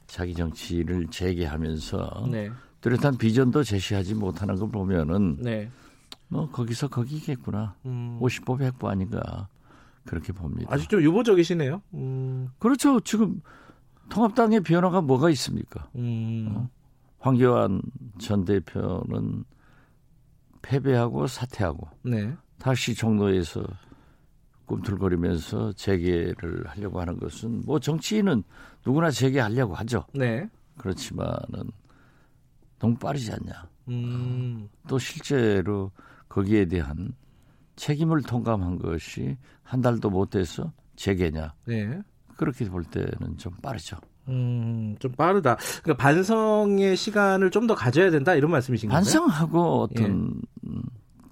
자기 0.08 0.34
정치를 0.34 1.08
재개하면서 1.08 2.28
네. 2.32 2.52
뚜렷한 2.82 3.18
비전도 3.18 3.64
제시하지 3.64 4.16
못하는 4.16 4.56
걸 4.56 4.70
보면은 4.70 5.38
네. 5.40 5.70
뭐 6.28 6.50
거기서 6.50 6.88
거기겠구나. 6.88 7.76
음. 7.86 8.20
50보 8.22 8.60
100보 8.60 8.88
아닌가 8.88 9.48
그렇게 10.06 10.34
봅니다. 10.34 10.74
아직 10.74 10.90
좀 10.90 11.02
유보적이시네요. 11.02 11.82
음. 11.94 12.50
그렇죠. 12.58 13.00
지금 13.02 13.42
통합당의 14.10 14.62
변화가 14.62 15.02
뭐가 15.02 15.30
있습니까? 15.32 15.88
음. 15.96 16.54
어? 16.56 16.70
황교안 17.20 17.82
전 18.20 18.46
대표는 18.46 19.44
패배하고 20.64 21.28
사퇴하고 21.28 21.88
네. 22.04 22.36
다시 22.58 22.96
종로에서 22.96 23.64
꿈틀거리면서 24.66 25.74
재개를 25.74 26.66
하려고 26.68 27.00
하는 27.02 27.20
것은 27.20 27.64
뭐 27.66 27.80
정치인은 27.80 28.44
누구나 28.86 29.12
재개하려고 29.12 29.76
하죠. 29.76 30.06
네. 30.14 30.50
그렇지만은 30.78 31.72
너무 32.82 32.96
빠르지 32.96 33.32
않냐. 33.32 33.68
음. 33.90 34.68
또 34.88 34.98
실제로 34.98 35.92
거기에 36.28 36.66
대한 36.66 37.14
책임을 37.76 38.24
통감한 38.24 38.80
것이 38.80 39.38
한 39.64 39.82
달도 39.82 40.10
못 40.10 40.32
돼서 40.32 40.72
재개냐. 40.96 41.54
네. 41.66 42.02
그렇게 42.38 42.66
볼 42.70 42.84
때는 42.84 43.38
좀 43.38 43.54
빠르죠. 43.62 43.98
음, 44.28 44.96
좀 45.00 45.12
빠르다. 45.12 45.58
그러니까 45.84 46.04
반성의 46.04 46.96
시간을 46.96 47.52
좀 47.52 47.68
더 47.68 47.76
가져야 47.76 48.10
된다 48.12 48.34
이런 48.34 48.52
말씀이신 48.52 48.90
가요? 48.90 48.96
반성하고 48.98 49.82
어떤 49.82 50.42
예. 50.66 50.72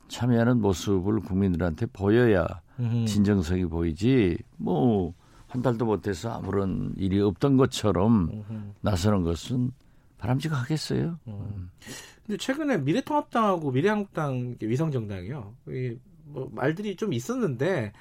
참여하는 0.08 0.62
모습을 0.62 1.20
국민들한테 1.22 1.86
보여야 1.88 2.46
음. 2.80 3.06
진정성이 3.06 3.66
보이지. 3.66 4.38
뭐 4.58 5.14
한 5.50 5.64
달도 5.64 5.86
못해서 5.86 6.32
아무런 6.32 6.94
일이 6.96 7.20
없던 7.20 7.58
것처럼 7.58 8.30
음. 8.50 8.74
나서는 8.82 9.24
것은 9.24 9.72
바람직하겠어요. 10.20 11.18
음. 11.28 11.72
근데 12.26 12.38
최근에 12.38 12.78
미래통합당하고 12.78 13.72
미래한국당 13.72 14.56
위성 14.62 14.92
정당이요. 14.92 15.56
뭐 16.26 16.50
말들이 16.52 16.96
좀 16.96 17.14
있었는데 17.14 17.92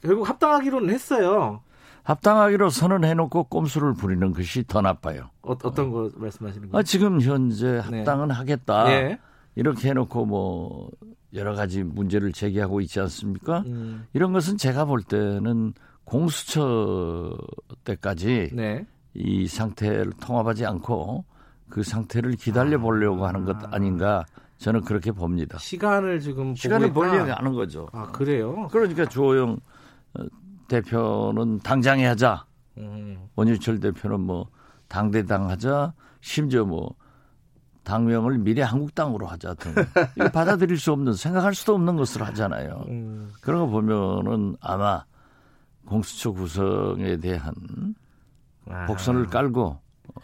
결국 0.00 0.28
합당하기로는 0.28 0.90
했어요. 0.90 1.62
합당하기로 2.04 2.70
선언해놓고 2.70 3.44
꼼수를 3.44 3.94
부리는 3.94 4.32
것이 4.32 4.64
더 4.66 4.80
나빠요. 4.80 5.30
어, 5.42 5.56
떤거 5.56 6.10
말씀하시는 6.16 6.68
거예요? 6.68 6.78
아, 6.78 6.82
지금 6.82 7.20
현재 7.20 7.80
네. 7.90 7.98
합당은 7.98 8.28
네. 8.28 8.34
하겠다. 8.34 8.84
네. 8.84 9.18
이렇게 9.54 9.90
해놓고 9.90 10.26
뭐 10.26 10.90
여러 11.34 11.54
가지 11.54 11.82
문제를 11.82 12.32
제기하고 12.32 12.80
있지 12.80 13.00
않습니까? 13.00 13.60
음. 13.66 14.06
이런 14.12 14.32
것은 14.32 14.58
제가 14.58 14.84
볼 14.84 15.02
때는 15.02 15.74
공수처 16.04 17.36
때까지 17.84 18.50
네. 18.52 18.86
이 19.14 19.46
상태를 19.46 20.12
통합하지 20.20 20.66
않고 20.66 21.24
그 21.72 21.82
상태를 21.82 22.32
기다려 22.32 22.78
보려고 22.78 23.26
하는 23.26 23.46
것 23.46 23.56
아닌가 23.72 24.26
저는 24.58 24.82
그렇게 24.82 25.10
봅니다. 25.10 25.56
시간을 25.56 26.20
지금 26.20 26.54
시간을 26.54 26.92
벌려고 26.92 27.32
하는 27.32 27.54
거죠. 27.54 27.88
아 27.92 28.12
그래요? 28.12 28.68
그러니까 28.70 29.06
조호영 29.06 29.58
어, 30.12 30.24
대표는 30.68 31.60
당장에 31.60 32.04
하자. 32.04 32.44
음. 32.76 33.26
원유철 33.36 33.80
대표는 33.80 34.20
뭐 34.20 34.50
당대당 34.88 35.48
하자. 35.48 35.94
심지어 36.20 36.66
뭐 36.66 36.94
당명을 37.84 38.36
미래 38.36 38.60
한국당으로 38.60 39.26
하자 39.26 39.54
등 39.54 39.74
이거 40.16 40.28
받아들일 40.30 40.76
수 40.76 40.92
없는 40.92 41.14
생각할 41.14 41.54
수도 41.54 41.74
없는 41.74 41.96
것을 41.96 42.22
하잖아요. 42.22 42.84
음. 42.88 43.32
그런 43.40 43.60
거 43.60 43.66
보면은 43.68 44.56
아마 44.60 45.06
공수처 45.86 46.32
구성에 46.32 47.16
대한 47.16 47.54
아. 48.68 48.84
복선을 48.84 49.28
깔고 49.28 49.80
어, 50.14 50.20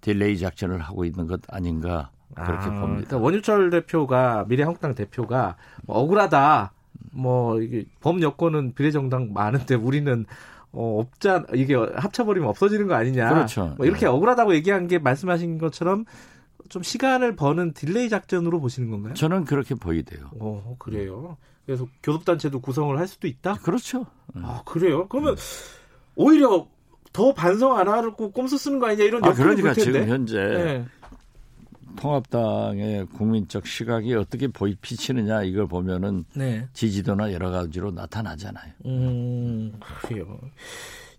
delay 0.00 0.38
작전을 0.38 0.80
하고 0.80 1.04
있는 1.04 1.26
것 1.26 1.40
아닌가 1.48 2.10
그렇게 2.34 2.66
아, 2.66 2.80
봅니다. 2.80 3.08
그러니까 3.08 3.18
원유철 3.18 3.70
대표가 3.70 4.44
미래한국당 4.48 4.94
대표가 4.94 5.56
뭐 5.86 5.98
억울하다. 5.98 6.72
뭐 7.12 7.60
이게 7.60 7.86
범 8.00 8.20
여권은 8.20 8.74
비례정당 8.74 9.32
많은데 9.32 9.74
우리는 9.74 10.26
어, 10.72 11.00
없자 11.00 11.44
이게 11.54 11.74
합쳐버리면 11.74 12.48
없어지는 12.48 12.86
거 12.86 12.94
아니냐. 12.94 13.28
그렇죠. 13.30 13.74
뭐 13.76 13.86
이렇게 13.86 14.00
네. 14.00 14.06
억울하다고 14.06 14.54
얘기한 14.54 14.86
게 14.86 14.98
말씀하신 14.98 15.58
것처럼 15.58 16.04
좀 16.68 16.82
시간을 16.82 17.34
버는 17.36 17.72
delay 17.72 18.08
작전으로 18.08 18.60
보시는 18.60 18.90
건가요? 18.90 19.14
저는 19.14 19.44
그렇게 19.44 19.74
보이대요. 19.74 20.30
어, 20.38 20.76
그래요. 20.78 21.36
그래서 21.64 21.86
교섭단체도 22.02 22.60
구성을 22.60 22.96
할 22.98 23.06
수도 23.08 23.26
있다? 23.26 23.54
그렇죠. 23.56 24.06
아, 24.34 24.62
그래요? 24.64 25.06
그러면 25.08 25.36
오히려 26.14 26.66
더 27.18 27.34
반성 27.34 27.76
안 27.76 27.88
하고 27.88 28.30
꼼수 28.30 28.56
쓰는 28.56 28.78
거 28.78 28.86
아니냐 28.86 29.02
이런 29.02 29.24
아, 29.24 29.32
그러니까 29.32 29.74
지금 29.74 30.06
현재 30.06 30.36
네. 30.36 30.84
통합당의 31.96 33.06
국민적 33.06 33.66
시각이 33.66 34.14
어떻게 34.14 34.46
보이 34.46 34.76
비치느냐 34.76 35.42
이걸 35.42 35.66
보면은 35.66 36.24
네. 36.36 36.64
지지도나 36.74 37.32
여러 37.32 37.50
가지로 37.50 37.90
나타나잖아요. 37.90 38.72
음, 38.86 39.72
그래요. 40.02 40.38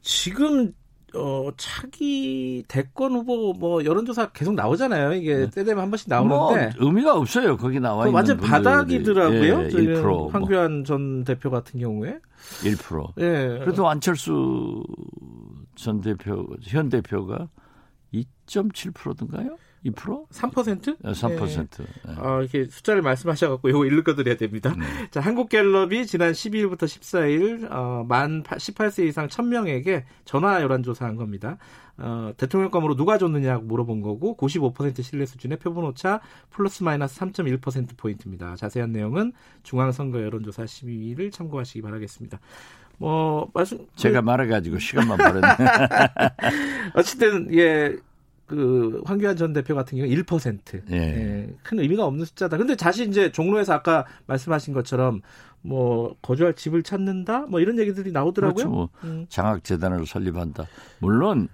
지금 0.01 0.71
어 1.13 1.49
차기 1.57 2.63
대권 2.69 3.11
후보 3.11 3.51
뭐 3.51 3.83
여론조사 3.83 4.27
계속 4.31 4.53
나오잖아요. 4.53 5.11
이게 5.15 5.35
네. 5.35 5.49
때 5.49 5.65
되면 5.65 5.83
한 5.83 5.91
번씩 5.91 6.07
나오는데 6.07 6.77
뭐 6.79 6.87
의미가 6.87 7.17
없어요. 7.17 7.57
거기 7.57 7.81
나와 7.81 8.05
있는 8.05 8.15
완전. 8.15 8.37
바닥이더라고요. 8.37 9.63
예, 9.63 9.67
1% 9.67 10.01
뭐. 10.01 10.29
황교안 10.29 10.75
뭐. 10.75 10.83
전 10.85 11.23
대표 11.25 11.49
같은 11.49 11.77
경우에 11.77 12.19
1%. 12.61 13.11
예. 13.17 13.59
그래도 13.65 13.89
안철수 13.89 14.81
전 15.79 16.01
대표 16.01 16.45
현 16.61 16.89
대표가 16.89 17.47
2.7%든가요? 18.13 19.57
2%? 19.85 20.27
3%? 20.29 20.97
네, 20.99 21.11
3%. 21.11 21.67
네. 21.79 22.13
어, 22.17 22.41
이렇게 22.41 22.65
숫자를 22.65 23.01
말씀하셔 23.01 23.49
갖고 23.49 23.69
이거 23.69 23.85
읽어 23.85 24.13
드려야 24.13 24.35
됩니다. 24.35 24.75
네. 24.77 24.83
자, 25.09 25.21
한국갤럽이 25.21 26.05
지난 26.05 26.33
12일부터 26.33 26.79
14일 26.79 27.71
어, 27.71 28.03
만 28.09 28.43
18세 28.43 29.07
이상 29.07 29.29
1000명에게 29.29 30.03
전화 30.25 30.61
여론 30.61 30.83
조사한 30.83 31.15
겁니다. 31.15 31.57
어, 31.97 32.33
대통령감으로 32.35 32.97
누가 32.97 33.17
줬느냐고 33.17 33.63
물어본 33.63 34.01
거고 34.01 34.35
95% 34.35 35.01
신뢰 35.01 35.25
수준의 35.25 35.59
표본 35.59 35.85
오차 35.85 36.19
플러스 36.49 36.83
마이너스 36.83 37.17
3.1% 37.21 37.95
포인트입니다. 37.95 38.57
자세한 38.57 38.91
내용은 38.91 39.31
중앙선거 39.63 40.21
여론조사 40.21 40.65
12일을 40.65 41.31
참고하시기 41.31 41.81
바라겠습니다. 41.81 42.39
뭐 42.99 43.49
말씀 43.53 43.79
제가 43.95 44.21
말해가지고 44.21 44.77
시간만 44.77 45.17
버렸네. 45.17 45.47
어쨌든 46.95 47.51
예 47.53 47.97
그 48.49 48.99
황교안 49.05 49.37
전 49.37 49.53
대표 49.53 49.75
같은 49.75 49.99
경우 49.99 50.09
1%. 50.09 50.91
예. 50.91 50.95
예. 50.97 51.55
큰 51.61 51.79
의미가 51.79 52.03
없는 52.03 52.25
숫자다. 52.25 52.57
근데 52.57 52.75
다시 52.75 53.07
이제 53.07 53.31
종로에서 53.31 53.73
아까 53.73 54.05
말씀하신 54.25 54.73
것처럼 54.73 55.21
뭐 55.61 56.15
거주할 56.23 56.55
집을 56.55 56.81
찾는다 56.81 57.41
뭐 57.41 57.59
이런 57.59 57.77
얘기들이 57.77 58.11
나오더라고요. 58.11 58.55
그렇죠. 58.55 58.69
뭐 58.69 58.89
음. 59.03 59.27
장학 59.29 59.63
재단을 59.63 60.05
설립한다. 60.07 60.65
물론 60.97 61.47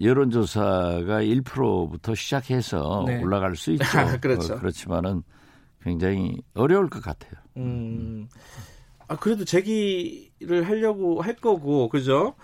여론조사가 0.00 1.22
1%부터 1.22 2.14
시작해서 2.14 3.02
네. 3.04 3.20
올라갈 3.20 3.56
수 3.56 3.72
있죠. 3.72 3.84
그렇죠. 4.22 4.54
어, 4.54 4.58
그렇지만은 4.60 5.24
굉장히 5.82 6.40
어려울 6.54 6.88
것 6.88 7.02
같아요. 7.02 7.32
음. 7.56 8.28
아 9.12 9.16
그래도 9.16 9.44
제기를 9.44 10.66
하려고 10.66 11.20
할 11.20 11.36
거고 11.36 11.90
그죠? 11.90 12.34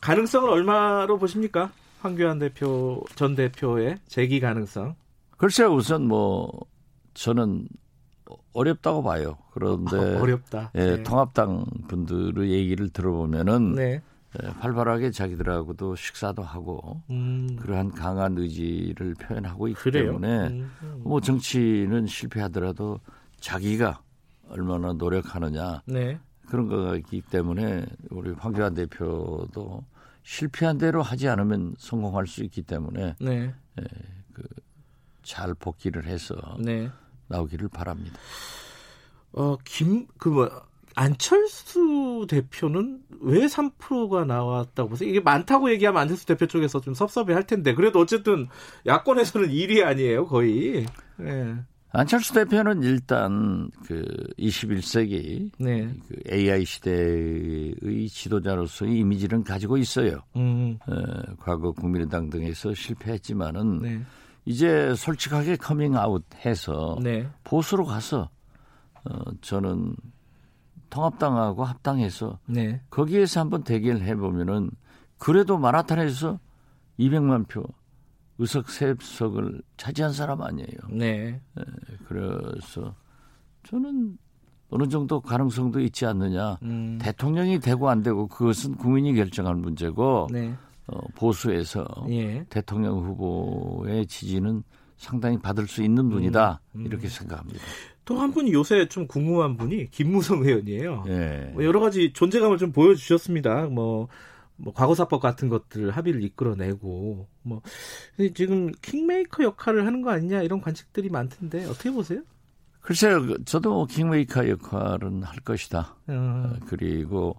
가능성을 0.00 0.50
얼마로 0.50 1.16
보십니까? 1.18 1.70
황교안 2.00 2.40
대표 2.40 3.04
전 3.14 3.36
대표의 3.36 3.98
재기 4.08 4.40
가능성? 4.40 4.96
글쎄요, 5.36 5.72
우선 5.72 6.08
뭐 6.08 6.50
저는 7.14 7.68
어렵다고 8.52 9.04
봐요. 9.04 9.38
그런데 9.52 9.96
어, 9.96 10.22
어렵다. 10.22 10.72
예, 10.74 10.96
네. 10.96 11.02
통합당 11.04 11.64
분들의 11.86 12.50
얘기를 12.50 12.88
들어보면은 12.88 13.74
네. 13.76 14.02
예, 14.42 14.48
활발하게 14.58 15.12
자기들하고도 15.12 15.94
식사도 15.94 16.42
하고 16.42 17.00
음. 17.10 17.56
그러한 17.60 17.92
강한 17.92 18.36
의지를 18.36 19.14
표현하고 19.14 19.68
있기 19.68 19.80
그래요? 19.80 20.06
때문에 20.06 20.48
음. 20.48 20.70
뭐 21.04 21.20
정치는 21.20 22.06
실패하더라도 22.08 22.98
자기가 23.38 24.00
얼마나 24.48 24.92
노력하느냐 24.92 25.82
네. 25.86 26.18
그런 26.48 26.68
거가 26.68 26.96
있기 26.96 27.22
때문에 27.22 27.86
우리 28.10 28.32
황교안 28.32 28.74
대표도 28.74 29.84
실패한 30.22 30.78
대로 30.78 31.02
하지 31.02 31.28
않으면 31.28 31.74
성공할 31.78 32.26
수 32.26 32.42
있기 32.44 32.62
때문에 32.62 33.16
네. 33.20 33.54
예, 33.80 33.84
그잘 35.22 35.54
복귀를 35.54 36.04
해서 36.06 36.34
네. 36.58 36.90
나오기를 37.28 37.68
바랍니다. 37.68 38.18
어, 39.32 39.56
김, 39.64 40.06
그 40.18 40.28
뭐, 40.28 40.50
안철수 40.94 42.26
대표는 42.28 43.02
왜 43.20 43.46
3%가 43.46 44.24
나왔다고 44.24 44.88
보세요? 44.88 45.10
이게 45.10 45.20
많다고 45.20 45.70
얘기하면 45.70 46.02
안철수 46.02 46.24
대표 46.24 46.46
쪽에서 46.46 46.80
좀 46.80 46.94
섭섭해 46.94 47.34
할 47.34 47.46
텐데, 47.46 47.74
그래도 47.74 48.00
어쨌든 48.00 48.48
야권에서는 48.86 49.48
1위 49.48 49.84
아니에요, 49.84 50.26
거의. 50.26 50.86
네. 51.18 51.56
안철수 51.96 52.34
대표는 52.34 52.82
일단 52.82 53.70
그 53.86 54.04
21세기 54.38 55.50
네. 55.58 55.90
그 56.06 56.16
AI 56.30 56.62
시대의 56.66 58.08
지도자로서의 58.10 58.98
이미지를 58.98 59.42
가지고 59.42 59.78
있어요. 59.78 60.20
음. 60.36 60.78
어, 60.86 60.92
과거 61.38 61.72
국민의당 61.72 62.28
등에서 62.28 62.74
실패했지만은 62.74 63.80
네. 63.80 64.02
이제 64.44 64.94
솔직하게 64.94 65.56
커밍아웃해서 65.56 66.98
네. 67.02 67.30
보수로 67.44 67.86
가서 67.86 68.28
어, 69.04 69.18
저는 69.40 69.96
통합당하고 70.90 71.64
합당해서 71.64 72.38
네. 72.44 72.82
거기에서 72.90 73.40
한번 73.40 73.64
대결해 73.64 74.14
보면은 74.14 74.70
그래도 75.16 75.56
마라톤에서 75.56 76.40
200만 76.98 77.48
표 77.48 77.64
의석 78.38 78.70
세석을 78.70 79.62
차지한 79.76 80.12
사람 80.12 80.42
아니에요. 80.42 80.68
네. 80.90 81.40
네. 81.54 81.64
그래서 82.06 82.94
저는 83.64 84.18
어느 84.68 84.88
정도 84.88 85.20
가능성도 85.20 85.80
있지 85.80 86.06
않느냐. 86.06 86.58
음. 86.62 86.98
대통령이 87.00 87.60
되고 87.60 87.88
안 87.88 88.02
되고 88.02 88.26
그것은 88.26 88.76
국민이 88.76 89.14
결정할 89.14 89.54
문제고 89.54 90.28
네. 90.30 90.54
어, 90.88 90.98
보수에서 91.14 91.84
예. 92.10 92.44
대통령 92.48 92.98
후보의 92.98 94.06
지지는 94.06 94.62
상당히 94.96 95.38
받을 95.38 95.66
수 95.66 95.82
있는 95.82 96.08
분이다 96.08 96.60
음. 96.74 96.80
음. 96.80 96.86
이렇게 96.86 97.08
생각합니다. 97.08 97.60
또 98.04 98.18
한 98.20 98.32
분이 98.32 98.52
요새 98.52 98.86
좀 98.86 99.06
궁금한 99.08 99.56
분이 99.56 99.90
김무성 99.90 100.42
의원이에요. 100.44 101.04
예. 101.08 101.50
뭐 101.54 101.64
여러 101.64 101.80
가지 101.80 102.12
존재감을 102.12 102.56
좀 102.56 102.70
보여주셨습니다. 102.72 103.66
뭐 103.66 104.08
뭐 104.56 104.72
과거사법 104.72 105.20
같은 105.20 105.48
것들 105.48 105.90
합의를 105.90 106.22
이끌어내고 106.22 107.28
뭐 107.42 107.62
지금 108.34 108.72
킹메이커 108.72 109.44
역할을 109.44 109.86
하는 109.86 110.02
거 110.02 110.10
아니냐 110.10 110.42
이런 110.42 110.60
관측들이 110.60 111.10
많던데 111.10 111.66
어떻게 111.66 111.90
보세요? 111.90 112.22
글쎄요, 112.80 113.26
그 113.26 113.44
저도 113.44 113.70
뭐 113.72 113.86
킹메이커 113.86 114.48
역할은 114.48 115.22
할 115.24 115.40
것이다. 115.40 115.96
어. 116.06 116.52
그리고 116.66 117.36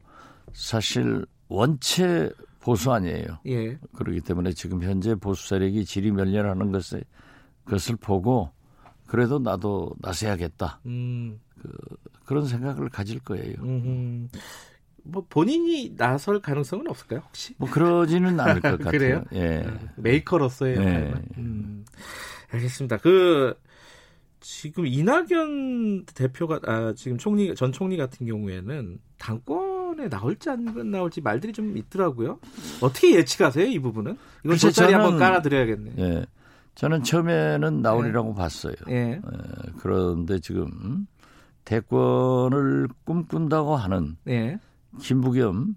사실 0.53 1.25
원체 1.47 2.29
보수 2.59 2.91
아니에요. 2.91 3.39
예. 3.45 3.77
그렇기 3.93 4.21
때문에 4.21 4.51
지금 4.51 4.83
현재 4.83 5.15
보수 5.15 5.47
세력이 5.47 5.85
지리멸렬하는 5.85 6.71
것을 6.73 7.03
그것을 7.63 7.95
보고 7.95 8.51
그래도 9.05 9.39
나도 9.39 9.95
나서야겠다. 9.99 10.81
음. 10.85 11.39
그, 11.61 11.71
그런 12.25 12.45
생각을 12.45 12.89
가질 12.89 13.19
거예요. 13.19 13.55
음흠. 13.61 14.27
뭐 15.09 15.25
본인이 15.29 15.95
나설 15.95 16.39
가능성은 16.41 16.87
없을까요 16.87 17.21
혹시? 17.25 17.53
뭐 17.57 17.69
그러지는 17.69 18.39
않을 18.39 18.61
것 18.61 18.77
같아요. 18.77 18.91
그래요? 18.91 19.23
예. 19.33 19.63
아, 19.65 19.77
메이커로서의 19.95 20.77
네. 20.77 21.13
음, 21.37 21.85
알겠습니다. 22.51 22.97
그 22.97 23.55
지금 24.39 24.85
이낙연 24.85 26.05
대표가 26.05 26.59
아, 26.65 26.93
지금 26.95 27.17
총리 27.17 27.53
전 27.55 27.71
총리 27.71 27.97
같은 27.97 28.25
경우에는 28.25 28.99
당권에 29.17 30.09
나올지 30.09 30.49
안 30.49 30.63
나올지 30.91 31.21
말들이 31.21 31.51
좀 31.53 31.75
있더라고요. 31.77 32.39
어떻게 32.81 33.15
예측하세요 33.15 33.65
이 33.65 33.79
부분은? 33.79 34.17
이건 34.45 34.57
돗자리 34.57 34.93
한번 34.93 35.17
깔아드려야겠네요. 35.17 35.93
예. 35.97 36.25
저는 36.75 37.03
처음에는 37.03 37.81
나오리라고 37.81 38.29
네. 38.29 38.35
봤어요. 38.35 38.75
예. 38.89 38.93
예. 38.95 39.21
그런데 39.79 40.39
지금 40.39 41.07
대권을 41.65 42.87
꿈꾼다고 43.03 43.75
하는 43.75 44.15
예. 44.27 44.59
김부겸 44.99 45.75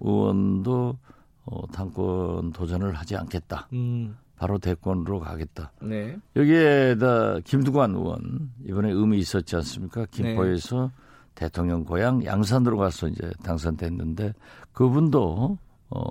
의원도 0.00 0.98
어, 1.46 1.66
당권 1.72 2.52
도전을 2.52 2.94
하지 2.94 3.16
않겠다. 3.16 3.68
음. 3.72 4.16
바로 4.36 4.58
대권으로 4.58 5.20
가겠다. 5.20 5.70
네. 5.82 6.16
여기에다 6.34 7.40
김두관 7.40 7.94
의원 7.94 8.50
이번에 8.64 8.90
의미 8.90 9.18
있었지 9.18 9.54
않습니까? 9.56 10.06
김포에서 10.10 10.86
네. 10.86 11.10
대통령 11.34 11.84
고향 11.84 12.24
양산으로 12.24 12.78
가서 12.78 13.08
이제 13.08 13.30
당선됐는데 13.42 14.32
그분도 14.72 15.58
어, 15.90 16.02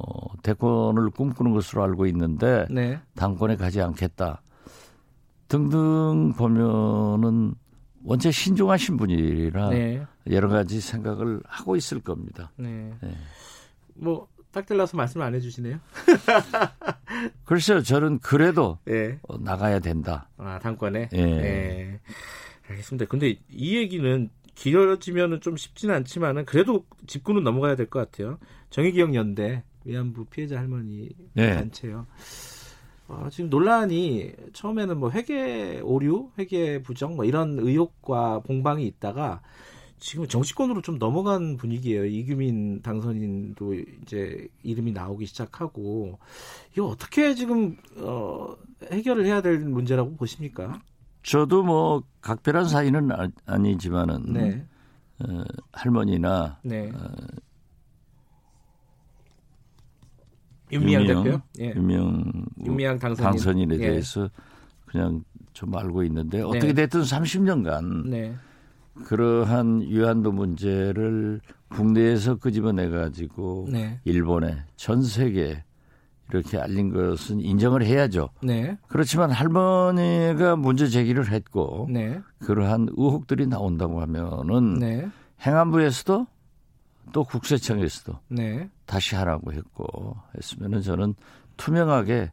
대권을 0.43 1.09
꿈꾸는 1.09 1.53
것으로 1.53 1.83
알고 1.83 2.05
있는데 2.07 2.67
네. 2.69 2.99
당권에 3.15 3.55
가지 3.55 3.81
않겠다. 3.81 4.41
등등 5.47 6.33
보면은 6.37 7.55
원체 8.03 8.31
신중하신 8.31 8.97
분이라 8.97 9.69
네. 9.69 10.05
여러 10.29 10.47
가지 10.49 10.79
생각을 10.81 11.41
하고 11.45 11.75
있을 11.75 11.99
겁니다. 12.01 12.51
네. 12.55 12.93
네. 13.01 13.15
뭐딱 13.95 14.67
잘라서 14.67 14.95
말씀 14.97 15.21
안 15.21 15.33
해주시네요. 15.35 15.79
글쎄요, 17.45 17.81
저는 17.81 18.19
그래도 18.19 18.77
네. 18.85 19.19
어, 19.27 19.37
나가야 19.37 19.79
된다. 19.79 20.29
아 20.37 20.59
당권에. 20.59 21.09
예. 21.13 21.25
네. 21.25 21.99
알겠습니다. 22.69 23.05
근데 23.07 23.35
이 23.49 23.75
얘기는 23.77 24.29
길어지면은 24.55 25.41
좀 25.41 25.57
쉽지는 25.57 25.95
않지만은 25.95 26.45
그래도 26.45 26.85
집구는 27.07 27.43
넘어가야 27.43 27.75
될 27.75 27.87
것 27.87 27.99
같아요. 28.11 28.37
정의기억 28.69 29.15
연대 29.15 29.63
위안부 29.85 30.25
피해자 30.25 30.57
할머니 30.57 31.09
네. 31.33 31.55
단체요. 31.55 32.05
어, 33.09 33.27
지금 33.31 33.49
논란이 33.49 34.33
처음에는 34.53 34.99
뭐 34.99 35.09
회계 35.09 35.81
오류, 35.83 36.31
회계 36.37 36.81
부정 36.81 37.15
뭐 37.15 37.25
이런 37.25 37.57
의혹과 37.59 38.43
공방이 38.45 38.85
있다가 38.85 39.41
지금 39.97 40.27
정치권으로 40.27 40.81
좀 40.81 40.97
넘어간 40.97 41.57
분위기예요. 41.57 42.05
이규민 42.05 42.81
당선인도 42.81 43.73
이제 43.73 44.47
이름이 44.63 44.93
나오기 44.93 45.25
시작하고 45.25 46.19
이거 46.73 46.85
어떻게 46.85 47.33
지금 47.33 47.75
어, 47.97 48.55
해결을 48.91 49.25
해야 49.25 49.41
될 49.41 49.59
문제라고 49.59 50.15
보십니까? 50.15 50.79
저도 51.23 51.63
뭐 51.63 52.03
각별한 52.21 52.69
사이는 52.69 53.09
아, 53.45 53.57
니지만은 53.57 54.33
네. 54.33 54.65
어, 55.19 55.43
할머니나 55.73 56.59
네. 56.63 56.91
어, 56.93 57.09
윤미향 60.71 61.05
대표, 61.07 61.41
예. 61.59 61.73
윤미향, 61.75 62.45
윤미향 62.65 62.99
당선인. 62.99 63.31
당선인에 63.31 63.75
예. 63.75 63.79
대해서 63.79 64.29
그냥 64.85 65.23
좀 65.53 65.75
알고 65.75 66.03
있는데 66.03 66.37
네. 66.37 66.43
어떻게 66.43 66.73
됐든 66.73 67.01
30년간 67.01 68.07
네. 68.07 68.35
그러한 69.05 69.81
위안도 69.81 70.31
문제를 70.31 71.41
국내에서 71.69 72.35
끄집어내 72.35 72.89
가지고 72.89 73.67
네. 73.71 73.99
일본에 74.03 74.63
전 74.75 75.03
세계 75.03 75.63
이렇게 76.31 76.59
알린 76.59 76.91
것은 76.93 77.39
인정을 77.39 77.83
해야죠. 77.83 78.29
네. 78.43 78.77
그렇지만 78.87 79.31
할머니가 79.31 80.55
문제 80.55 80.87
제기를 80.87 81.31
했고 81.31 81.87
네. 81.89 82.21
그러한 82.39 82.89
의혹들이 82.95 83.47
나온다고 83.47 84.01
하면은 84.01 84.75
네. 84.79 85.07
행안부에서도 85.45 86.27
또 87.11 87.23
국세청에서도 87.23 88.19
네. 88.27 88.69
다시 88.89 89.15
하라고 89.15 89.53
했고 89.53 90.17
했으면은 90.35 90.81
저는 90.81 91.13
투명하게 91.57 92.31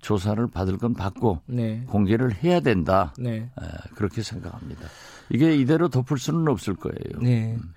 조사를 0.00 0.44
받을 0.48 0.76
건 0.76 0.92
받고 0.92 1.42
네. 1.46 1.84
공개를 1.86 2.34
해야 2.42 2.58
된다. 2.58 3.14
네. 3.16 3.36
에, 3.36 3.64
그렇게 3.94 4.22
생각합니다. 4.22 4.88
이게 5.30 5.56
이대로 5.56 5.88
덮을 5.88 6.18
수는 6.18 6.48
없을 6.48 6.74
거예요. 6.74 7.22
네. 7.22 7.54
음. 7.54 7.72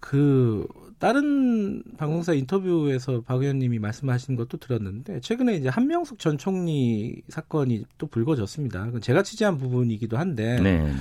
그 0.00 0.66
다른 0.98 1.82
방송사 1.96 2.32
인터뷰에서 2.32 3.20
박 3.22 3.40
의원님이 3.40 3.78
말씀하신 3.78 4.34
것도 4.34 4.58
들었는데 4.58 5.20
최근에 5.20 5.54
이제 5.54 5.68
한명숙 5.68 6.18
전 6.18 6.36
총리 6.38 7.22
사건이 7.28 7.84
또 7.96 8.08
불거졌습니다. 8.08 8.90
제가 9.00 9.22
취재한 9.22 9.56
부분이기도 9.56 10.18
한데 10.18 10.60
네. 10.60 10.92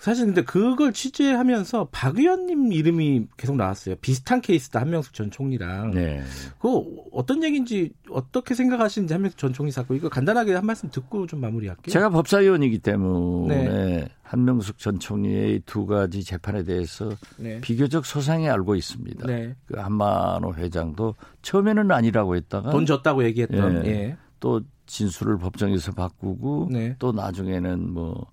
사실 0.00 0.24
근데 0.24 0.42
그걸 0.42 0.92
취재하면서 0.94 1.88
박 1.92 2.18
의원님 2.18 2.72
이름이 2.72 3.26
계속 3.36 3.56
나왔어요. 3.56 3.96
비슷한 3.96 4.40
케이스다 4.40 4.80
한명숙 4.80 5.12
전 5.12 5.30
총리랑. 5.30 5.90
네. 5.90 6.22
그 6.58 6.82
어떤 7.12 7.44
얘기인지 7.44 7.92
어떻게 8.10 8.54
생각하시는지 8.54 9.12
한명숙 9.12 9.38
전 9.38 9.52
총리 9.52 9.70
사건 9.70 9.98
이거 9.98 10.08
간단하게 10.08 10.54
한 10.54 10.64
말씀 10.64 10.90
듣고 10.90 11.26
좀 11.26 11.42
마무리할게요. 11.42 11.92
제가 11.92 12.08
법사위원이기 12.08 12.78
때문에 12.78 13.68
네. 13.68 14.08
한명숙 14.22 14.78
전 14.78 14.98
총리의 14.98 15.62
두 15.66 15.84
가지 15.84 16.24
재판에 16.24 16.64
대해서 16.64 17.10
네. 17.36 17.60
비교적 17.60 18.06
소상히 18.06 18.48
알고 18.48 18.76
있습니다. 18.76 19.26
네. 19.26 19.54
그 19.66 19.78
한만호 19.78 20.54
회장도 20.54 21.14
처음에는 21.42 21.90
아니라고 21.90 22.36
했다가 22.36 22.70
돈 22.70 22.86
줬다고 22.86 23.22
얘기했던. 23.24 23.84
예. 23.84 23.90
예. 23.90 24.16
또 24.40 24.62
진술을 24.86 25.36
법정에서 25.36 25.92
바꾸고 25.92 26.70
네. 26.72 26.96
또 26.98 27.12
나중에는 27.12 27.92
뭐 27.92 28.26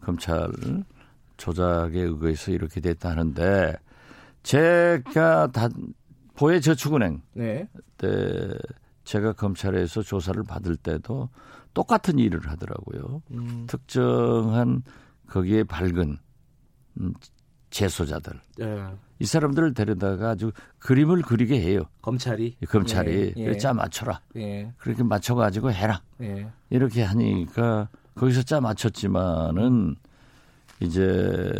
검찰 0.00 0.48
조작에 1.42 2.00
의거해서 2.00 2.52
이렇게 2.52 2.80
됐다는데 2.80 3.74
제가 4.44 5.48
다 5.48 5.68
보혜저축은행 6.36 7.20
네. 7.32 7.68
때 7.98 8.08
제가 9.02 9.32
검찰에서 9.32 10.02
조사를 10.02 10.40
받을 10.44 10.76
때도 10.76 11.30
똑같은 11.74 12.20
일을 12.20 12.48
하더라고요. 12.48 13.22
음. 13.32 13.64
특정한 13.66 14.84
거기에 15.26 15.64
밝은 15.64 16.16
음, 17.00 17.14
재소자들. 17.70 18.40
네. 18.58 18.86
이 19.18 19.24
사람들을 19.24 19.74
데려다가 19.74 20.30
아주 20.30 20.52
그림을 20.78 21.22
그리게 21.22 21.60
해요. 21.60 21.82
검찰이. 22.02 22.56
검찰이. 22.68 23.34
예, 23.36 23.42
예. 23.42 23.56
짜 23.56 23.72
맞춰라. 23.72 24.20
예. 24.36 24.72
그렇게 24.76 25.02
맞춰가지고 25.02 25.72
해라. 25.72 26.02
예. 26.20 26.48
이렇게 26.70 27.02
하니까 27.02 27.88
거기서 28.14 28.42
짜 28.44 28.60
맞췄지만은 28.60 29.96
이제 30.82 31.52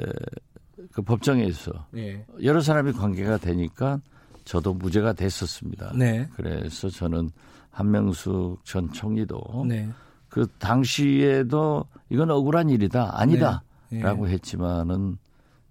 그 0.92 1.02
법정에서 1.02 1.86
네. 1.90 2.24
여러 2.42 2.60
사람이 2.60 2.92
관계가 2.92 3.38
되니까 3.38 4.00
저도 4.44 4.74
무죄가 4.74 5.12
됐었습니다. 5.12 5.92
네. 5.96 6.28
그래서 6.34 6.88
저는 6.88 7.30
한명숙 7.70 8.64
전 8.64 8.92
총리도 8.92 9.64
네. 9.68 9.88
그 10.28 10.46
당시에도 10.58 11.86
이건 12.10 12.30
억울한 12.30 12.68
일이다 12.70 13.20
아니다라고 13.20 13.62
네. 13.90 14.02
네. 14.02 14.30
했지만은 14.32 15.18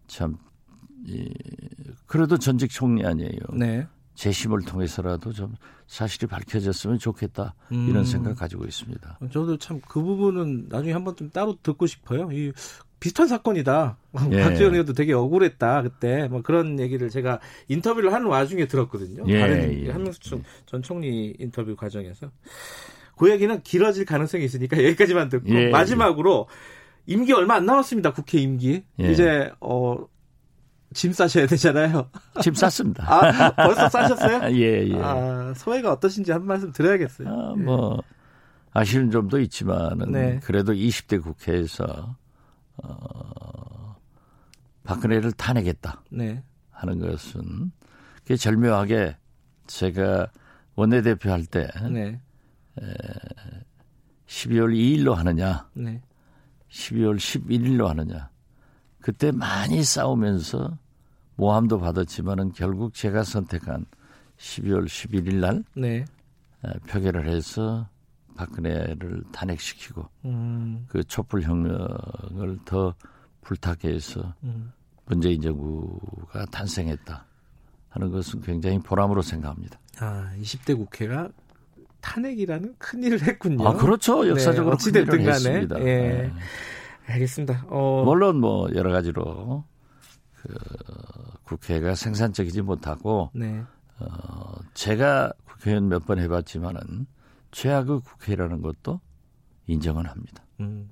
참 0.08 0.38
이, 1.06 1.28
그래도 2.06 2.38
전직 2.38 2.70
총리 2.72 3.06
아니에요. 3.06 3.40
네. 3.54 3.88
재심을 4.14 4.62
통해서라도 4.62 5.34
좀 5.34 5.56
사실이 5.88 6.28
밝혀졌으면 6.28 7.00
좋겠다 7.00 7.56
이런 7.72 7.98
음. 7.98 8.04
생각 8.06 8.36
가지고 8.36 8.66
있습니다. 8.66 9.20
저도 9.32 9.58
참 9.58 9.80
그 9.88 10.02
부분은 10.02 10.68
나중에 10.70 10.94
한번 10.94 11.16
좀 11.16 11.30
따로 11.32 11.58
듣고 11.64 11.88
싶어요. 11.88 12.32
이 12.32 12.52
비슷한 13.02 13.28
사건이다. 13.28 13.98
예. 14.32 14.44
박지원 14.44 14.74
의원도 14.74 14.94
되게 14.94 15.12
억울했다 15.12 15.82
그때 15.82 16.28
뭐 16.30 16.42
그런 16.42 16.80
얘기를 16.80 17.10
제가 17.10 17.42
인터뷰를 17.68 18.14
하는 18.14 18.28
와중에 18.28 18.68
들었거든요. 18.68 19.24
예. 19.28 19.40
다른 19.40 19.86
예. 19.86 19.92
한명수 19.92 20.40
전 20.68 20.82
총리 20.82 21.36
인터뷰 21.40 21.76
과정에서 21.76 22.32
그 23.18 23.30
얘기는 23.30 23.62
길어질 23.64 24.06
가능성이 24.06 24.46
있으니까 24.46 24.78
여기까지만 24.86 25.30
듣고 25.30 25.50
예. 25.50 25.70
마지막으로 25.70 26.48
임기 27.08 27.34
얼마 27.34 27.56
안 27.56 27.66
남았습니다. 27.66 28.14
국회 28.14 28.38
임기 28.38 28.84
예. 29.02 29.12
이제 29.12 29.52
어. 29.60 29.98
짐 30.94 31.14
싸셔야 31.14 31.48
되잖아요. 31.48 32.10
짐 32.44 32.54
쌌습니다. 32.54 33.06
아, 33.08 33.56
벌써 33.56 33.88
싸셨어요? 33.88 34.54
예, 34.58 34.90
예. 34.90 34.96
아, 35.02 35.54
소회가 35.56 35.90
어떠신지 35.94 36.34
한 36.34 36.46
말씀 36.46 36.74
드려야겠어요. 36.74 37.30
아, 37.30 37.56
뭐, 37.56 38.04
아쉬운 38.74 39.10
점도 39.10 39.40
있지만은, 39.40 40.12
네. 40.12 40.42
그래도 40.44 40.74
20대 40.74 41.24
국회에서 41.24 42.18
어, 42.84 43.96
박근혜를 44.84 45.32
타내겠다 45.34 46.04
네. 46.10 46.44
하는 46.70 47.00
것은 47.00 47.72
그게 48.18 48.36
절묘하게 48.36 49.18
제가 49.68 50.28
원내대표 50.76 51.32
할때 51.32 51.70
네. 51.90 52.20
12월 54.28 54.74
2일로 54.74 55.14
하느냐, 55.14 55.70
네. 55.74 56.02
12월 56.70 57.18
11일로 57.18 57.88
하느냐. 57.88 58.30
그때 59.02 59.32
많이 59.32 59.84
싸우면서 59.84 60.78
모함도 61.36 61.80
받았지만은 61.80 62.54
결국 62.54 62.94
제가 62.94 63.24
선택한 63.24 63.86
12월 64.38 64.86
11일 64.86 65.36
날 65.36 65.64
네. 65.76 66.06
표결을 66.88 67.28
해서 67.28 67.90
박근혜를 68.36 69.24
탄핵시키고 69.32 70.08
음. 70.26 70.86
그 70.88 71.04
촛불 71.04 71.42
혁명을 71.44 72.60
더 72.66 72.94
불타게 73.42 73.90
해서 73.90 74.34
음. 74.44 74.72
문재인 75.06 75.42
정부가 75.42 76.46
탄생했다 76.46 77.26
하는 77.90 78.12
것은 78.12 78.42
굉장히 78.42 78.80
보람으로 78.80 79.22
생각합니다. 79.22 79.80
아, 80.00 80.32
20대 80.40 80.76
국회가 80.78 81.30
탄핵이라는 82.02 82.76
큰 82.78 83.04
일을 83.04 83.22
했군요. 83.22 83.68
아, 83.68 83.74
그렇죠. 83.74 84.28
역사적으로 84.28 84.78
네, 84.78 85.04
큰 85.04 85.20
일을 85.22 85.34
했습니다. 85.34 85.80
예. 85.82 85.84
네. 85.84 86.34
알겠습니다. 87.08 87.66
어... 87.68 88.04
물론 88.06 88.38
뭐 88.38 88.70
여러 88.74 88.92
가지로 88.92 89.64
그 90.36 90.54
국회가 91.44 91.94
생산적이지 91.96 92.62
못하고 92.62 93.30
네. 93.34 93.64
어, 94.00 94.54
제가 94.74 95.32
국회의원 95.46 95.90
몇 95.90 96.06
번 96.06 96.18
해봤지만은 96.20 97.06
최악의 97.52 98.02
국회라는 98.02 98.62
것도 98.62 99.00
인정은 99.68 100.06
합니다. 100.06 100.44
음, 100.60 100.90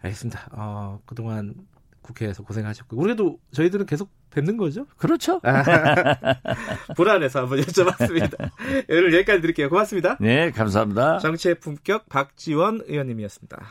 알겠습니다. 0.00 0.48
어, 0.52 1.00
그동안 1.06 1.54
국회에서 2.02 2.42
고생하셨고 2.42 2.96
우리도 2.96 3.38
저희들은 3.52 3.86
계속 3.86 4.10
뵙는 4.30 4.56
거죠? 4.56 4.86
그렇죠. 4.96 5.40
불안해서 6.96 7.40
한번 7.40 7.60
여쭤봤습니다. 7.60 8.50
오늘 8.90 9.14
여기까지 9.14 9.40
드릴게요. 9.40 9.68
고맙습니다. 9.68 10.16
네, 10.20 10.50
감사합니다. 10.50 11.18
정치의 11.18 11.60
품격 11.60 12.08
박지원 12.08 12.82
의원님이었습니다. 12.86 13.62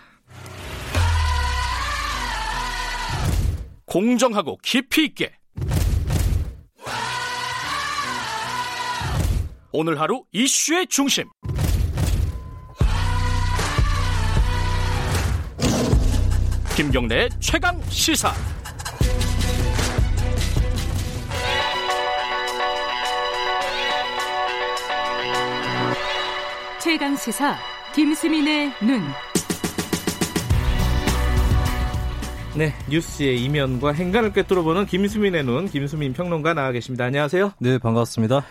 공정하고 3.86 4.58
깊이 4.64 5.04
있게 5.06 5.34
오늘 9.74 10.00
하루 10.00 10.24
이슈의 10.32 10.88
중심 10.88 11.26
김경래 16.76 17.28
최강 17.40 17.80
시사. 17.90 18.32
최강 26.82 27.16
시사 27.18 27.58
김수민의 27.94 28.72
눈. 28.82 29.02
네, 32.56 32.74
뉴스의 32.90 33.44
이면과 33.44 33.92
행간을 33.92 34.32
꿰뚫어보는 34.32 34.86
김수민의 34.86 35.44
눈, 35.44 35.68
김수민 35.68 36.14
평론가 36.14 36.54
나와 36.54 36.72
계십니다. 36.72 37.04
안녕하세요. 37.04 37.52
네, 37.60 37.80
반갑습니다. 37.80 38.46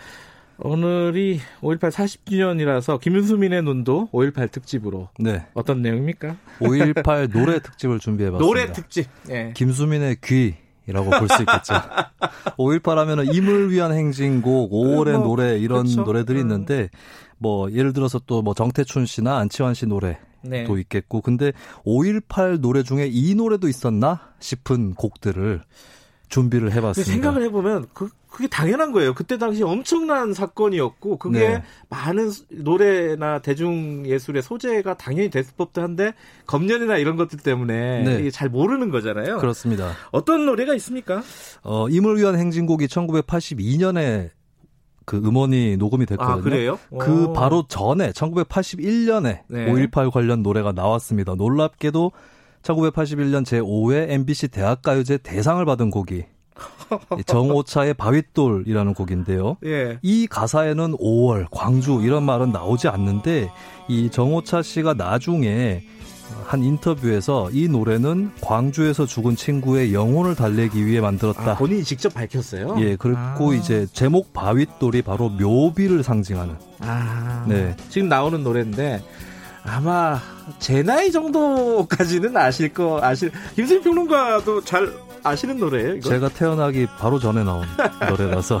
오늘이 0.57 1.39
5.18 1.61 1.89
40주년이라서 1.91 2.99
김수민의 2.99 3.63
눈도 3.63 4.09
5.18 4.11 4.51
특집으로. 4.51 5.09
네. 5.19 5.45
어떤 5.53 5.81
내용입니까? 5.81 6.35
5.18 6.59 7.31
노래 7.33 7.59
특집을 7.59 7.99
준비해봤습니다. 7.99 8.45
노래 8.45 8.71
특집. 8.71 9.07
네. 9.27 9.53
김수민의 9.55 10.17
귀. 10.23 10.55
이라고 10.87 11.09
볼 11.11 11.27
수 11.29 11.41
있겠죠. 11.41 11.73
5.18 12.57 12.95
하면은 12.95 13.33
임을 13.33 13.71
위한 13.71 13.93
행진곡, 13.93 14.71
5월의 14.71 15.17
뭐, 15.17 15.27
노래 15.27 15.57
이런 15.57 15.85
그쵸? 15.85 16.01
노래들이 16.03 16.39
음. 16.39 16.45
있는데 16.45 16.89
뭐 17.37 17.71
예를 17.71 17.93
들어서 17.93 18.19
또 18.19 18.41
뭐 18.41 18.53
정태춘 18.55 19.05
씨나 19.05 19.37
안치환 19.37 19.73
씨 19.75 19.85
노래도 19.85 20.17
네. 20.43 20.65
있겠고 20.67 21.21
근데 21.21 21.53
5.18 21.85 22.59
노래 22.61 22.81
중에 22.83 23.07
이 23.11 23.35
노래도 23.35 23.67
있었나 23.67 24.19
싶은 24.39 24.95
곡들을 24.95 25.61
준비를 26.31 26.71
해봤습니다. 26.71 27.11
생각을 27.11 27.43
해보면 27.43 27.87
그 27.93 28.09
그게 28.29 28.47
당연한 28.47 28.93
거예요. 28.93 29.13
그때 29.13 29.37
당시 29.37 29.61
엄청난 29.61 30.33
사건이었고 30.33 31.17
그게 31.17 31.49
네. 31.49 31.63
많은 31.89 32.31
노래나 32.49 33.39
대중 33.39 34.05
예술의 34.07 34.41
소재가 34.41 34.95
당연히 34.95 35.29
됐을 35.29 35.53
법도 35.57 35.81
한데 35.81 36.13
검열이나 36.47 36.97
이런 36.97 37.17
것들 37.17 37.39
때문에 37.39 38.03
네. 38.03 38.31
잘 38.31 38.47
모르는 38.47 38.89
거잖아요. 38.89 39.37
그렇습니다. 39.39 39.91
어떤 40.11 40.45
노래가 40.45 40.73
있습니까? 40.75 41.21
어, 41.63 41.89
임을 41.89 42.17
위한 42.17 42.37
행진곡이 42.39 42.87
1982년에 42.87 44.29
그 45.03 45.17
음원이 45.17 45.75
녹음이 45.75 46.05
됐거든요. 46.05 46.33
아, 46.33 46.41
그래요? 46.41 46.79
그 46.97 47.25
오. 47.25 47.33
바로 47.33 47.65
전에 47.67 48.11
1981년에 48.11 49.39
네. 49.49 49.65
5.18 49.65 50.09
관련 50.09 50.41
노래가 50.41 50.71
나왔습니다. 50.71 51.35
놀랍게도 51.35 52.13
1981년 52.61 53.43
제5회 53.45 54.11
MBC 54.11 54.49
대학가요제 54.49 55.19
대상을 55.19 55.63
받은 55.65 55.89
곡이 55.89 56.25
정오차의 57.25 57.93
바윗돌이라는 57.95 58.93
곡인데요. 58.93 59.57
예. 59.65 59.97
이 60.01 60.27
가사에는 60.27 60.97
5월, 60.97 61.47
광주 61.51 62.01
이런 62.03 62.23
말은 62.23 62.51
나오지 62.51 62.87
않는데 62.87 63.49
이 63.87 64.09
정오차 64.09 64.61
씨가 64.61 64.93
나중에 64.93 65.83
한 66.45 66.63
인터뷰에서 66.63 67.49
이 67.51 67.67
노래는 67.67 68.31
광주에서 68.41 69.05
죽은 69.05 69.35
친구의 69.35 69.93
영혼을 69.93 70.35
달래기 70.35 70.85
위해 70.85 71.01
만들었다. 71.01 71.51
아, 71.51 71.55
본인이 71.55 71.83
직접 71.83 72.13
밝혔어요? 72.13 72.77
예, 72.79 72.95
그리고 72.95 73.17
아. 73.17 73.53
이제 73.53 73.85
제목 73.93 74.33
바윗돌이 74.33 75.01
바로 75.01 75.29
묘비를 75.29 76.03
상징하는. 76.03 76.55
아. 76.79 77.45
네. 77.47 77.75
지금 77.89 78.07
나오는 78.07 78.43
노래인데 78.43 79.01
아마 79.63 80.19
제 80.59 80.81
나이 80.83 81.11
정도까지는 81.11 82.35
아실 82.35 82.73
거 82.73 82.99
아실 83.01 83.31
김수희 83.55 83.81
평론가도 83.81 84.61
잘 84.63 84.91
아시는 85.23 85.57
노래예요. 85.57 85.95
이거? 85.95 86.09
제가 86.09 86.29
태어나기 86.29 86.87
바로 86.97 87.19
전에 87.19 87.43
나온 87.43 87.65
노래라서. 88.09 88.59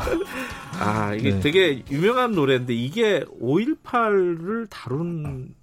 아 0.79 1.13
이게 1.13 1.31
네. 1.31 1.39
되게 1.39 1.83
유명한 1.91 2.31
노래인데 2.33 2.73
이게 2.73 3.23
5.18을 3.41 4.67
다룬. 4.69 5.53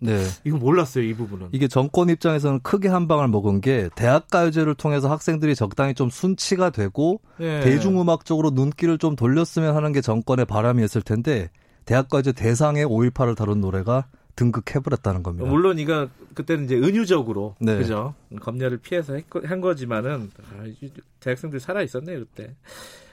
네. 0.00 0.22
이거 0.44 0.58
몰랐어요, 0.58 1.04
이 1.04 1.14
부분은. 1.14 1.48
이게 1.52 1.68
정권 1.68 2.10
입장에서는 2.10 2.60
크게 2.60 2.88
한 2.88 3.08
방을 3.08 3.28
먹은 3.28 3.62
게 3.62 3.88
대학가요제를 3.94 4.74
통해서 4.74 5.08
학생들이 5.10 5.54
적당히 5.54 5.94
좀 5.94 6.10
순치가 6.10 6.68
되고 6.68 7.20
네. 7.38 7.60
대중음악적으로 7.60 8.50
눈길을 8.50 8.98
좀 8.98 9.16
돌렸으면 9.16 9.74
하는 9.74 9.92
게 9.92 10.02
정권의 10.02 10.44
바람이었을 10.44 11.00
텐데 11.00 11.48
대학가요제 11.86 12.32
대상의 12.32 12.84
5.18을 12.84 13.36
다룬 13.36 13.60
노래가 13.62 14.04
등극해버렸다는 14.36 15.22
겁니다. 15.22 15.48
물론 15.48 15.78
이거 15.78 16.08
그때는 16.34 16.64
이제 16.66 16.76
은유적으로 16.76 17.56
네. 17.58 17.76
그죠 17.78 18.14
검열을 18.40 18.78
피해서 18.78 19.18
한 19.44 19.60
거지만은 19.60 20.30
아, 20.38 20.64
대학생들 21.20 21.58
살아 21.58 21.82
있었네요 21.82 22.20
그때. 22.20 22.54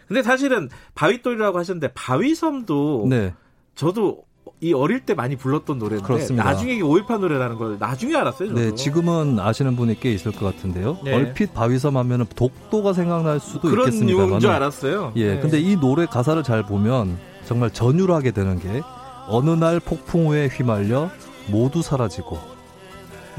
근데 0.07 0.21
사실은 0.21 0.69
바위돌이라고 0.95 1.57
하셨는데 1.57 1.93
바위섬도 1.93 3.07
네. 3.09 3.33
저도 3.75 4.25
이 4.59 4.73
어릴 4.73 5.05
때 5.05 5.13
많이 5.13 5.35
불렀던 5.35 5.77
노래인데 5.79 6.05
그렇습니다. 6.05 6.43
나중에 6.43 6.73
이게 6.73 6.81
5.18 6.83 7.19
노래라는 7.19 7.57
걸 7.57 7.77
나중에 7.79 8.15
알았어요. 8.15 8.49
저도. 8.49 8.59
네, 8.59 8.75
지금은 8.75 9.39
아시는 9.39 9.75
분이 9.75 9.99
꽤 9.99 10.13
있을 10.13 10.31
것 10.31 10.45
같은데요. 10.45 10.99
네. 11.03 11.13
얼핏 11.13 11.53
바위섬 11.53 11.97
하면은 11.97 12.25
독도가 12.35 12.93
생각날 12.93 13.39
수도 13.39 13.69
그런 13.69 13.87
있겠습니다만. 13.87 14.27
그런 14.27 14.39
줄 14.39 14.49
알았어요. 14.51 15.13
예, 15.15 15.35
네. 15.35 15.39
근데 15.39 15.59
이 15.59 15.75
노래 15.75 16.05
가사를 16.05 16.41
잘 16.43 16.63
보면 16.63 17.17
정말 17.45 17.71
전율하게 17.71 18.31
되는 18.31 18.59
게 18.59 18.81
어느 19.27 19.49
날 19.51 19.79
폭풍 19.79 20.29
우에 20.29 20.47
휘말려 20.47 21.09
모두 21.49 21.81
사라지고 21.81 22.37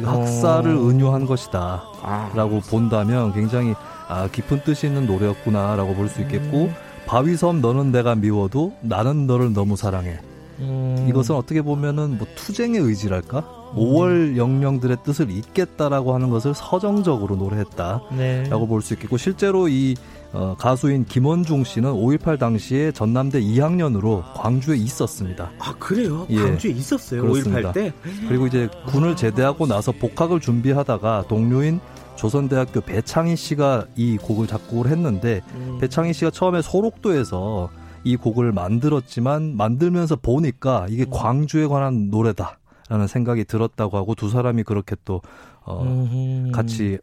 학살을 0.03 0.75
어... 0.77 0.89
은유한 0.89 1.27
것이다 1.27 1.85
아. 2.03 2.31
라고 2.35 2.61
본다면 2.61 3.33
굉장히 3.33 3.75
아, 4.09 4.29
깊은 4.29 4.63
뜻이 4.65 4.87
있는 4.87 5.07
노래였구나 5.07 5.77
라고 5.77 5.95
볼 5.95 6.09
수 6.09 6.21
있겠고 6.23 6.65
음. 6.65 6.75
바위섬 7.07 7.61
너는 7.61 7.93
내가 7.93 8.15
미워도 8.15 8.75
나는 8.81 9.27
너를 9.27 9.53
너무 9.53 9.77
사랑해 9.77 10.19
음. 10.61 11.07
이것은 11.09 11.35
어떻게 11.35 11.63
보면은 11.63 12.19
뭐 12.19 12.27
투쟁의 12.35 12.81
의지랄까 12.81 13.39
음. 13.39 13.79
5월 13.79 14.37
영령들의 14.37 14.99
뜻을 15.05 15.31
잇겠다라고 15.31 16.15
하는 16.15 16.31
것을 16.31 16.55
서정적으로 16.55 17.37
노래했다라고 17.37 18.17
네. 18.17 18.49
볼수 18.49 18.95
있겠고 18.95 19.17
실제로 19.17 19.69
이 19.69 19.97
어, 20.35 20.57
가수인 20.59 21.05
김원중 21.05 21.63
씨는 21.63 21.93
5.18 21.93 22.41
당시에 22.41 22.91
전남대 22.91 23.41
2학년으로 23.41 24.25
광주에 24.35 24.77
있었습니다. 24.77 25.53
아, 25.61 25.75
그래요? 25.79 26.27
예, 26.29 26.37
광주에 26.37 26.73
있었어요? 26.73 27.23
그렇습니다. 27.23 27.71
5.18 27.71 27.73
때? 27.73 27.93
그리고 28.29 28.49
이제 28.49 28.69
군을 28.87 29.15
제대하고 29.15 29.67
나서 29.67 29.93
복학을 29.93 30.41
준비하다가 30.41 31.27
동료인 31.29 31.81
조선대학교 32.17 32.81
배창희 32.81 33.37
씨가 33.37 33.87
이 33.95 34.17
곡을 34.19 34.49
작곡을 34.49 34.91
했는데 34.91 35.41
음. 35.55 35.79
배창희 35.81 36.13
씨가 36.13 36.31
처음에 36.31 36.63
소록도에서 36.63 37.71
이 38.03 38.17
곡을 38.17 38.53
만들었지만 38.53 39.57
만들면서 39.57 40.17
보니까 40.17 40.87
이게 40.91 41.05
음. 41.05 41.11
광주에 41.11 41.67
관한 41.67 42.11
노래다 42.11 42.59
라는 42.89 43.07
생각이 43.07 43.45
들었다고 43.45 43.97
하고 43.97 44.15
두 44.15 44.29
사람이 44.31 44.65
그렇게 44.65 44.97
또 45.05 45.23
어, 45.65 46.51
같이 46.53 46.99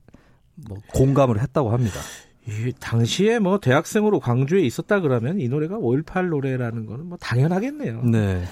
뭐 0.68 0.78
공감을 0.94 1.42
했다고 1.42 1.72
합니다. 1.72 2.00
이 2.48 2.74
당시에 2.80 3.40
뭐 3.40 3.60
대학생으로 3.60 4.20
광주에 4.20 4.62
있었다 4.62 5.00
그러면 5.00 5.40
이 5.40 5.48
노래가 5.48 5.78
5.18 5.78 6.30
노래라는 6.30 6.86
거는 6.86 7.06
뭐 7.08 7.18
당연하겠네요. 7.20 8.04
네. 8.04 8.44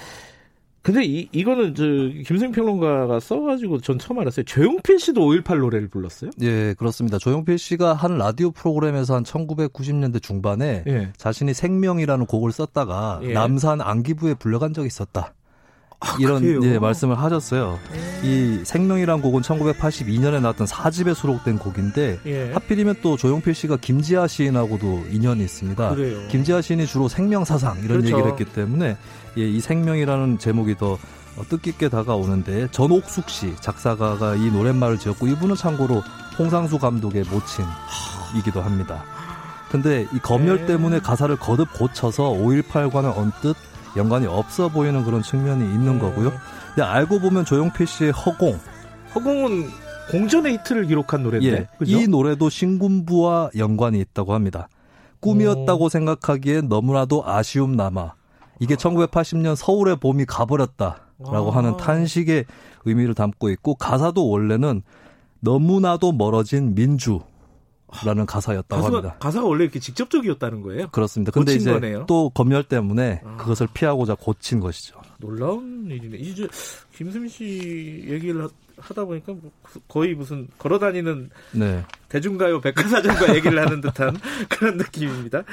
근데 0.82 1.04
이, 1.04 1.28
이거는 1.32 1.76
저, 1.76 1.84
김승 1.84 2.52
평론가가 2.52 3.20
써가지고 3.20 3.82
전 3.82 4.00
처음 4.00 4.20
알았어요. 4.20 4.46
조용필 4.46 5.00
씨도 5.00 5.22
5.18 5.22 5.60
노래를 5.60 5.88
불렀어요? 5.90 6.32
예, 6.42 6.74
그렇습니다. 6.78 7.18
조용필 7.18 7.58
씨가 7.58 7.94
한 7.94 8.18
라디오 8.18 8.52
프로그램에서 8.52 9.16
한 9.16 9.24
1990년대 9.24 10.22
중반에 10.22 10.84
예. 10.88 11.12
자신이 11.18 11.54
생명이라는 11.54 12.26
곡을 12.26 12.52
썼다가 12.52 13.20
예. 13.24 13.34
남산 13.34 13.82
안기부에 13.82 14.36
불려간 14.36 14.74
적이 14.74 14.88
있었다. 14.88 15.34
아, 16.02 16.16
이런 16.18 16.64
예, 16.64 16.80
말씀을 16.80 17.20
하셨어요. 17.20 17.78
이 18.24 18.62
생명이란 18.64 19.22
곡은 19.22 19.42
1982년에 19.42 20.42
나왔던 20.42 20.66
사집에 20.66 21.14
수록된 21.14 21.58
곡인데 21.58 22.20
예. 22.26 22.54
하필이면 22.54 22.98
또 23.02 23.18
조용필 23.18 23.54
씨가 23.54 23.78
김지아 23.78 24.28
시인하고도 24.28 25.06
인연이 25.12 25.44
있습니다. 25.44 25.96
그래요. 25.96 26.20
김지아 26.30 26.62
시인이 26.62 26.88
주로 26.88 27.10
생명 27.10 27.44
사상 27.44 27.78
이런 27.80 28.00
그렇죠. 28.00 28.08
얘기를 28.12 28.32
했기 28.32 28.46
때문에 28.46 28.98
예, 29.38 29.42
이 29.42 29.60
생명이라는 29.60 30.40
제목이 30.40 30.78
더 30.78 30.98
뜻깊게 31.50 31.90
다가오는데 31.90 32.70
전옥숙 32.72 33.30
씨 33.30 33.54
작사가가 33.60 34.36
이 34.36 34.52
노랫말을 34.52 35.00
지었고 35.00 35.28
이분은 35.28 35.56
참고로 35.56 36.02
홍상수 36.38 36.80
감독의 36.80 37.26
모친이기도 37.30 38.62
합니다. 38.62 39.04
근데 39.70 40.08
이 40.14 40.20
검열 40.20 40.62
네. 40.62 40.66
때문에 40.66 41.00
가사를 41.00 41.36
거듭 41.38 41.72
고쳐서 41.74 42.32
5.18과는 42.32 43.16
언뜻 43.16 43.56
연관이 43.98 44.28
없어 44.28 44.70
보이는 44.70 45.04
그런 45.04 45.22
측면이 45.22 45.64
있는 45.64 45.94
네. 45.94 46.00
거고요. 46.00 46.32
근데 46.68 46.82
알고 46.84 47.20
보면 47.20 47.46
조용필 47.46 47.88
씨의 47.88 48.12
허공. 48.12 48.60
허공은 49.16 49.70
공전의 50.12 50.54
히트를 50.54 50.86
기록한 50.86 51.24
노래인데. 51.24 51.50
예, 51.52 51.68
이 51.86 52.08
노래도 52.08 52.50
신군부와 52.50 53.52
연관이 53.58 54.00
있다고 54.00 54.34
합니다. 54.34 54.68
꿈이었다고 55.20 55.86
오. 55.86 55.90
생각하기엔 55.90 56.70
너무나도 56.70 57.24
아쉬움 57.26 57.76
남아. 57.76 58.14
이게 58.60 58.76
1980년 58.76 59.56
서울의 59.56 59.98
봄이 59.98 60.26
가버렸다라고 60.26 61.52
아. 61.52 61.56
하는 61.56 61.78
탄식의 61.78 62.46
의미를 62.86 63.14
담고 63.14 63.50
있고 63.50 63.76
가사도 63.76 64.30
원래는 64.30 64.82
너무나도 65.42 66.12
멀어진 66.12 66.76
민주 66.76 67.20
라는 68.06 68.26
가사였다고 68.26 68.82
가사가, 68.82 68.98
합니다. 68.98 69.18
가사가 69.20 69.48
원래 69.48 69.64
이렇게 69.64 69.80
직접적이었다는 69.80 70.62
거예요? 70.62 70.88
그렇습니다. 70.90 71.32
근데 71.32 71.56
이제 71.56 71.72
거네요? 71.72 72.06
또 72.08 72.30
검열 72.30 72.64
때문에 72.64 73.22
아. 73.26 73.38
그것을 73.38 73.68
피하고자 73.74 74.16
고친 74.16 74.60
것이죠. 74.60 75.00
놀라운 75.18 75.88
일이네. 75.90 76.18
이제 76.18 76.48
김수민 76.96 77.30
씨 77.30 78.06
얘기를 78.08 78.48
하다 78.78 79.04
보니까 79.06 79.34
뭐 79.34 79.52
거의 79.90 80.14
무슨 80.16 80.48
걸어다니는 80.58 81.30
네. 81.52 81.84
대중가요 82.08 82.62
백과사전과 82.62 83.34
얘기를 83.36 83.60
하는 83.60 83.82
듯한 83.82 84.16
그런 84.48 84.78
느낌입니다. 84.78 85.44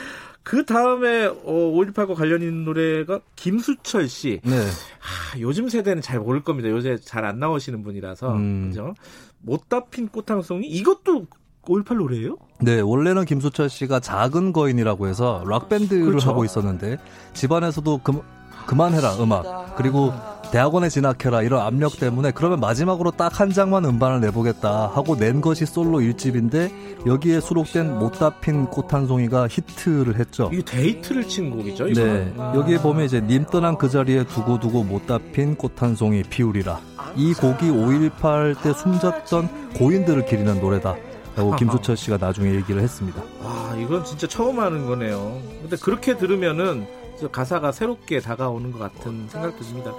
그 0.44 0.64
다음에 0.64 1.24
어, 1.26 1.34
5.18과 1.44 2.14
관련 2.14 2.40
있는 2.42 2.64
노래가 2.64 3.18
김수철 3.34 4.08
씨. 4.08 4.40
네. 4.44 4.56
아, 4.56 5.38
요즘 5.40 5.68
세대는 5.68 6.02
잘 6.02 6.20
모를 6.20 6.42
겁니다. 6.44 6.68
요새 6.68 6.96
잘 6.98 7.24
안 7.24 7.40
나오시는 7.40 7.82
분이라서 7.82 8.32
음. 8.34 8.68
그죠? 8.68 8.94
못다 9.40 9.84
핀 9.86 10.06
꽃 10.08 10.28
한 10.28 10.42
송이 10.42 10.66
이것도 10.68 11.26
5.18 11.66 11.96
노래예요? 11.96 12.36
네, 12.60 12.80
원래는 12.80 13.24
김수철 13.24 13.68
씨가 13.68 14.00
작은 14.00 14.52
거인이라고 14.52 15.06
해서 15.08 15.44
락 15.46 15.68
밴드를 15.68 16.06
그렇죠. 16.06 16.30
하고 16.30 16.44
있었는데 16.44 16.96
집안에서도 17.34 18.00
그, 18.02 18.20
그만해라 18.66 19.16
음악 19.16 19.76
그리고 19.76 20.12
대학원에 20.52 20.88
진학해라 20.88 21.42
이런 21.42 21.60
압력 21.62 21.98
때문에 21.98 22.30
그러면 22.30 22.60
마지막으로 22.60 23.10
딱 23.10 23.40
한 23.40 23.50
장만 23.50 23.84
음반을 23.84 24.20
내보겠다 24.20 24.86
하고 24.94 25.16
낸 25.16 25.40
것이 25.40 25.66
솔로 25.66 25.98
1집인데 25.98 26.70
여기에 27.06 27.40
수록된 27.40 27.98
못다 27.98 28.30
핀 28.40 28.66
꽃 28.66 28.86
한 28.94 29.06
송이가 29.06 29.48
히트를 29.48 30.18
했죠. 30.18 30.48
이게 30.52 30.62
대히트를 30.64 31.26
친 31.28 31.50
곡이죠? 31.50 31.88
이거는? 31.88 32.24
네. 32.26 32.34
아. 32.38 32.52
여기에 32.56 32.78
보면 32.78 33.04
이제 33.04 33.20
님 33.20 33.44
떠난 33.44 33.76
그 33.76 33.88
자리에 33.90 34.24
두고두고 34.24 34.84
못다 34.84 35.18
핀 35.32 35.56
꽃 35.56 35.74
한 35.84 35.94
송이 35.96 36.22
피우리라. 36.22 36.80
이 37.16 37.34
곡이 37.34 37.66
5.18 37.70 38.62
때 38.62 38.72
숨졌던 38.72 39.72
고인들을 39.74 40.26
기리는 40.26 40.60
노래다. 40.60 40.94
라고 41.36 41.54
김수철 41.56 41.96
씨가 41.96 42.16
나중에 42.16 42.54
얘기를 42.54 42.80
했습니다. 42.82 43.22
아, 43.42 43.76
이건 43.78 44.04
진짜 44.04 44.26
처음 44.26 44.58
하는 44.58 44.86
거네요. 44.86 45.40
근데 45.62 45.76
그렇게 45.76 46.16
들으면은 46.16 46.86
가사가 47.30 47.72
새롭게 47.72 48.20
다가오는 48.20 48.72
것 48.72 48.78
같은 48.78 49.28
생각도 49.28 49.62
듭니다. 49.62 49.94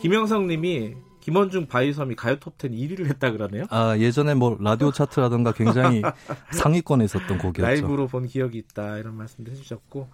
김영성 0.00 0.46
님이 0.46 0.94
김원중 1.20 1.66
바이섬이 1.66 2.14
가요 2.16 2.36
톱10 2.36 2.72
1위를 2.72 3.06
했다 3.06 3.30
그러네요. 3.30 3.64
아, 3.70 3.96
예전에 3.98 4.34
뭐 4.34 4.56
라디오 4.60 4.90
차트라든가 4.92 5.52
굉장히 5.52 6.02
상위권에 6.52 7.04
있었던 7.04 7.38
곡이었죠. 7.38 7.62
라이브로 7.62 8.06
본 8.06 8.26
기억이 8.26 8.58
있다 8.58 8.98
이런 8.98 9.16
말씀도 9.16 9.52
해주셨고. 9.52 10.08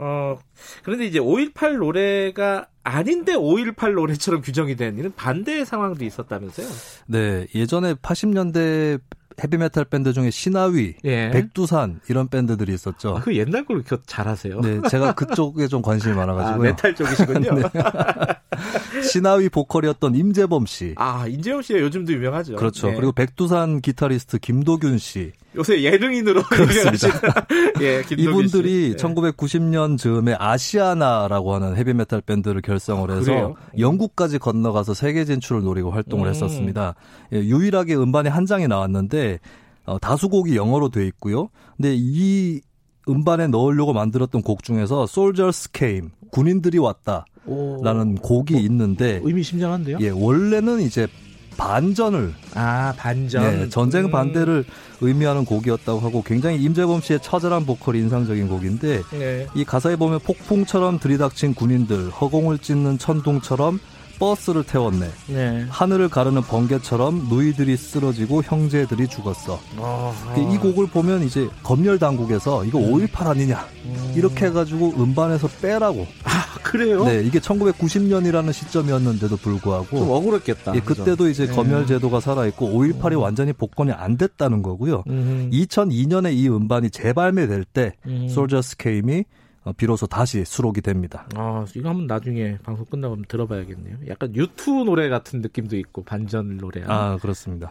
어, 0.00 0.38
그런데 0.84 1.06
이제 1.06 1.18
5.18 1.18 1.78
노래가 1.78 2.68
아닌데 2.84 3.32
5.18 3.32 3.94
노래처럼 3.94 4.42
규정이 4.42 4.76
된 4.76 4.96
이런 4.96 5.12
반대의 5.14 5.66
상황도 5.66 6.04
있었다면서요? 6.04 6.66
네, 7.06 7.48
예전에 7.52 7.94
80년대 7.94 9.00
헤비메탈 9.42 9.84
밴드 9.86 10.12
중에 10.12 10.30
시나위, 10.30 10.94
예. 11.04 11.30
백두산 11.30 12.00
이런 12.08 12.28
밴드들이 12.28 12.74
있었죠. 12.74 13.16
아, 13.16 13.20
그 13.20 13.36
옛날 13.36 13.64
걸 13.64 13.82
그렇게 13.82 14.02
잘하세요? 14.06 14.60
네, 14.60 14.80
제가 14.90 15.12
그쪽에 15.12 15.68
좀 15.68 15.82
관심이 15.82 16.14
많아가지고요. 16.14 16.54
아, 16.54 16.70
메탈 16.70 16.94
쪽이시군요. 16.94 17.50
네. 17.72 19.02
시나위 19.02 19.48
보컬이었던 19.48 20.14
임재범 20.14 20.66
씨. 20.66 20.94
아, 20.96 21.26
임재범 21.28 21.62
씨가 21.62 21.80
요즘도 21.80 22.12
유명하죠. 22.12 22.56
그렇죠. 22.56 22.88
네. 22.88 22.94
그리고 22.94 23.12
백두산 23.12 23.80
기타리스트 23.80 24.38
김도균 24.38 24.98
씨. 24.98 25.32
요새 25.56 25.82
예능인으로 25.82 26.42
그렇습니다. 26.50 27.46
예, 27.80 28.02
이분들이 28.16 28.90
씨. 28.90 28.96
1990년 28.96 29.96
즈음에 29.96 30.36
아시아나라고 30.38 31.54
하는 31.54 31.76
헤비메탈 31.76 32.20
밴드를 32.20 32.60
결성을 32.60 33.10
해서 33.10 33.54
아, 33.56 33.70
영국까지 33.78 34.38
건너가서 34.38 34.94
세계 34.94 35.24
진출을 35.24 35.62
노리고 35.62 35.90
활동을 35.90 36.26
음. 36.26 36.30
했었습니다. 36.30 36.94
예, 37.32 37.38
유일하게 37.38 37.96
음반이 37.96 38.28
한 38.28 38.46
장이 38.46 38.68
나왔는데 38.68 39.38
어, 39.86 39.98
다수곡이 39.98 40.54
영어로 40.54 40.90
돼 40.90 41.06
있고요. 41.06 41.48
근데 41.76 41.94
이 41.96 42.60
음반에 43.08 43.46
넣으려고 43.46 43.94
만들었던 43.94 44.42
곡 44.42 44.62
중에서 44.62 45.04
Soldiers 45.04 45.70
Came 45.74 46.10
군인들이 46.30 46.76
왔다라는 46.76 48.16
곡이 48.16 48.54
어, 48.54 48.58
있는데 48.58 49.20
의미심장한데요? 49.24 49.98
예, 50.02 50.10
원래는 50.10 50.80
이제 50.80 51.06
반전을 51.58 52.32
아 52.54 52.94
반전 52.96 53.42
네, 53.42 53.68
전쟁 53.68 54.06
음. 54.06 54.10
반대를 54.10 54.64
의미하는 55.02 55.44
곡이었다고 55.44 56.00
하고 56.00 56.22
굉장히 56.22 56.62
임재범 56.62 57.02
씨의 57.02 57.20
처절한 57.20 57.66
보컬이 57.66 57.98
인상적인 57.98 58.48
곡인데 58.48 59.02
네. 59.10 59.46
이 59.54 59.64
가사에 59.64 59.96
보면 59.96 60.20
폭풍처럼 60.20 60.98
들이닥친 61.00 61.54
군인들 61.54 62.10
허공을 62.10 62.58
찢는 62.58 62.98
천둥처럼 62.98 63.80
버스를 64.18 64.64
태웠네. 64.64 65.08
네. 65.28 65.66
하늘을 65.68 66.08
가르는 66.08 66.42
번개처럼 66.42 67.28
누이들이 67.28 67.76
쓰러지고 67.76 68.42
형제들이 68.42 69.06
죽었어. 69.06 69.60
아하. 69.78 70.36
이 70.36 70.58
곡을 70.58 70.88
보면 70.88 71.22
이제 71.22 71.48
검열 71.62 71.98
당국에서 71.98 72.64
이거 72.64 72.78
음. 72.78 72.94
5.18 72.94 73.28
아니냐 73.28 73.64
음. 73.84 74.12
이렇게 74.16 74.46
해가지고 74.46 74.94
음반에서 74.98 75.48
빼라고. 75.62 76.06
아 76.24 76.47
그래요? 76.62 77.04
네, 77.04 77.22
이게 77.22 77.38
1990년이라는 77.38 78.52
시점이었는데도 78.52 79.36
불구하고 79.36 79.98
좀 79.98 80.10
억울했겠다. 80.10 80.74
예, 80.74 80.80
그때도 80.80 81.28
이제 81.28 81.46
네. 81.46 81.52
검열 81.52 81.86
제도가 81.86 82.20
살아 82.20 82.46
있고 82.46 82.68
5.18이 82.68 83.12
음. 83.12 83.20
완전히 83.20 83.52
복권이 83.52 83.92
안 83.92 84.16
됐다는 84.16 84.62
거고요. 84.62 85.04
음. 85.08 85.50
2002년에 85.52 86.34
이 86.34 86.48
음반이 86.48 86.90
재발매될 86.90 87.64
때 87.64 87.94
음. 88.06 88.28
솔저스 88.28 88.76
케임이 88.76 89.24
어, 89.64 89.72
비로소 89.72 90.06
다시 90.06 90.44
수록이 90.44 90.80
됩니다. 90.80 91.28
아, 91.34 91.64
이거 91.74 91.88
한번 91.90 92.06
나중에 92.06 92.58
방송 92.62 92.86
끝나고 92.86 93.14
한번 93.14 93.26
들어봐야겠네요. 93.28 93.96
약간 94.08 94.34
유튜브 94.34 94.84
노래 94.84 95.08
같은 95.08 95.40
느낌도 95.40 95.76
있고 95.76 96.04
반전 96.04 96.56
노래. 96.56 96.82
아, 96.86 97.18
그렇습니다. 97.20 97.70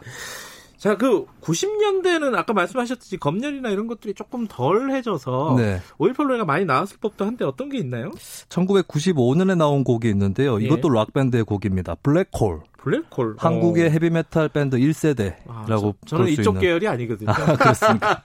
자, 0.78 0.96
그 0.96 1.26
90년대는 1.42 2.36
아까 2.36 2.54
말씀하셨듯이 2.54 3.18
검열이나 3.18 3.70
이런 3.70 3.88
것들이 3.88 4.14
조금 4.14 4.46
덜해져서 4.48 5.56
네. 5.58 5.82
5.18 5.98 6.24
노래가 6.24 6.46
많이 6.46 6.66
나왔을 6.66 6.98
법도 7.02 7.26
한데 7.26 7.46
어떤 7.46 7.70
게 7.70 7.80
있나요? 7.80 8.12
1995년에 8.50 9.58
나온 9.58 9.84
곡이 9.84 10.08
있는데요. 10.10 10.62
예. 10.62 10.66
이것도 10.66 10.90
락밴드의 10.90 11.46
곡입니다. 11.46 11.96
블랙홀. 11.96 12.62
블랙홀. 12.78 13.36
한국의 13.40 13.88
어. 13.88 13.90
헤비메탈 13.90 14.50
밴드 14.50 14.78
1세대라고 14.78 15.34
아, 15.48 15.66
저, 15.68 15.94
저는 16.06 16.28
이쪽 16.30 16.56
있는. 16.56 16.62
계열이 16.62 16.88
아니거든요. 16.88 17.32
아, 17.34 17.56
그렇습니까? 17.56 18.22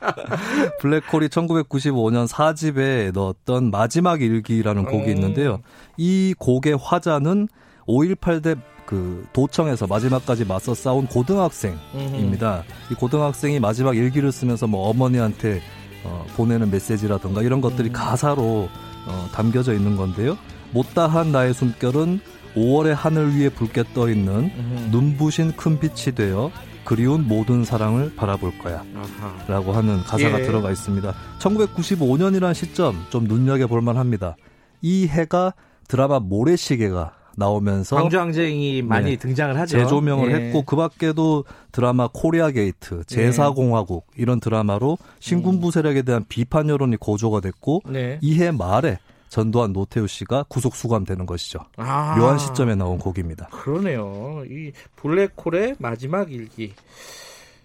블랙홀이 0.81 1.29
1995년 1.29 2.29
4집에 2.29 3.13
넣었던 3.13 3.71
마지막 3.71 4.21
일기라는 4.21 4.85
곡이 4.85 5.11
음. 5.11 5.17
있는데요. 5.17 5.61
이 5.97 6.35
곡의 6.39 6.77
화자는 6.81 7.49
5.18 7.89 8.43
대 8.43 8.55
그 8.93 9.27
도청에서 9.33 9.87
마지막까지 9.87 10.45
맞서 10.45 10.75
싸운 10.75 11.07
고등학생입니다. 11.07 12.63
이 12.91 12.95
고등학생이 12.95 13.59
마지막 13.59 13.97
일기를 13.97 14.31
쓰면서 14.31 14.67
뭐 14.67 14.91
어머니한테 14.91 15.63
어, 16.05 16.27
보내는 16.37 16.71
메시지라든가 16.71 17.41
이런 17.41 17.63
것들이 17.63 17.89
음. 17.89 17.93
가사로 17.95 18.69
어, 19.07 19.29
담겨져 19.33 19.73
있는 19.73 19.97
건데요. 19.97 20.37
못다한 20.73 21.33
나의 21.33 21.55
숨결은 21.55 22.21
5월의 22.55 22.93
하늘 22.93 23.35
위에 23.35 23.49
붉게 23.49 23.85
떠 23.95 24.11
있는 24.11 24.51
음. 24.55 24.89
눈부신 24.93 25.53
큰 25.57 25.81
빛이 25.81 26.15
되어 26.15 26.51
그리운 26.85 27.27
모든 27.27 27.65
사랑을 27.65 28.15
바라볼 28.15 28.59
거야. 28.59 28.85
아하. 28.95 29.45
라고 29.49 29.73
하는 29.73 30.03
가사가 30.03 30.41
예. 30.41 30.43
들어가 30.43 30.71
있습니다. 30.71 31.15
1995년이라는 31.39 32.53
시점 32.53 33.03
좀 33.09 33.25
눈여겨볼 33.25 33.81
만합니다. 33.81 34.37
이 34.83 35.07
해가 35.07 35.55
드라마 35.89 36.21
모래시계가 36.21 37.22
나오면서 37.37 37.97
광주항쟁이 37.97 38.83
많이 38.83 39.13
네, 39.13 39.17
등장을 39.17 39.59
하죠. 39.59 39.79
재조명을 39.79 40.31
예. 40.31 40.35
했고 40.37 40.63
그 40.63 40.77
밖에도 40.77 41.45
드라마 41.71 42.09
코리아 42.13 42.51
게이트, 42.51 43.05
제4공화국 43.05 44.07
예. 44.19 44.23
이런 44.23 44.41
드라마로 44.41 44.99
신군부 45.21 45.71
세력에 45.71 46.03
대한 46.03 46.25
비판 46.29 46.69
여론이 46.69 46.97
고조가 46.97 47.41
됐고 47.41 47.83
네. 47.87 48.19
이해 48.21 48.51
말에 48.51 48.99
전두환 49.29 49.73
노태우 49.73 50.07
씨가 50.07 50.45
구속 50.49 50.75
수감되는 50.75 51.25
것이죠. 51.25 51.61
아, 51.77 52.17
묘한 52.19 52.39
시점에 52.39 52.75
나온 52.75 52.99
곡입니다. 52.99 53.47
그러네요. 53.51 54.43
이 54.47 54.73
블랙홀의 54.97 55.77
마지막 55.79 56.31
일기. 56.31 56.75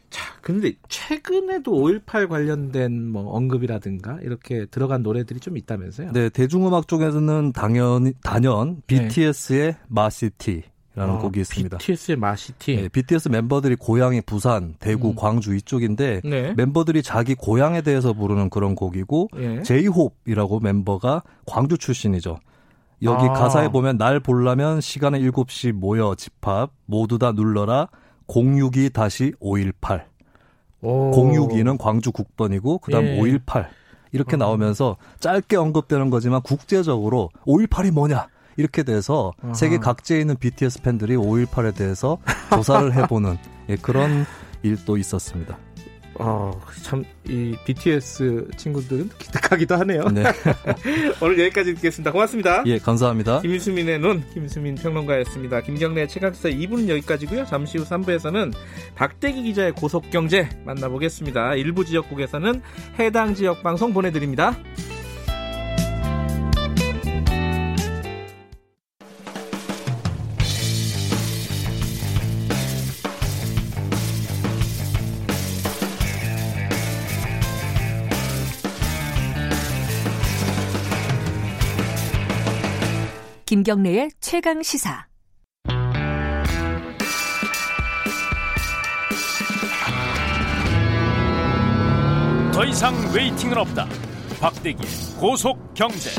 자, 0.09 0.33
근데 0.41 0.73
최근에도 0.87 1.71
5.18 1.71 2.29
관련된 2.29 3.09
뭐 3.09 3.29
언급이라든가 3.33 4.19
이렇게 4.21 4.65
들어간 4.65 5.03
노래들이 5.03 5.39
좀 5.39 5.57
있다면서요? 5.57 6.11
네, 6.13 6.29
대중음악 6.29 6.87
쪽에서는 6.87 7.51
당연 7.53 8.13
단연 8.23 8.81
BTS의 8.87 9.71
네. 9.73 9.77
마시티 9.87 10.63
라는 10.95 11.15
아, 11.15 11.17
곡이 11.19 11.41
있습니다. 11.41 11.77
BTS의 11.77 12.17
마시티. 12.17 12.75
네, 12.75 12.89
BTS 12.89 13.29
멤버들이 13.29 13.75
고향이 13.75 14.21
부산, 14.21 14.73
대구, 14.79 15.09
음. 15.09 15.15
광주 15.15 15.55
이쪽인데 15.55 16.21
네. 16.23 16.53
멤버들이 16.55 17.03
자기 17.03 17.35
고향에 17.35 17.81
대해서 17.81 18.13
부르는 18.13 18.49
그런 18.49 18.73
곡이고 18.73 19.29
예. 19.37 19.61
제이홉이라고 19.61 20.59
멤버가 20.59 21.21
광주 21.45 21.77
출신이죠. 21.77 22.39
여기 23.03 23.25
아. 23.25 23.33
가사에 23.33 23.69
보면 23.69 23.97
날 23.97 24.19
보려면 24.19 24.81
시간은 24.81 25.19
7시 25.19 25.71
모여 25.71 26.15
집합 26.15 26.71
모두 26.85 27.19
다 27.19 27.31
눌러라 27.31 27.89
062 28.27 28.89
다시 28.91 29.33
518. 29.39 30.07
오. 30.81 31.11
062는 31.11 31.77
광주 31.77 32.11
국번이고 32.11 32.79
그다음 32.79 33.05
예. 33.05 33.19
518 33.19 33.69
이렇게 34.11 34.35
어. 34.35 34.37
나오면서 34.37 34.97
짧게 35.19 35.55
언급되는 35.57 36.09
거지만 36.09 36.41
국제적으로 36.41 37.29
518이 37.45 37.91
뭐냐 37.91 38.27
이렇게 38.57 38.83
돼서 38.83 39.33
아하. 39.41 39.53
세계 39.53 39.77
각지에 39.77 40.19
있는 40.19 40.35
BTS 40.35 40.81
팬들이 40.81 41.15
518에 41.15 41.75
대해서 41.75 42.17
조사를 42.51 42.93
해보는 42.93 43.37
예, 43.69 43.75
그런 43.75 44.25
일도 44.63 44.97
있었습니다. 44.97 45.57
어, 46.19 46.59
참, 46.83 47.03
이 47.27 47.55
BTS 47.65 48.47
친구들은 48.57 49.09
기특하기도 49.17 49.75
하네요. 49.75 50.03
네. 50.05 50.23
오늘 51.21 51.39
여기까지 51.39 51.75
듣겠습니다. 51.75 52.11
고맙습니다. 52.11 52.63
예, 52.65 52.79
감사합니다. 52.79 53.41
김수민의 53.41 53.99
눈, 53.99 54.23
김수민 54.33 54.75
평론가였습니다. 54.75 55.61
김경래 55.61 56.07
최강사 56.07 56.49
2부는 56.49 56.89
여기까지고요 56.89 57.45
잠시 57.45 57.77
후 57.77 57.83
3부에서는 57.85 58.53
박대기 58.95 59.43
기자의 59.43 59.73
고속경제 59.73 60.49
만나보겠습니다. 60.65 61.55
일부 61.55 61.85
지역국에서는 61.85 62.61
해당 62.99 63.35
지역 63.35 63.61
방송 63.61 63.93
보내드립니다. 63.93 64.57
김경래의 83.67 84.11
최강 84.21 84.63
시사. 84.63 85.05
더 92.53 92.63
이상 92.63 92.93
웨이팅은 93.13 93.57
없다. 93.57 93.89
박대기의 94.39 94.89
고속 95.19 95.73
경제. 95.73 96.09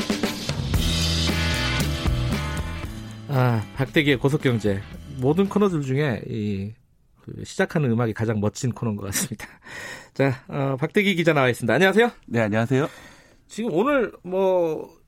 아, 3.29 3.63
박대기의 3.75 4.19
고속 4.19 4.41
경제. 4.41 4.79
모든 5.17 5.49
코너들 5.49 5.81
중에 5.81 6.21
이 6.27 6.71
그 7.21 7.43
시작하는 7.43 7.89
음악이 7.89 8.13
가장 8.13 8.39
멋진 8.39 8.71
코너인 8.71 8.95
것 8.95 9.05
같습니다. 9.07 9.47
자, 10.13 10.43
어, 10.47 10.77
박대기 10.79 11.15
기자 11.15 11.33
나와 11.33 11.49
있습니다. 11.49 11.73
안녕하세요. 11.73 12.11
네, 12.27 12.41
안녕하세요. 12.41 12.87
지금 13.47 13.73
오늘 13.73 14.11
뭐 14.23 14.98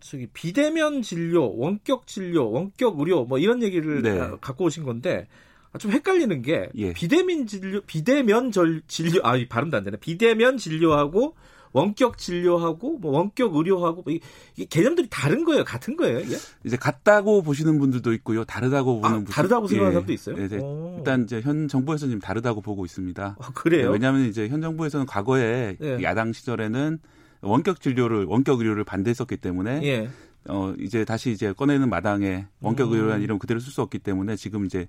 저기 0.00 0.26
비대면 0.32 1.02
진료, 1.02 1.56
원격 1.56 2.06
진료, 2.06 2.50
원격 2.50 2.98
의료 3.00 3.24
뭐 3.24 3.38
이런 3.38 3.62
얘기를 3.62 4.02
네. 4.02 4.18
갖고 4.40 4.64
오신 4.64 4.84
건데 4.84 5.28
아, 5.72 5.78
좀 5.78 5.90
헷갈리는 5.92 6.42
게 6.42 6.70
예. 6.76 6.92
비대면 6.92 7.46
진료, 7.46 7.80
비대면 7.82 8.52
절, 8.52 8.82
진료 8.86 9.20
아 9.22 9.36
발음도 9.48 9.76
안 9.76 9.84
되네. 9.84 9.98
비대면 9.98 10.56
진료하고 10.56 11.34
원격 11.72 12.16
진료하고 12.18 12.98
뭐 12.98 13.12
원격 13.12 13.54
의료하고 13.54 14.02
뭐 14.02 14.12
이게 14.56 14.64
개념들이 14.64 15.08
다른 15.10 15.44
거예요, 15.44 15.64
같은 15.64 15.96
거예요? 15.96 16.20
예? 16.20 16.36
이제 16.64 16.76
같다고 16.76 17.42
보시는 17.42 17.78
분들도 17.78 18.12
있고요, 18.14 18.44
다르다고 18.44 19.00
보는 19.00 19.06
아, 19.06 19.14
분들 19.16 19.34
다르다고 19.34 19.66
생각하는 19.66 19.90
예. 19.90 19.94
사람도 19.94 20.12
있어요. 20.12 20.36
네, 20.36 20.48
네. 20.48 20.96
일단 20.98 21.24
이제 21.24 21.40
현 21.42 21.68
정부에서는 21.68 22.12
지금 22.12 22.20
다르다고 22.20 22.62
보고 22.62 22.84
있습니다. 22.84 23.36
아, 23.38 23.50
그래요? 23.54 23.88
네, 23.88 23.92
왜냐하면 23.92 24.26
이제 24.26 24.48
현 24.48 24.62
정부에서는 24.62 25.06
과거에 25.06 25.76
예. 25.82 25.98
야당 26.02 26.32
시절에는 26.32 26.98
원격 27.40 27.80
진료를 27.80 28.24
원격 28.24 28.60
의료를 28.60 28.84
반대했었기 28.84 29.36
때문에 29.36 29.82
예. 29.84 30.10
어 30.48 30.74
이제 30.78 31.04
다시 31.04 31.30
이제 31.30 31.52
꺼내는 31.52 31.88
마당에 31.88 32.46
원격 32.60 32.88
음. 32.88 32.94
의료라는 32.94 33.22
이름 33.22 33.38
그대로 33.38 33.60
쓸 33.60 33.72
수 33.72 33.82
없기 33.82 33.98
때문에 33.98 34.36
지금 34.36 34.64
이제 34.64 34.88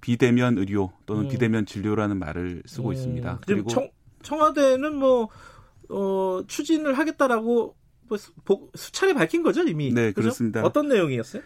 비대면 0.00 0.58
의료 0.58 0.92
또는 1.06 1.24
음. 1.24 1.28
비대면 1.28 1.66
진료라는 1.66 2.18
말을 2.18 2.62
쓰고 2.66 2.88
음. 2.88 2.92
있습니다. 2.92 3.40
그리고 3.46 3.68
청, 3.68 3.88
청와대는 4.22 4.96
뭐 4.96 5.28
어, 5.88 6.42
추진을 6.46 6.98
하겠다라고 6.98 7.76
뭐 8.08 8.18
수차례 8.74 9.14
밝힌 9.14 9.42
거죠 9.42 9.62
이미. 9.62 9.92
네 9.92 10.08
그죠? 10.12 10.22
그렇습니다. 10.22 10.62
어떤 10.62 10.88
내용이었어요? 10.88 11.42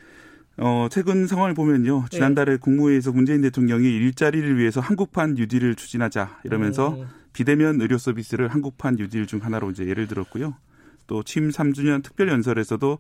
어, 0.59 0.89
최근 0.91 1.27
상황을 1.27 1.55
보면요. 1.55 2.07
지난달에 2.11 2.53
네. 2.53 2.59
국무회의에서 2.59 3.13
문재인 3.13 3.41
대통령이 3.41 3.85
일자리를 3.85 4.59
위해서 4.59 4.81
한국판 4.81 5.35
뉴딜을 5.35 5.75
추진하자 5.75 6.41
이러면서 6.45 6.91
음. 6.91 7.07
비대면 7.41 7.81
의료 7.81 7.97
서비스를 7.97 8.49
한국판 8.49 8.97
뉴딜 8.97 9.27
중 9.27 9.43
하나로 9.43 9.71
이제 9.71 9.87
예를 9.87 10.07
들었고요. 10.07 10.57
또 11.07 11.23
취임 11.23 11.49
3주년 11.49 12.03
특별 12.03 12.29
연설에서도 12.29 12.99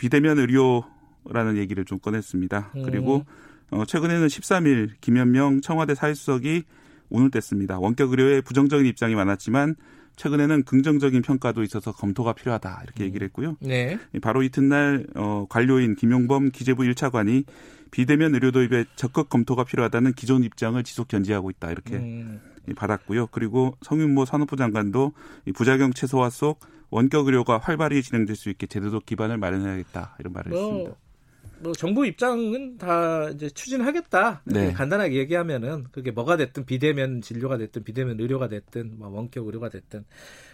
비대면 0.00 0.40
의료라는 0.40 1.56
얘기를 1.58 1.84
좀 1.84 2.00
꺼냈습니다. 2.00 2.72
음. 2.74 2.82
그리고 2.82 3.24
어, 3.70 3.84
최근에는 3.84 4.26
13일 4.26 4.90
김현명 5.00 5.60
청와대 5.60 5.94
사회수석이 5.94 6.64
오늘 7.08 7.30
뗐습니다. 7.30 7.80
원격 7.80 8.10
의료에 8.10 8.40
부정적인 8.40 8.84
입장이 8.84 9.14
많았지만 9.14 9.76
최근에는 10.16 10.64
긍정적인 10.64 11.22
평가도 11.22 11.62
있어서 11.62 11.92
검토가 11.92 12.32
필요하다 12.32 12.80
이렇게 12.82 13.04
얘기를 13.04 13.24
했고요. 13.26 13.58
네. 13.60 13.96
바로 14.20 14.42
이튿날 14.42 15.06
어, 15.14 15.46
관료인 15.48 15.94
김용범 15.94 16.50
기재부 16.50 16.82
1차관이 16.82 17.44
비대면 17.92 18.34
의료 18.34 18.50
도입에 18.50 18.86
적극 18.96 19.28
검토가 19.28 19.62
필요하다는 19.62 20.14
기존 20.14 20.42
입장을 20.42 20.82
지속 20.82 21.06
견지하고 21.06 21.50
있다 21.50 21.70
이렇게 21.70 21.94
음. 21.94 22.40
받았고요. 22.74 23.28
그리고 23.28 23.76
성윤모 23.82 24.24
산업부 24.24 24.56
장관도 24.56 25.12
부작용 25.54 25.92
최소화 25.92 26.30
속 26.30 26.60
원격 26.90 27.26
의료가 27.26 27.58
활발히 27.58 28.02
진행될 28.02 28.36
수 28.36 28.48
있게 28.50 28.66
제도적 28.66 29.04
기반을 29.06 29.36
마련해야겠다 29.38 30.16
이런 30.20 30.32
말을 30.32 30.52
뭐, 30.52 30.60
했습니다. 30.60 30.96
뭐 31.60 31.72
정부 31.72 32.06
입장은 32.06 32.78
다 32.78 33.28
이제 33.30 33.50
추진하겠다. 33.50 34.42
네. 34.44 34.72
간단하게 34.72 35.16
얘기하면은 35.16 35.86
그게 35.90 36.10
뭐가 36.10 36.36
됐든 36.36 36.64
비대면 36.66 37.20
진료가 37.20 37.58
됐든 37.58 37.84
비대면 37.84 38.20
의료가 38.20 38.48
됐든 38.48 38.98
뭐 38.98 39.08
원격 39.08 39.46
의료가 39.46 39.68
됐든. 39.68 40.04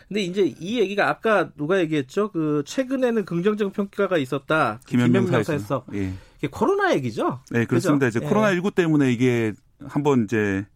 근데 0.09 0.21
이제 0.21 0.55
이 0.59 0.81
얘기가 0.81 1.09
아까 1.09 1.51
누가 1.55 1.79
얘기했죠? 1.81 2.31
그 2.31 2.63
최근에는 2.67 3.25
긍정적 3.25 3.73
평가가 3.73 4.19
있었다. 4.19 4.81
김현명 4.87 5.27
사에서 5.43 5.85
예. 5.95 6.13
이게 6.39 6.49
코로나 6.49 6.95
얘기죠? 6.95 7.41
네, 7.51 7.65
그렇습니다. 7.65 8.07
그죠? 8.07 8.19
이제 8.19 8.27
예. 8.27 8.29
코로나 8.29 8.53
19 8.53 8.73
때문에 8.73 9.13
이게 9.13 9.53
한번 9.87 10.25
이제 10.25 10.67
어, 10.67 10.74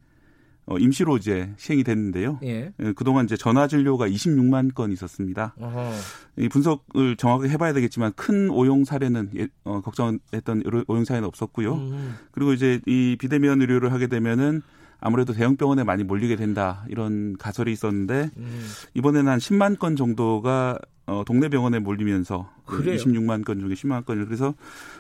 임시로 0.77 1.17
이제 1.17 1.51
시행이 1.57 1.85
됐는데요. 1.85 2.41
예. 2.43 2.73
예. 2.79 2.93
그동안 2.93 3.25
이제 3.25 3.37
전화 3.37 3.67
진료가 3.67 4.09
26만 4.09 4.75
건 4.75 4.93
있었습니다. 4.93 5.55
어허. 5.59 5.93
이 6.39 6.49
분석을 6.49 7.17
정확하게 7.17 7.49
해봐야 7.51 7.73
되겠지만 7.73 8.13
큰 8.17 8.51
오용 8.51 8.85
사례는 8.85 9.31
예, 9.37 9.49
어, 9.65 9.81
걱정했던 9.81 10.65
오용 10.89 11.05
사례는 11.05 11.27
없었고요. 11.27 11.75
음. 11.75 12.17
그리고 12.33 12.53
이제 12.53 12.81
이 12.87 13.17
비대면 13.19 13.61
의료를 13.63 13.93
하게 13.93 14.09
되면은 14.09 14.63
아무래도 15.01 15.33
대형 15.33 15.57
병원에 15.57 15.85
많이 15.85 16.03
몰리게 16.03 16.37
된다 16.37 16.85
이런 16.89 17.37
가설이 17.39 17.73
있었는데 17.73 18.31
음. 18.37 18.69
이번에는 18.95 19.31
한 19.31 19.39
10만 19.39 19.79
건 19.79 19.97
정도가 19.97 20.79
어, 21.09 21.25
동네 21.25 21.49
병원에 21.49 21.79
몰리면서 21.79 22.51
그래요? 22.67 22.97
26만 22.99 23.43
건 23.43 23.61
중에 23.61 23.71
10만 23.71 24.05
건을 24.05 24.27
그래서 24.27 24.55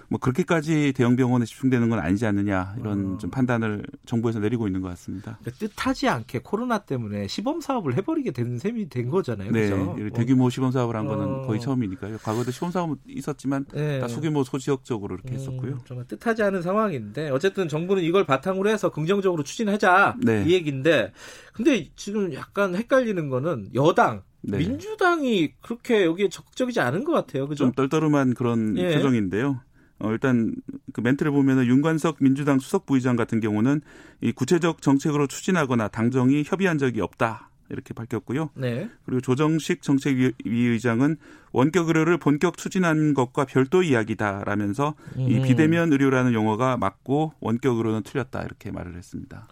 뭐 0.08 0.18
그렇게까지 0.18 0.94
대형 0.96 1.16
병원에 1.16 1.44
집중되는 1.44 1.90
건 1.90 1.98
아니지 1.98 2.24
않느냐 2.24 2.76
이런 2.80 3.14
어. 3.14 3.18
좀 3.18 3.30
판단을 3.30 3.84
정부에서 4.06 4.38
내리고 4.38 4.66
있는 4.66 4.80
것 4.80 4.88
같습니다. 4.88 5.38
그러니까 5.42 5.66
뜻하지 5.66 6.08
않게 6.08 6.40
코로나 6.42 6.78
때문에 6.78 7.28
시범 7.28 7.60
사업을 7.60 7.94
해버리게 7.98 8.30
된 8.30 8.58
셈이 8.58 8.88
된 8.88 9.10
거잖아요. 9.10 9.52
네, 9.52 9.68
그렇죠? 9.68 10.14
대규모 10.14 10.48
시범 10.48 10.70
사업을 10.72 10.96
한 10.96 11.06
거는 11.06 11.24
어. 11.26 11.42
거의 11.42 11.60
처음이니까요. 11.60 12.16
과거에도 12.22 12.50
시범 12.52 12.70
사업은 12.70 12.96
있었지만 13.06 13.66
네. 13.74 14.00
다 14.00 14.08
소규모 14.08 14.44
소지역적으로 14.44 15.16
이렇게 15.16 15.32
음, 15.32 15.34
했었고요. 15.34 15.78
정말 15.84 16.06
뜻하지 16.06 16.42
않은 16.42 16.62
상황인데 16.62 17.28
어쨌든 17.28 17.68
정부는 17.68 18.02
이걸 18.02 18.24
바탕으로 18.24 18.70
해서 18.70 18.90
긍정적으로 18.90 19.42
추진하자 19.42 20.16
네. 20.22 20.44
이 20.46 20.52
얘기인데 20.54 21.12
근데 21.52 21.90
지금 21.96 22.32
약간 22.32 22.74
헷갈리는 22.74 23.28
거는 23.28 23.68
여당 23.74 24.22
네. 24.42 24.58
민주당이 24.58 25.52
그렇게 25.60 26.04
여기에 26.04 26.28
적극적이지 26.28 26.80
않은 26.80 27.04
것 27.04 27.12
같아요. 27.12 27.48
그죠? 27.48 27.64
좀 27.64 27.72
떨떠름한 27.72 28.34
그런 28.34 28.76
예. 28.78 28.94
표정인데요. 28.94 29.60
어, 30.00 30.12
일단 30.12 30.54
그 30.92 31.00
멘트를 31.00 31.32
보면은 31.32 31.66
윤관석 31.66 32.18
민주당 32.20 32.58
수석 32.58 32.86
부의장 32.86 33.16
같은 33.16 33.40
경우는 33.40 33.80
이 34.20 34.32
구체적 34.32 34.80
정책으로 34.80 35.26
추진하거나 35.26 35.88
당정이 35.88 36.44
협의한 36.46 36.78
적이 36.78 37.00
없다. 37.00 37.50
이렇게 37.70 37.92
밝혔고요. 37.92 38.50
네. 38.54 38.88
그리고 39.04 39.20
조정식 39.20 39.82
정책위 39.82 40.32
의장은 40.44 41.16
원격 41.52 41.88
의료를 41.88 42.16
본격 42.16 42.56
추진한 42.56 43.12
것과 43.12 43.44
별도 43.44 43.82
이야기다라면서 43.82 44.94
음. 45.16 45.28
이 45.28 45.42
비대면 45.42 45.92
의료라는 45.92 46.32
용어가 46.32 46.78
맞고 46.78 47.34
원격 47.40 47.76
의료는 47.76 48.04
틀렸다 48.04 48.42
이렇게 48.42 48.70
말을 48.70 48.96
했습니다. 48.96 49.48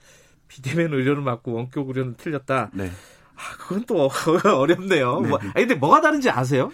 비대면 0.48 0.94
의료는 0.94 1.24
맞고 1.24 1.52
원격 1.52 1.88
의료는 1.88 2.14
틀렸다. 2.16 2.70
네. 2.72 2.90
아, 3.36 3.56
그건 3.58 3.84
또 3.86 4.08
어렵네요. 4.44 5.20
네. 5.20 5.28
뭐, 5.28 5.38
아니, 5.38 5.66
근데 5.66 5.74
뭐가 5.74 6.00
다른지 6.00 6.30
아세요? 6.30 6.70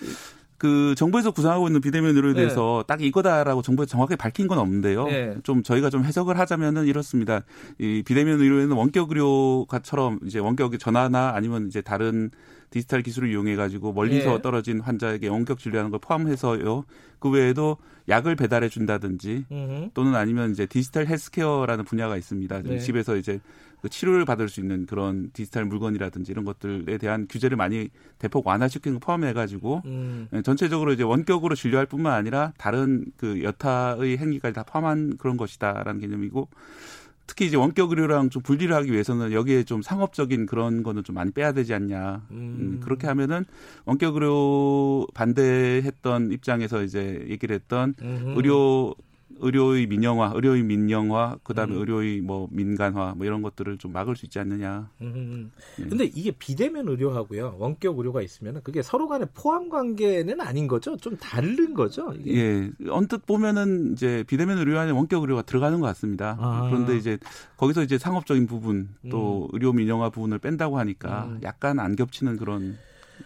그 0.63 0.95
정부에서 0.97 1.33
구상하고 1.33 1.67
있는 1.67 1.81
비대면 1.81 2.15
의료에 2.15 2.35
네. 2.35 2.43
대해서 2.43 2.85
네. 2.87 2.87
딱 2.87 3.03
이거다라고 3.03 3.63
정부에서 3.63 3.91
정확하게 3.91 4.15
밝힌 4.15 4.47
건 4.47 4.59
없는데요. 4.59 5.07
네. 5.07 5.35
좀 5.43 5.65
저희가 5.65 5.91
좀 5.91 6.05
해석을 6.05 6.39
하자면은 6.39 6.87
이렇습니다. 6.87 7.43
이 7.79 8.05
비대면 8.07 8.41
의료에는 8.41 8.77
원격 8.77 9.11
의료가처럼 9.11 10.21
이제 10.25 10.39
원격 10.39 10.79
전화나 10.79 11.33
아니면 11.35 11.67
이제 11.67 11.81
다른 11.81 12.31
디지털 12.71 13.03
기술을 13.03 13.29
이용해 13.31 13.57
가지고 13.57 13.93
멀리서 13.93 14.35
예. 14.35 14.41
떨어진 14.41 14.81
환자에게 14.81 15.27
원격 15.27 15.59
진료하는 15.59 15.91
걸 15.91 15.99
포함해서요. 16.01 16.85
그 17.19 17.29
외에도 17.29 17.77
약을 18.09 18.37
배달해 18.37 18.69
준다든지 18.69 19.45
또는 19.95 20.15
아니면 20.15 20.53
이제 20.53 20.67
디지털 20.67 21.07
헬스케어라는 21.07 21.85
분야가 21.85 22.17
있습니다. 22.17 22.63
네. 22.63 22.79
집에서 22.79 23.17
이제 23.17 23.41
그 23.83 23.89
치료를 23.89 24.25
받을 24.25 24.49
수 24.49 24.61
있는 24.61 24.87
그런 24.87 25.31
디지털 25.33 25.65
물건이라든지 25.65 26.31
이런 26.31 26.45
것들에 26.45 26.99
대한 26.99 27.27
규제를 27.29 27.57
많이 27.57 27.91
대폭 28.19 28.47
완화시키는 28.47 29.01
거 29.01 29.07
포함해 29.07 29.33
가지고 29.33 29.83
음. 29.87 30.29
예, 30.33 30.41
전체적으로 30.41 30.93
이제 30.93 31.03
원격으로 31.03 31.57
진료할 31.57 31.87
뿐만 31.87 32.13
아니라 32.13 32.53
다른 32.57 33.05
그 33.17 33.43
여타의 33.43 34.19
행위까지 34.19 34.55
다 34.55 34.63
포함한 34.63 35.17
그런 35.19 35.37
것이다라는 35.37 36.01
개념이고 36.01 36.49
특히 37.27 37.47
이제 37.47 37.57
원격 37.57 37.91
의료랑 37.91 38.31
좀 38.31 38.43
분리를 38.43 38.73
하기 38.75 38.93
위해서는 38.93 39.33
여기에 39.33 39.65
좀 39.65 39.83
상업적인 39.83 40.47
그런 40.47 40.85
거는 40.85 41.03
좀 41.03 41.15
많이 41.15 41.33
빼야 41.33 41.53
되지 41.53 41.75
않냐. 41.75 42.23
음. 42.31 42.37
음 42.61 42.81
그렇게 42.85 43.09
하면은 43.09 43.45
원격 43.85 44.15
의료 44.15 45.07
반대했던 45.15 46.31
입장에서 46.31 46.85
이제 46.85 47.25
얘기를 47.29 47.55
했던 47.55 47.95
음흠. 48.01 48.35
의료 48.37 48.95
의료의 49.41 49.87
민영화, 49.87 50.33
의료의 50.35 50.63
민영화, 50.63 51.39
그다음에 51.43 51.75
음. 51.75 51.81
의료의 51.81 52.21
뭐 52.21 52.49
민간화 52.51 53.15
뭐 53.17 53.27
이런 53.27 53.43
것들을 53.43 53.79
좀 53.79 53.93
막을 53.93 54.17
수 54.17 54.27
있지 54.27 54.39
않느냐. 54.39 54.89
음. 55.01 55.51
예. 55.81 55.85
근데 55.85 56.05
이게 56.05 56.31
비대면 56.31 56.89
의료하고요, 56.89 57.57
원격 57.59 57.99
의료가 57.99 58.23
있으면 58.23 58.61
그게 58.63 58.83
서로 58.83 59.09
간의 59.09 59.29
포함 59.35 59.69
관계는 59.69 60.41
아닌 60.41 60.67
거죠? 60.67 60.97
좀 60.97 61.17
다른 61.17 61.75
거죠? 61.75 62.13
이게? 62.19 62.35
예, 62.37 62.71
언뜻 62.89 63.27
보면은 63.27 63.93
이제 63.93 64.25
비대면 64.27 64.59
의료 64.59 64.79
안에 64.79 64.93
원격 64.93 65.23
의료가 65.23 65.43
들어가는 65.43 65.81
것 65.81 65.87
같습니다. 65.89 66.37
아. 66.41 66.69
그런데 66.71 66.97
이제 66.97 67.19
거기서 67.57 67.83
이제 67.83 67.99
상업적인 67.99 68.47
부분 68.47 68.89
또 69.11 69.45
음. 69.45 69.49
의료 69.53 69.73
민영화 69.73 70.11
부분을 70.11 70.39
뺀다고 70.39 70.79
하니까 70.79 71.25
음. 71.27 71.41
약간 71.43 71.79
안 71.79 71.97
겹치는 71.97 72.37
그런. 72.37 72.77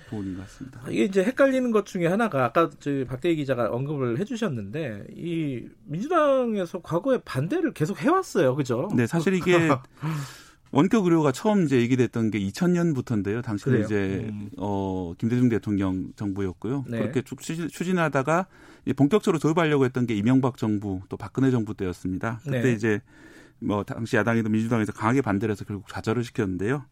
부분인 0.08 0.36
것 0.36 0.42
같습니다. 0.42 0.80
이게 0.88 1.04
이제 1.04 1.22
헷갈리는 1.22 1.70
것 1.70 1.86
중에 1.86 2.06
하나가 2.06 2.44
아까 2.44 2.70
저 2.80 2.90
박대희 3.06 3.36
기자가 3.36 3.70
언급을 3.70 4.18
해주셨는데 4.18 5.06
이 5.16 5.66
민주당에서 5.84 6.80
과거에 6.80 7.18
반대를 7.24 7.72
계속 7.72 8.00
해왔어요, 8.00 8.56
그죠? 8.56 8.88
네, 8.94 9.06
사실 9.06 9.34
이게 9.34 9.68
원격 10.72 11.04
의료가 11.04 11.32
처음 11.32 11.64
이제 11.64 11.80
얘기됐던 11.80 12.30
게 12.30 12.38
2000년부터인데요. 12.40 13.42
당시에 13.42 13.80
이제 13.80 14.26
음. 14.28 14.50
어 14.58 15.14
김대중 15.16 15.48
대통령 15.48 16.12
정부였고요. 16.16 16.84
네. 16.88 16.98
그렇게 16.98 17.22
쭉 17.22 17.40
추진, 17.40 17.98
하다가 17.98 18.46
본격적으로 18.96 19.38
도입하려고 19.38 19.84
했던 19.84 20.06
게 20.06 20.14
이명박 20.14 20.56
정부 20.56 21.00
또 21.08 21.16
박근혜 21.16 21.50
정부 21.50 21.74
때였습니다. 21.74 22.40
그때 22.44 22.60
네. 22.60 22.72
이제 22.72 23.00
뭐 23.58 23.84
당시 23.84 24.16
야당이든 24.16 24.50
민주당에서 24.50 24.92
강하게 24.92 25.22
반대를 25.22 25.52
해서 25.52 25.64
결국 25.64 25.88
좌절을 25.88 26.24
시켰는데요. 26.24 26.84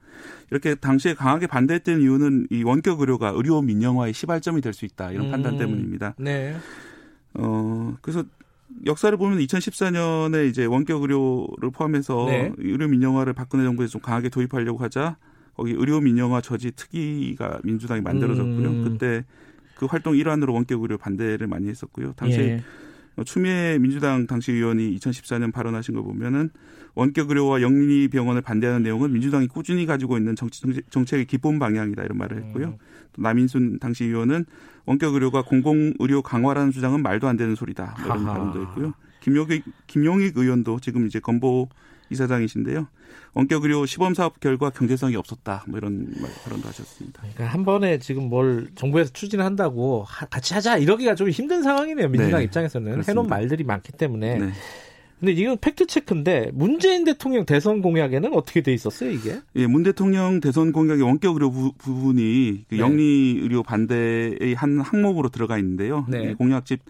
이렇게 0.50 0.74
당시에 0.74 1.14
강하게 1.14 1.46
반대했던 1.46 2.00
이유는 2.00 2.46
이 2.50 2.62
원격 2.62 3.00
의료가 3.00 3.32
의료 3.34 3.60
민영화의 3.62 4.12
시발점이 4.14 4.60
될 4.60 4.72
수 4.72 4.84
있다 4.84 5.12
이런 5.12 5.26
음. 5.26 5.30
판단 5.30 5.56
때문입니다. 5.58 6.14
네. 6.18 6.56
어 7.34 7.96
그래서 8.00 8.24
역사를 8.86 9.16
보면 9.16 9.38
2014년에 9.38 10.48
이제 10.48 10.64
원격 10.64 11.02
의료를 11.02 11.70
포함해서 11.70 12.26
네. 12.26 12.52
의료 12.58 12.88
민영화를 12.88 13.32
박근혜 13.32 13.64
정부에서 13.64 13.92
좀 13.92 14.00
강하게 14.00 14.30
도입하려고 14.30 14.78
하자 14.78 15.16
거기 15.54 15.72
의료 15.72 16.00
민영화 16.00 16.40
저지 16.40 16.72
특위가 16.72 17.60
민주당이 17.62 18.00
만들어졌고요. 18.00 18.68
음. 18.68 18.84
그때 18.84 19.24
그 19.76 19.86
활동 19.86 20.16
일환으로 20.16 20.54
원격 20.54 20.82
의료 20.82 20.96
반대를 20.98 21.46
많이 21.46 21.68
했었고요. 21.68 22.14
당시에 22.14 22.42
예. 22.44 22.62
어, 23.16 23.24
추미애 23.24 23.78
민주당 23.78 24.26
당시 24.26 24.52
의원이 24.52 24.96
2014년 24.96 25.52
발언하신 25.52 25.94
거 25.94 26.02
보면은 26.02 26.50
원격 26.94 27.30
의료와 27.30 27.60
영리 27.62 28.08
병원을 28.08 28.42
반대하는 28.42 28.82
내용은 28.82 29.12
민주당이 29.12 29.48
꾸준히 29.48 29.86
가지고 29.86 30.16
있는 30.16 30.34
정책 30.36 31.18
의 31.18 31.24
기본 31.26 31.58
방향이다 31.58 32.02
이런 32.02 32.18
말을 32.18 32.38
했고요. 32.38 32.66
음. 32.66 32.76
또 33.12 33.22
남인순 33.22 33.78
당시 33.80 34.04
의원은 34.04 34.44
원격 34.86 35.14
의료가 35.14 35.42
공공 35.42 35.94
의료 35.98 36.22
강화라는 36.22 36.72
주장은 36.72 37.02
말도 37.02 37.26
안 37.26 37.36
되는 37.36 37.54
소리다 37.54 37.96
뭐 37.98 38.06
이런 38.06 38.24
발언도 38.24 38.60
했고요. 38.60 38.94
김용익 39.20 39.64
김용익 39.86 40.36
의원도 40.36 40.80
지금 40.80 41.06
이제 41.06 41.18
건보 41.18 41.68
이사장이신데요. 42.10 42.86
원격 43.34 43.64
의료 43.64 43.84
시범 43.86 44.14
사업 44.14 44.40
결과 44.40 44.70
경제성이 44.70 45.16
없었다. 45.16 45.64
뭐 45.68 45.78
이런 45.78 46.12
발언도 46.44 46.68
하셨습니다. 46.68 47.20
그러니까 47.22 47.46
한 47.46 47.64
번에 47.64 47.98
지금 47.98 48.28
뭘 48.28 48.68
정부에서 48.74 49.12
추진한다고 49.12 50.06
같이 50.30 50.54
하자 50.54 50.78
이러기가 50.78 51.14
좀 51.14 51.28
힘든 51.30 51.62
상황이네요. 51.62 52.08
민주당 52.08 52.38
네, 52.40 52.44
입장에서는 52.44 52.92
그렇습니다. 52.92 53.10
해놓은 53.10 53.28
말들이 53.28 53.64
많기 53.64 53.92
때문에. 53.92 54.38
네. 54.38 54.52
근데 55.24 55.32
이건 55.32 55.56
팩트 55.58 55.86
체크인데 55.86 56.50
문재인 56.52 57.04
대통령 57.04 57.46
대선 57.46 57.80
공약에는 57.80 58.34
어떻게 58.34 58.60
돼 58.60 58.74
있었어요 58.74 59.10
이게? 59.10 59.40
예, 59.56 59.66
문 59.66 59.82
대통령 59.82 60.40
대선 60.40 60.70
공약의 60.70 61.02
원격 61.02 61.34
의료 61.34 61.50
부, 61.50 61.72
분이 61.78 62.64
그 62.68 62.74
네. 62.74 62.80
영리 62.80 63.38
의료 63.40 63.62
반대의 63.62 64.54
한 64.54 64.80
항목으로 64.80 65.30
들어가 65.30 65.56
있는데요. 65.58 66.04
네. 66.08 66.34
공약집 66.34 66.80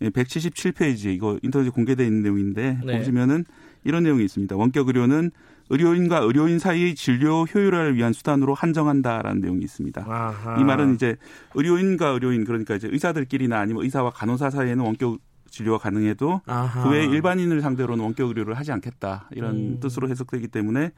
177페이지 0.00 1.14
이거 1.14 1.38
인터넷에 1.42 1.70
공개되어 1.70 2.04
있는 2.04 2.22
내용인데 2.22 2.78
네. 2.84 2.98
보시면은 2.98 3.44
이런 3.84 4.02
내용이 4.02 4.24
있습니다. 4.24 4.56
원격 4.56 4.88
의료는 4.88 5.30
의료인과 5.74 6.18
의료인 6.18 6.58
사이의 6.60 6.94
진료 6.94 7.44
효율화를 7.44 7.96
위한 7.96 8.12
수단으로 8.12 8.54
한정한다라는 8.54 9.40
내용이 9.40 9.64
있습니다. 9.64 10.04
아하. 10.06 10.60
이 10.60 10.64
말은 10.64 10.94
이제 10.94 11.16
의료인과 11.54 12.08
의료인 12.08 12.44
그러니까 12.44 12.76
이제 12.76 12.88
의사들끼리나 12.90 13.58
아니면 13.58 13.82
의사와 13.82 14.10
간호사 14.10 14.50
사이에는 14.50 14.84
원격 14.84 15.18
진료가 15.50 15.78
가능해도 15.78 16.40
그 16.82 16.90
외에 16.90 17.04
일반인을 17.04 17.60
상대로는 17.60 18.02
원격 18.02 18.28
의료를 18.28 18.54
하지 18.54 18.72
않겠다 18.72 19.28
이런 19.32 19.54
음. 19.54 19.80
뜻으로 19.80 20.08
해석되기 20.08 20.48
때문에 20.48 20.90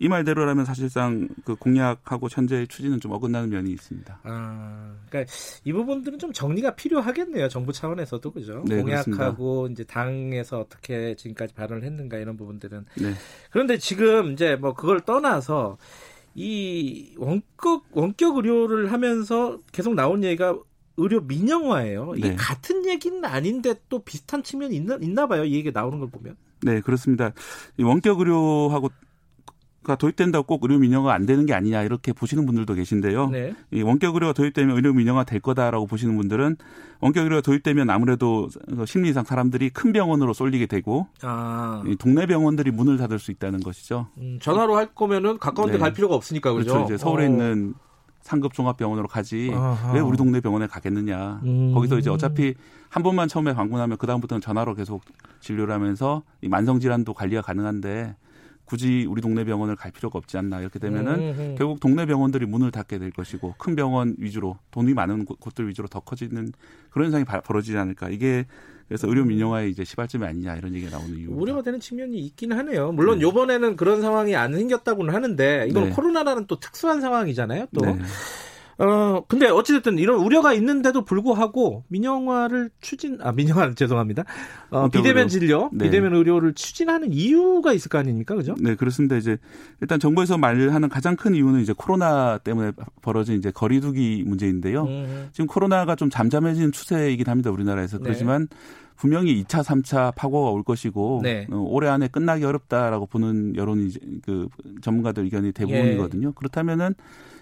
이 0.00 0.08
말대로라면 0.08 0.64
사실상 0.64 1.28
그 1.44 1.56
공약하고 1.56 2.28
현재 2.30 2.66
추진은 2.66 3.00
좀 3.00 3.12
어긋나는 3.12 3.50
면이 3.50 3.70
있습니다. 3.72 4.20
아, 4.22 4.94
그러니까 5.08 5.32
이 5.64 5.72
부분들은 5.72 6.18
좀 6.18 6.32
정리가 6.32 6.76
필요하겠네요. 6.76 7.48
정부 7.48 7.72
차원에서도 7.72 8.30
그죠? 8.30 8.64
네, 8.66 8.80
공약하고 8.80 9.62
그렇습니다. 9.62 9.72
이제 9.72 9.84
당에서 9.84 10.60
어떻게 10.60 11.16
지금까지 11.16 11.54
발언을 11.54 11.82
했는가 11.82 12.18
이런 12.18 12.36
부분들은. 12.36 12.84
네. 13.00 13.12
그런데 13.50 13.78
지금 13.78 14.32
이제 14.32 14.56
뭐 14.56 14.74
그걸 14.74 15.00
떠나서 15.00 15.78
이 16.34 17.14
원격 17.16 17.86
원격 17.90 18.36
의료를 18.36 18.92
하면서 18.92 19.58
계속 19.72 19.94
나온 19.94 20.22
얘기가 20.22 20.56
의료 20.96 21.20
민영화예요. 21.20 22.14
이게 22.16 22.30
네. 22.30 22.36
같은 22.36 22.86
얘기는 22.86 23.24
아닌데 23.24 23.74
또 23.88 24.00
비슷한 24.00 24.42
측면이 24.42 24.76
있나, 24.76 24.98
있나 25.00 25.26
봐요. 25.26 25.44
이 25.44 25.54
얘기 25.54 25.72
나오는 25.72 25.98
걸 25.98 26.10
보면. 26.10 26.36
네, 26.62 26.80
그렇습니다. 26.80 27.32
이 27.76 27.82
원격 27.82 28.20
의료하고 28.20 28.90
가 29.88 29.96
도입된다고 29.96 30.44
꼭 30.46 30.62
의료 30.62 30.78
민영화 30.78 31.14
안 31.14 31.24
되는 31.24 31.46
게 31.46 31.54
아니냐 31.54 31.82
이렇게 31.82 32.12
보시는 32.12 32.44
분들도 32.44 32.74
계신데요. 32.74 33.30
네. 33.30 33.54
이 33.70 33.80
원격 33.80 34.14
의료가 34.14 34.34
도입되면 34.34 34.76
의료 34.76 34.92
민영화 34.92 35.24
될 35.24 35.40
거다라고 35.40 35.86
보시는 35.86 36.14
분들은 36.14 36.56
원격 37.00 37.24
의료가 37.24 37.40
도입되면 37.40 37.88
아무래도 37.88 38.48
심리상 38.86 39.24
사람들이 39.24 39.70
큰 39.70 39.94
병원으로 39.94 40.34
쏠리게 40.34 40.66
되고 40.66 41.06
아. 41.22 41.82
동네 41.98 42.26
병원들이 42.26 42.70
문을 42.70 42.98
닫을 42.98 43.18
수 43.18 43.30
있다는 43.30 43.60
것이죠. 43.60 44.08
음, 44.18 44.38
전화로 44.42 44.76
할 44.76 44.94
거면은 44.94 45.38
가까운 45.38 45.72
데갈 45.72 45.90
네. 45.90 45.96
필요가 45.96 46.14
없으니까 46.14 46.52
그렇죠. 46.52 46.72
그렇죠. 46.72 46.84
이제 46.84 46.98
서울에 46.98 47.24
어. 47.24 47.28
있는 47.30 47.74
상급 48.20 48.52
종합병원으로 48.52 49.08
가지 49.08 49.50
아하. 49.54 49.92
왜 49.94 50.00
우리 50.00 50.18
동네 50.18 50.40
병원에 50.40 50.66
가겠느냐. 50.66 51.40
음. 51.44 51.72
거기서 51.72 51.98
이제 51.98 52.10
어차피 52.10 52.54
한 52.90 53.02
번만 53.02 53.26
처음에 53.26 53.54
방문하면 53.54 53.96
그 53.96 54.06
다음부터는 54.06 54.42
전화로 54.42 54.74
계속 54.74 55.02
진료를 55.40 55.72
하면서 55.72 56.22
이 56.42 56.48
만성 56.48 56.78
질환도 56.78 57.14
관리가 57.14 57.40
가능한데 57.40 58.16
굳이 58.68 59.06
우리 59.08 59.22
동네 59.22 59.44
병원을 59.44 59.76
갈 59.76 59.90
필요가 59.90 60.18
없지 60.18 60.36
않나 60.36 60.60
이렇게 60.60 60.78
되면은 60.78 61.12
음. 61.14 61.54
결국 61.56 61.80
동네 61.80 62.04
병원들이 62.04 62.44
문을 62.44 62.70
닫게 62.70 62.98
될 62.98 63.10
것이고 63.10 63.54
큰 63.56 63.74
병원 63.74 64.14
위주로 64.18 64.58
돈이 64.72 64.92
많은 64.92 65.24
곳들 65.24 65.66
위주로 65.68 65.88
더 65.88 66.00
커지는 66.00 66.52
그런 66.90 67.06
현상이 67.06 67.24
벌어지지 67.42 67.78
않을까 67.78 68.10
이게 68.10 68.44
그래서 68.86 69.08
의료 69.08 69.24
민영화의 69.24 69.70
이제 69.70 69.84
시발점이 69.84 70.26
아니냐 70.26 70.56
이런 70.56 70.74
얘기가 70.74 70.98
나오는 70.98 71.16
이유. 71.16 71.30
우려가 71.30 71.62
되는 71.62 71.80
측면이 71.80 72.18
있긴 72.18 72.52
하네요. 72.52 72.92
물론 72.92 73.18
네. 73.18 73.22
요번에는 73.22 73.76
그런 73.76 74.02
상황이 74.02 74.36
안 74.36 74.54
생겼다고는 74.54 75.14
하는데 75.14 75.66
이건 75.70 75.84
네. 75.84 75.90
코로나라는 75.90 76.46
또 76.46 76.60
특수한 76.60 77.00
상황이잖아요. 77.00 77.68
또. 77.74 77.86
네. 77.86 77.98
어, 78.78 79.24
근데 79.26 79.48
어찌됐든 79.48 79.98
이런 79.98 80.20
우려가 80.20 80.52
있는데도 80.54 81.04
불구하고 81.04 81.84
민영화를 81.88 82.70
추진, 82.80 83.18
아, 83.20 83.32
민영화 83.32 83.72
죄송합니다. 83.74 84.24
어, 84.70 84.88
비대면 84.88 85.28
진료, 85.28 85.68
네. 85.72 85.86
비대면 85.86 86.14
의료를 86.14 86.54
추진하는 86.54 87.12
이유가 87.12 87.72
있을 87.72 87.88
거 87.88 87.98
아닙니까? 87.98 88.36
그죠? 88.36 88.54
네, 88.60 88.76
그렇습니다. 88.76 89.16
이제 89.16 89.36
일단 89.80 89.98
정부에서 89.98 90.38
말하는 90.38 90.88
가장 90.88 91.16
큰 91.16 91.34
이유는 91.34 91.60
이제 91.60 91.74
코로나 91.76 92.38
때문에 92.38 92.70
벌어진 93.02 93.36
이제 93.36 93.50
거리두기 93.50 94.22
문제인데요. 94.24 94.84
음. 94.84 95.28
지금 95.32 95.48
코로나가 95.48 95.96
좀 95.96 96.08
잠잠해지는 96.08 96.70
추세이긴 96.70 97.26
합니다. 97.26 97.50
우리나라에서. 97.50 97.98
네. 97.98 98.04
그렇지만 98.04 98.46
분명히 98.94 99.42
2차, 99.42 99.64
3차 99.64 100.14
파고가 100.14 100.50
올 100.50 100.62
것이고 100.62 101.20
네. 101.22 101.46
어, 101.50 101.56
올해 101.56 101.88
안에 101.88 102.08
끝나기 102.08 102.44
어렵다라고 102.44 103.06
보는 103.06 103.56
여론이 103.56 103.90
그 104.24 104.48
전문가들 104.82 105.24
의견이 105.24 105.52
대부분이거든요. 105.52 106.28
예. 106.28 106.32
그렇다면은 106.34 106.94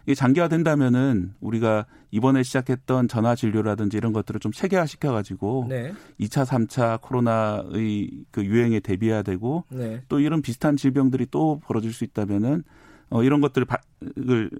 이게 0.06 0.14
장기화된다면은 0.14 1.34
우리가 1.40 1.86
이번에 2.12 2.44
시작했던 2.44 3.08
전화 3.08 3.34
진료라든지 3.34 3.96
이런 3.96 4.12
것들을 4.12 4.38
좀 4.38 4.52
체계화 4.52 4.86
시켜가지고 4.86 5.66
네. 5.68 5.92
2차, 6.20 6.46
3차 6.46 7.00
코로나의 7.00 8.24
그 8.30 8.44
유행에 8.44 8.80
대비해야 8.80 9.22
되고 9.22 9.64
네. 9.68 10.02
또 10.08 10.20
이런 10.20 10.42
비슷한 10.42 10.76
질병들이 10.76 11.26
또 11.30 11.60
벌어질 11.64 11.92
수 11.92 12.04
있다면은 12.04 12.62
어, 13.10 13.22
이런 13.22 13.40
것들을 13.40 13.66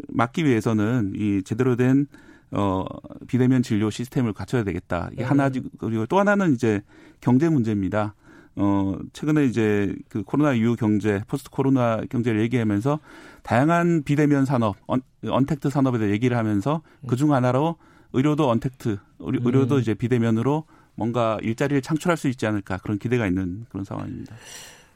막기 0.09 0.45
위해서는 0.45 1.13
이 1.17 1.43
제대로 1.45 1.77
된 1.77 2.07
어, 2.51 2.85
비대면 3.27 3.63
진료 3.63 3.91
시스템을 3.91 4.33
갖춰야 4.33 4.65
되겠다. 4.65 5.11
이게 5.13 5.23
네. 5.23 5.29
하나지, 5.29 5.63
그리고 5.79 6.07
또 6.07 6.19
하나는 6.19 6.55
이제 6.55 6.83
경제 7.21 7.49
문제입니다. 7.49 8.15
어, 8.57 8.97
최근에 9.13 9.45
이제 9.45 9.95
그 10.09 10.23
코로나 10.23 10.55
이후 10.55 10.77
경제, 10.77 11.21
포스트 11.29 11.51
코로나 11.51 12.01
경제를 12.09 12.41
얘기하면서 12.41 12.99
다양한 13.47 14.03
비대면 14.03 14.45
산업, 14.45 14.75
언, 14.89 15.03
언택트 15.25 15.71
산업에 15.71 15.99
대해 15.99 16.11
얘기를 16.11 16.37
하면서 16.37 16.83
그중 17.07 17.33
하나로 17.33 17.77
의료도 18.13 18.51
언택트, 18.51 18.99
의료, 19.21 19.41
의료도 19.45 19.77
음. 19.77 19.81
이제 19.81 19.95
비대면으로 19.95 20.65
뭔가 20.97 21.39
일자리를 21.43 21.81
창출할 21.81 22.17
수 22.17 22.27
있지 22.27 22.45
않을까 22.45 22.79
그런 22.79 22.99
기대가 22.99 23.25
있는 23.25 23.65
그런 23.69 23.85
상황입니다. 23.85 24.35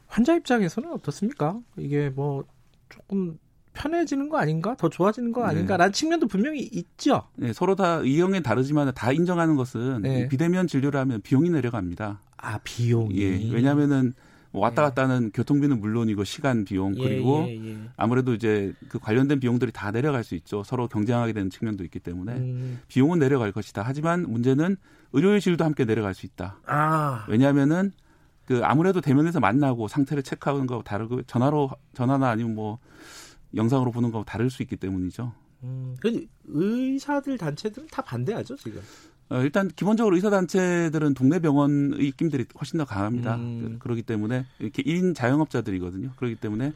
환자 0.08 0.34
입장에서는 0.34 0.90
어떻습니까? 0.90 1.60
이게 1.76 2.08
뭐 2.08 2.42
조금 2.88 3.38
편해지는 3.72 4.28
거 4.28 4.38
아닌가? 4.38 4.74
더 4.74 4.88
좋아지는 4.88 5.30
거 5.30 5.44
아닌가? 5.44 5.74
네. 5.74 5.78
라는 5.78 5.92
측면도 5.92 6.26
분명히 6.26 6.58
있죠. 6.72 7.22
네, 7.36 7.52
서로 7.52 7.76
다 7.76 8.00
의견이 8.02 8.42
다르지만 8.42 8.92
다 8.94 9.12
인정하는 9.12 9.54
것은 9.54 10.02
네. 10.02 10.26
비대면 10.26 10.66
진료를 10.66 10.98
하면 10.98 11.20
비용이 11.20 11.50
내려갑니다. 11.50 12.20
아, 12.36 12.58
비용이. 12.64 13.16
예. 13.16 13.52
왜냐면은 13.52 14.12
뭐 14.52 14.62
왔다 14.62 14.82
예. 14.82 14.86
갔다 14.86 15.02
하는 15.02 15.30
교통비는 15.32 15.80
물론이고 15.80 16.24
시간 16.24 16.64
비용 16.64 16.96
예, 16.96 17.02
그리고 17.02 17.44
예, 17.46 17.54
예, 17.54 17.78
아무래도 17.96 18.34
이제 18.34 18.74
그 18.88 18.98
관련된 18.98 19.40
비용들이 19.40 19.72
다 19.72 19.90
내려갈 19.92 20.24
수 20.24 20.34
있죠. 20.34 20.64
서로 20.64 20.88
경쟁하게 20.88 21.32
되는 21.32 21.50
측면도 21.50 21.84
있기 21.84 22.00
때문에 22.00 22.32
음. 22.32 22.80
비용은 22.88 23.18
내려갈 23.18 23.52
것이다. 23.52 23.82
하지만 23.84 24.22
문제는 24.22 24.76
의료의 25.12 25.40
질도 25.40 25.64
함께 25.64 25.84
내려갈 25.84 26.14
수 26.14 26.26
있다. 26.26 26.58
아. 26.66 27.26
왜냐하면은 27.28 27.92
그 28.44 28.62
아무래도 28.64 29.00
대면에서 29.00 29.38
만나고 29.38 29.86
상태를 29.86 30.24
체크하는 30.24 30.66
거 30.66 30.82
다르고 30.82 31.22
전화로 31.22 31.70
전화나 31.94 32.30
아니면 32.30 32.54
뭐 32.56 32.78
영상으로 33.54 33.92
보는 33.92 34.10
거하고 34.10 34.24
다를 34.24 34.50
수 34.50 34.62
있기 34.62 34.76
때문이죠. 34.76 35.32
음, 35.62 35.94
그 36.00 36.26
의사들 36.46 37.38
단체들은 37.38 37.88
다 37.88 38.02
반대하죠 38.02 38.56
지금. 38.56 38.80
어, 39.30 39.40
일단 39.42 39.68
기본적으로 39.68 40.16
의사 40.16 40.28
단체들은 40.28 41.14
동네 41.14 41.38
병원의 41.38 42.00
입김들이 42.00 42.46
훨씬 42.58 42.78
더 42.78 42.84
강합니다. 42.84 43.36
음. 43.36 43.76
그렇기 43.78 44.02
때문에 44.02 44.44
이렇게 44.58 44.82
1인 44.82 45.14
자영업자들이거든요. 45.14 46.10
그렇기 46.16 46.34
때문에 46.34 46.72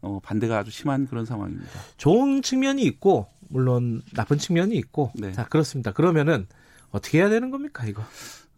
어, 0.00 0.18
반대가 0.22 0.58
아주 0.58 0.70
심한 0.70 1.06
그런 1.06 1.26
상황입니다. 1.26 1.70
좋은 1.98 2.40
측면이 2.40 2.82
있고 2.84 3.28
물론 3.48 4.02
나쁜 4.14 4.38
측면이 4.38 4.74
있고 4.76 5.12
네. 5.14 5.32
자 5.32 5.44
그렇습니다. 5.44 5.92
그러면은 5.92 6.46
어떻게 6.90 7.18
해야 7.18 7.28
되는 7.28 7.50
겁니까 7.50 7.84
이거? 7.84 8.02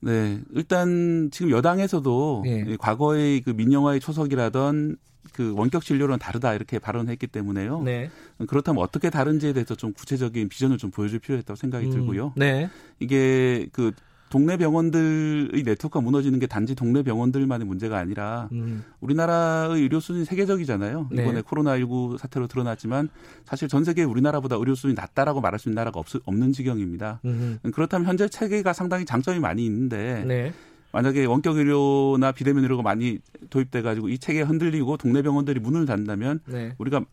네, 0.01 0.41
일단 0.53 1.29
지금 1.31 1.51
여당에서도 1.51 2.45
예. 2.47 2.77
과거의 2.79 3.43
그 3.43 3.51
민영화의 3.51 4.01
초석이라던 4.01 4.97
그 5.33 5.55
원격 5.55 5.85
진료는 5.85 6.19
다르다 6.19 6.55
이렇게 6.55 6.79
발언했기 6.79 7.27
때문에요. 7.27 7.83
네. 7.83 8.11
그렇다면 8.49 8.83
어떻게 8.83 9.11
다른지에 9.11 9.53
대해서 9.53 9.75
좀 9.75 9.93
구체적인 9.93 10.49
비전을 10.49 10.79
좀 10.79 10.91
보여줄 10.91 11.19
필요했다고 11.21 11.57
생각이 11.57 11.87
음, 11.87 11.91
들고요. 11.91 12.33
네. 12.37 12.69
이게 12.99 13.69
그 13.73 13.93
동네 14.31 14.57
병원들의 14.57 15.63
네트워크가 15.65 16.01
무너지는 16.01 16.39
게 16.39 16.47
단지 16.47 16.75
동네 16.77 17.03
병원들만의 17.03 17.67
문제가 17.67 17.99
아니라 17.99 18.49
음. 18.53 18.85
우리나라의 19.01 19.83
의료 19.83 19.99
수준이 19.99 20.25
세계적이잖아요. 20.25 21.09
네. 21.11 21.23
이번에 21.23 21.43
코로나19 21.43 22.17
사태로 22.17 22.47
드러났지만 22.47 23.09
사실 23.45 23.69
전 23.69 23.85
세계 23.85 24.05
우리나라보다 24.05 24.55
의료 24.57 24.77
수준이 24.77 24.95
낮다라고 24.95 25.41
말할 25.41 25.59
수 25.59 25.69
있는 25.69 25.75
나라가 25.75 25.99
없, 25.99 26.07
없는 26.25 26.53
지경입니다. 26.53 27.21
음. 27.25 27.59
그렇다면 27.75 28.07
현재 28.07 28.29
체계가 28.29 28.73
상당히 28.73 29.05
장점이 29.05 29.41
많이 29.41 29.67
있는데 29.67 30.25
네. 30.25 30.53
만약에 30.93 31.25
원격 31.25 31.57
의료나 31.57 32.33
비대면 32.33 32.65
의료가 32.65 32.83
많이 32.83 33.19
도입돼 33.51 33.83
가지고 33.83 34.09
이 34.09 34.19
체계가 34.19 34.49
흔들리고 34.49 34.97
동네 34.97 35.23
병원들이 35.23 35.61
문을 35.61 35.87
닫는다면 35.87 36.41
네. 36.47 36.75
우리가 36.79 37.05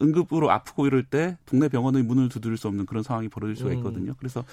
응급으로 0.00 0.50
아프고 0.50 0.86
이럴 0.86 1.02
때 1.02 1.38
동네 1.46 1.68
병원의 1.68 2.02
문을 2.02 2.28
두드릴 2.28 2.56
수 2.56 2.68
없는 2.68 2.86
그런 2.86 3.02
상황이 3.02 3.28
벌어질 3.28 3.56
수가 3.56 3.70
음. 3.70 3.76
있거든요. 3.78 4.14
그래서 4.18 4.44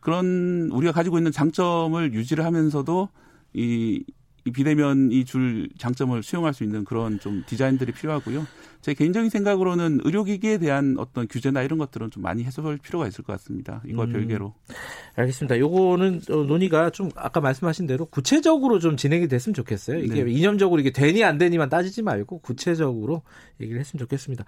그런 0.00 0.70
우리가 0.72 0.92
가지고 0.92 1.18
있는 1.18 1.32
장점을 1.32 2.12
유지를 2.12 2.44
하면서도 2.44 3.08
이, 3.54 4.04
이 4.44 4.50
비대면이 4.50 5.24
줄 5.24 5.68
장점을 5.78 6.22
수용할 6.22 6.52
수 6.52 6.64
있는 6.64 6.84
그런 6.84 7.18
좀 7.18 7.42
디자인들이 7.46 7.92
필요하고요. 7.92 8.46
제 8.84 8.92
개인적인 8.92 9.30
생각으로는 9.30 10.00
의료기기에 10.04 10.58
대한 10.58 10.96
어떤 10.98 11.26
규제나 11.26 11.62
이런 11.62 11.78
것들은 11.78 12.10
좀 12.10 12.22
많이 12.22 12.44
해소할 12.44 12.76
필요가 12.76 13.08
있을 13.08 13.24
것 13.24 13.32
같습니다. 13.32 13.80
이걸 13.86 14.08
음, 14.08 14.12
별개로. 14.12 14.52
알겠습니다. 15.14 15.58
요거는 15.58 16.20
어, 16.28 16.36
논의가 16.44 16.90
좀 16.90 17.08
아까 17.16 17.40
말씀하신 17.40 17.86
대로 17.86 18.04
구체적으로 18.04 18.78
좀 18.80 18.98
진행이 18.98 19.26
됐으면 19.28 19.54
좋겠어요. 19.54 20.00
이게 20.00 20.24
네. 20.24 20.30
이념적으로 20.30 20.80
이게 20.80 20.90
되니 20.90 21.24
안 21.24 21.38
되니만 21.38 21.70
따지지 21.70 22.02
말고 22.02 22.40
구체적으로 22.40 23.22
얘기를 23.58 23.80
했으면 23.80 24.00
좋겠습니다. 24.00 24.44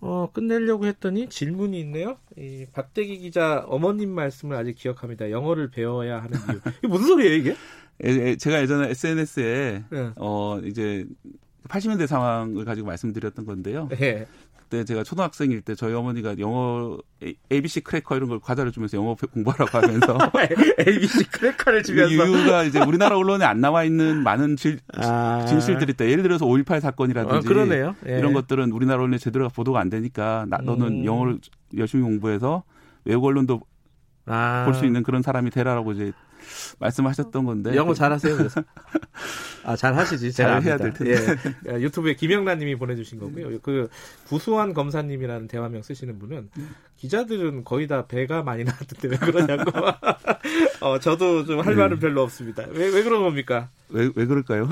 어, 0.00 0.28
끝내려고 0.34 0.84
했더니 0.84 1.30
질문이 1.30 1.80
있네요. 1.80 2.18
이 2.36 2.66
박대기 2.74 3.20
기자 3.20 3.64
어머님 3.68 4.10
말씀을 4.10 4.54
아직 4.54 4.74
기억합니다. 4.74 5.30
영어를 5.30 5.70
배워야 5.70 6.22
하는 6.22 6.38
이유. 6.50 6.60
이게 6.80 6.88
무슨 6.88 7.06
소리예요, 7.06 7.34
이게? 7.36 7.56
제가 8.38 8.60
예전에 8.62 8.90
SNS에 8.90 9.84
네. 9.90 10.10
어 10.16 10.60
이제 10.64 11.06
80년대 11.68 12.06
상황을 12.06 12.64
가지고 12.64 12.86
말씀드렸던 12.86 13.44
건데요. 13.44 13.88
네. 13.88 14.26
그때 14.68 14.84
제가 14.84 15.02
초등학생일 15.02 15.62
때 15.62 15.74
저희 15.74 15.94
어머니가 15.94 16.38
영어 16.38 16.98
ABC 17.50 17.80
크래커 17.80 18.16
이런 18.16 18.28
걸 18.28 18.38
과자를 18.38 18.70
주면서 18.70 18.98
영어 18.98 19.14
공부하라고 19.14 19.78
하면서 19.78 20.18
ABC 20.86 21.24
크래커를 21.30 21.82
주면서 21.82 22.26
이유가 22.26 22.64
이제 22.64 22.78
우리나라 22.80 23.16
언론에 23.16 23.46
안 23.46 23.60
나와 23.62 23.84
있는 23.84 24.22
많은 24.22 24.56
질, 24.56 24.78
아. 24.94 25.44
진실들이 25.48 25.92
있다. 25.92 26.06
예를 26.06 26.22
들어서 26.22 26.44
5.18 26.44 26.80
사건이라든지 26.80 27.34
어, 27.34 27.94
예. 28.08 28.18
이런 28.18 28.34
것들은 28.34 28.70
우리나라 28.70 28.98
언론에 29.02 29.16
제대로 29.16 29.48
보도가 29.48 29.80
안 29.80 29.88
되니까 29.88 30.44
나, 30.48 30.58
너는 30.58 30.86
음. 30.86 31.04
영어를 31.04 31.38
열심히 31.76 32.04
공부해서 32.04 32.62
외국 33.04 33.24
언론도 33.24 33.62
아. 34.26 34.64
볼수 34.66 34.84
있는 34.84 35.02
그런 35.02 35.22
사람이 35.22 35.50
되라라고 35.50 35.92
이제 35.92 36.12
말씀하셨던 36.78 37.44
건데. 37.44 37.74
영어 37.76 37.94
잘하세요 37.94 38.36
그래서. 38.36 38.62
아 39.64 39.76
잘하시지 39.76 40.32
잘 40.32 40.62
해야 40.62 40.76
될 40.76 40.92
텐데. 40.92 41.12
예. 41.12 41.72
예. 41.74 41.80
유튜브에 41.80 42.14
김영란님이 42.14 42.76
보내주신 42.76 43.18
거고요. 43.18 43.58
그 43.60 43.88
구수한 44.26 44.74
검사님이라는 44.74 45.48
대화명 45.48 45.82
쓰시는 45.82 46.18
분은 46.18 46.50
기자들은 46.98 47.64
거의 47.64 47.86
다 47.86 48.06
배가 48.06 48.42
많이 48.42 48.64
나왔는데 48.64 49.08
왜 49.08 49.16
그러냐고 49.16 49.70
어 50.80 50.98
저도 50.98 51.44
좀할 51.46 51.74
말은 51.74 51.96
네. 51.96 52.00
별로 52.00 52.22
없습니다 52.22 52.64
왜 52.70 52.88
왜 52.90 53.02
그런 53.02 53.22
겁니까 53.22 53.68
왜, 53.90 54.10
왜 54.14 54.26
그럴까요? 54.26 54.68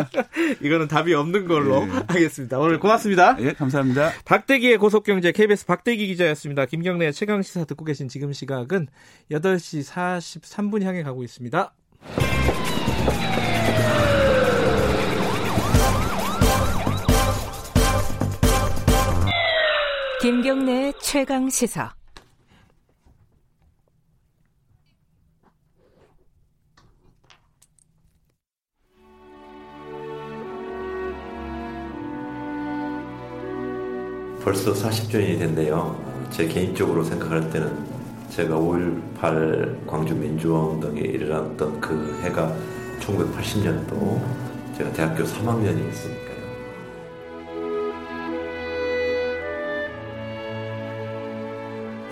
이거는 0.62 0.88
답이 0.88 1.12
없는 1.12 1.46
걸로 1.46 1.84
네. 1.84 1.92
하겠습니다. 2.08 2.58
오늘 2.58 2.78
고맙습니다. 2.80 3.36
예, 3.40 3.52
감사합니다. 3.52 4.12
박대기의 4.24 4.78
고속경제 4.78 5.32
KBS 5.32 5.66
박대기 5.66 6.06
기자였습니다. 6.06 6.64
김경래 6.64 7.12
최강 7.12 7.42
시사 7.42 7.64
듣고 7.64 7.84
계신 7.84 8.08
지금 8.08 8.32
시각은 8.32 8.88
8시 9.30 9.84
43분 9.84 10.82
향해 10.82 11.02
가고 11.02 11.22
있습니다. 11.22 11.74
김경래 20.24 20.90
최강 21.02 21.50
시사. 21.50 21.92
벌써 34.42 34.72
40주년이 34.72 35.40
됐네요. 35.40 36.26
제 36.30 36.48
개인적으로 36.48 37.04
생각할 37.04 37.50
때는 37.50 37.86
제가 38.30 38.56
5.18 38.56 39.86
광주 39.86 40.14
민주화운동에 40.14 41.00
일어났던 41.02 41.82
그 41.82 42.18
해가 42.22 42.50
1980년도 43.00 44.22
제가 44.78 44.90
대학교 44.94 45.22
3학년이었으니까 45.24 46.23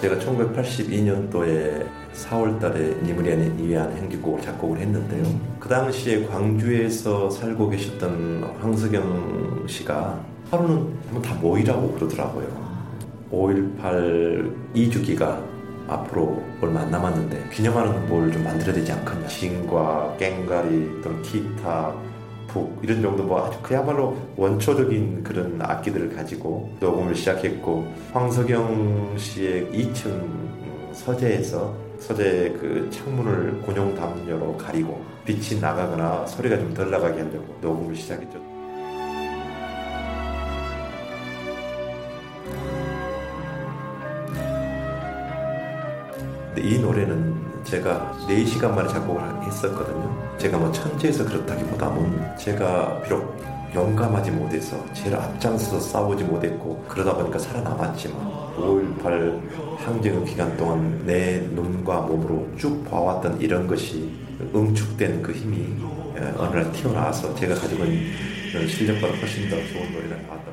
제가 0.03 0.16
1982년도에 0.16 1.87
4월 2.12 2.59
달에 2.59 2.97
니무리 3.05 3.33
아닌 3.33 3.57
이해한 3.61 3.97
행기곡을 3.97 4.43
작곡을 4.43 4.79
했는데요. 4.79 5.23
그 5.61 5.69
당시에 5.69 6.27
광주에서 6.27 7.31
살고 7.31 7.69
계셨던 7.69 8.43
황석영 8.61 9.65
씨가 9.69 10.20
하루는 10.51 10.93
한번 11.07 11.23
다 11.23 11.35
모이라고 11.35 11.93
그러더라고요. 11.93 12.49
5.18 13.31 14.74
2주기가 14.74 15.41
앞으로 15.87 16.43
얼마 16.61 16.81
안 16.81 16.91
남았는데 16.91 17.51
기념하는 17.53 18.09
뭘 18.09 18.33
좀 18.33 18.43
만들어야 18.43 18.74
되지 18.74 18.91
않겠냐. 18.91 19.29
진과 19.29 20.16
깽가리 20.19 21.01
또는 21.05 21.23
기타, 21.23 21.95
북 22.53 22.79
이런 22.83 23.01
정도 23.01 23.23
뭐 23.23 23.47
아주 23.47 23.59
그야말로 23.62 24.16
원초적인 24.37 25.24
그런 25.24 25.61
악기들을 25.61 26.15
가지고 26.15 26.70
녹음을 26.81 27.15
시작했고 27.15 27.87
황석영 28.12 29.16
씨의 29.16 29.69
2층 29.73 30.93
서재에서 30.93 31.74
서재 31.99 32.55
그 32.61 32.91
창문을 32.91 33.62
곤용 33.62 33.95
담요로 33.95 34.57
가리고 34.59 35.03
빛이 35.24 35.61
나가거나 35.61 36.27
소리가 36.27 36.59
좀 36.59 36.74
덜 36.74 36.91
나가게 36.91 37.23
하려고 37.23 37.57
녹음을 37.61 37.95
시작했죠. 37.95 38.53
이 46.59 46.79
노래는 46.79 47.31
제가 47.64 48.12
4시간 48.28 48.74
만에 48.74 48.89
작곡을 48.89 49.22
했었거든요. 49.44 50.39
제가 50.39 50.59
뭐 50.59 50.70
천재에서 50.72 51.24
그렇다기보다는 51.24 52.36
제가 52.36 53.01
비록 53.02 53.43
용감하지 53.74 54.30
못해서 54.32 54.76
제일 54.93 55.14
앞장서서 55.16 55.80
싸우지 55.80 56.24
못했고 56.24 56.84
그러다 56.89 57.14
보니까 57.14 57.39
살아남았지만 57.39 58.20
5.18 58.56 59.78
항쟁의 59.78 60.24
기간 60.26 60.55
동안 60.56 61.02
내 61.06 61.39
눈과 61.40 62.02
몸으로 62.02 62.47
쭉 62.59 62.84
봐왔던 62.90 63.40
이런 63.40 63.66
것이 63.66 64.12
응축된 64.55 65.22
그 65.22 65.32
힘이 65.32 65.74
예, 66.16 66.34
어느 66.36 66.56
날 66.56 66.70
튀어나와서 66.72 67.34
제가 67.34 67.55
가지고 67.55 67.84
있는 67.84 68.68
실력보다 68.68 69.14
훨씬 69.14 69.48
더 69.48 69.56
좋은 69.56 69.93
노래가 69.93 70.16
나왔다. 70.16 70.52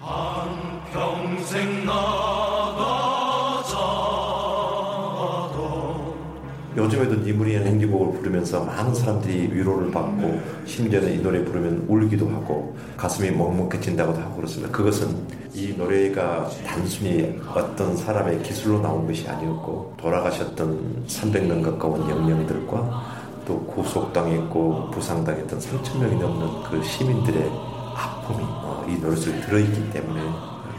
한평생 0.00 1.86
나가자도 1.86 2.41
요즘에도 6.76 7.16
니무리엔 7.16 7.66
행기곡을 7.66 8.18
부르면서 8.18 8.64
많은 8.64 8.94
사람들이 8.94 9.52
위로를 9.52 9.90
받고 9.90 10.40
심지어는 10.64 11.12
이 11.12 11.22
노래 11.22 11.44
부르면 11.44 11.84
울기도 11.86 12.28
하고 12.30 12.74
가슴이 12.96 13.30
먹먹해진다고도 13.30 14.18
하고 14.18 14.36
그렇습니다. 14.36 14.72
그것은 14.72 15.14
이 15.54 15.74
노래가 15.76 16.48
단순히 16.66 17.38
어떤 17.54 17.94
사람의 17.94 18.42
기술로 18.42 18.80
나온 18.80 19.06
것이 19.06 19.28
아니었고 19.28 19.94
돌아가셨던 19.98 21.04
300명 21.06 21.62
가까운 21.62 22.08
영령들과 22.08 23.22
또 23.46 23.60
구속당했고 23.66 24.92
부상당했던 24.92 25.58
3천 25.58 25.98
명이 25.98 26.16
넘는 26.16 26.62
그 26.70 26.82
시민들의 26.82 27.50
아픔이 27.94 28.38
어, 28.40 28.86
이 28.88 28.98
노래 28.98 29.14
속에 29.14 29.40
들어있기 29.42 29.90
때문에 29.90 30.22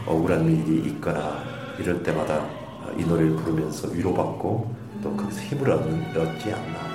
억울한 0.06 0.50
일이 0.50 0.88
있거나 0.88 1.44
이럴 1.78 2.02
때마다 2.02 2.44
이 2.98 3.04
노래를 3.04 3.36
부르면서 3.36 3.88
위로받고 3.88 4.83
또 5.04 5.14
거기서 5.14 5.40
힘을 5.42 5.70
얻는, 5.70 6.16
얻지 6.16 6.50
않나. 6.50 6.94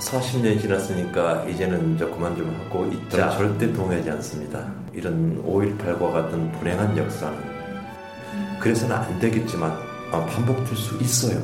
40년이 0.00 0.60
지났으니까 0.60 1.44
이제는 1.46 1.96
이제 1.96 2.06
그만 2.06 2.36
좀 2.36 2.48
하고 2.54 2.86
있자 2.86 3.30
절대 3.30 3.72
동의하지 3.72 4.08
않습니다. 4.12 4.72
이런 4.92 5.42
5.18과 5.44 6.12
같은 6.12 6.52
불행한 6.52 6.96
역사는 6.96 7.36
그래서는 8.60 8.94
안 8.94 9.18
되겠지만 9.18 9.72
아, 10.12 10.24
반복될 10.26 10.76
수 10.76 10.96
있어요. 11.02 11.42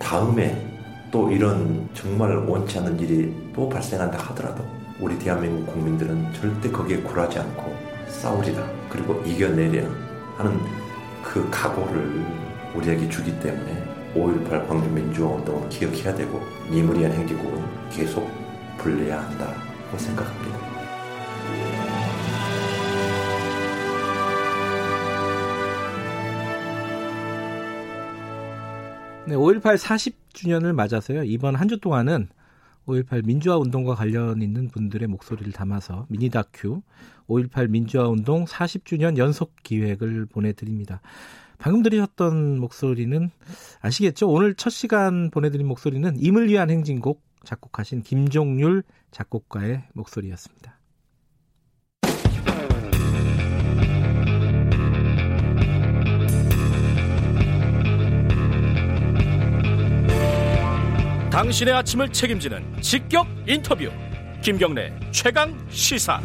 다음에 0.00 0.66
또 1.12 1.30
이런 1.30 1.88
정말 1.94 2.36
원치 2.36 2.78
않는 2.78 2.98
일이 2.98 3.32
또 3.54 3.68
발생한다 3.68 4.18
하더라도 4.18 4.64
우리 4.98 5.16
대한민국 5.20 5.72
국민들은 5.72 6.32
절대 6.32 6.68
거기에 6.68 6.96
굴하지 7.02 7.38
않고 7.38 7.72
싸우리라 8.08 8.68
그리고 8.88 9.22
이겨내려 9.24 9.84
하는 10.36 10.79
그 11.22 11.48
각오를 11.50 12.24
우리에게 12.74 13.08
주기 13.08 13.38
때문에 13.40 14.12
5.18 14.14 14.66
광주민주화 14.68 15.30
운동을 15.36 15.68
기억해야 15.68 16.14
되고 16.14 16.40
니무리한 16.70 17.12
행기국은 17.12 17.62
계속 17.90 18.28
불려야 18.78 19.22
한다고 19.22 19.98
생각합니다. 19.98 20.58
네, 29.26 29.36
5.18 29.36 29.76
40주년을 29.76 30.72
맞아서요. 30.72 31.22
이번 31.24 31.54
한 31.54 31.68
주 31.68 31.78
동안은 31.78 32.28
5.18 32.90 33.24
민주화 33.24 33.56
운동과 33.56 33.94
관련 33.94 34.42
있는 34.42 34.68
분들의 34.68 35.06
목소리를 35.08 35.52
담아서 35.52 36.06
미니 36.08 36.28
다큐 36.28 36.82
5.18 37.28 37.70
민주화 37.70 38.08
운동 38.08 38.44
40주년 38.44 39.16
연속 39.16 39.54
기획을 39.62 40.26
보내드립니다. 40.26 41.00
방금 41.58 41.82
들으셨던 41.82 42.58
목소리는 42.58 43.30
아시겠죠? 43.80 44.28
오늘 44.28 44.54
첫 44.54 44.70
시간 44.70 45.30
보내드린 45.30 45.66
목소리는 45.66 46.16
임을 46.18 46.48
위한 46.48 46.70
행진곡 46.70 47.22
작곡하신 47.44 48.02
김종률 48.02 48.82
작곡가의 49.10 49.84
목소리였습니다. 49.92 50.79
당신의 61.30 61.72
아침을 61.74 62.12
책임지는 62.12 62.82
직격 62.82 63.24
인터뷰 63.46 63.88
김경래 64.42 64.92
최강 65.12 65.56
시사 65.70 66.20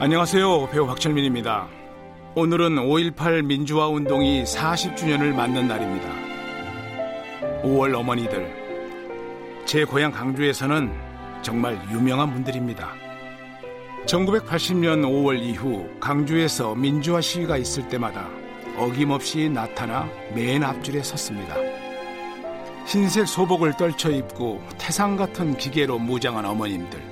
안녕하세요. 0.00 0.68
배우 0.70 0.86
박철민입니다. 0.86 1.66
오늘은 2.34 2.76
5.18 2.76 3.44
민주화 3.44 3.88
운동이 3.88 4.44
40주년을 4.44 5.34
맞는 5.34 5.68
날입니다. 5.68 6.08
5월 7.64 7.94
어머니들 7.94 8.67
제 9.68 9.84
고향 9.84 10.10
강주에서는 10.10 10.90
정말 11.42 11.78
유명한 11.90 12.32
분들입니다. 12.32 12.90
1980년 14.06 15.02
5월 15.02 15.38
이후 15.38 15.86
강주에서 16.00 16.74
민주화 16.74 17.20
시위가 17.20 17.58
있을 17.58 17.86
때마다 17.88 18.26
어김없이 18.78 19.50
나타나 19.50 20.08
맨 20.34 20.64
앞줄에 20.64 21.02
섰습니다. 21.02 21.54
흰색 22.86 23.28
소복을 23.28 23.76
떨쳐 23.76 24.10
입고 24.10 24.64
태상 24.78 25.16
같은 25.16 25.54
기계로 25.58 25.98
무장한 25.98 26.46
어머님들, 26.46 27.02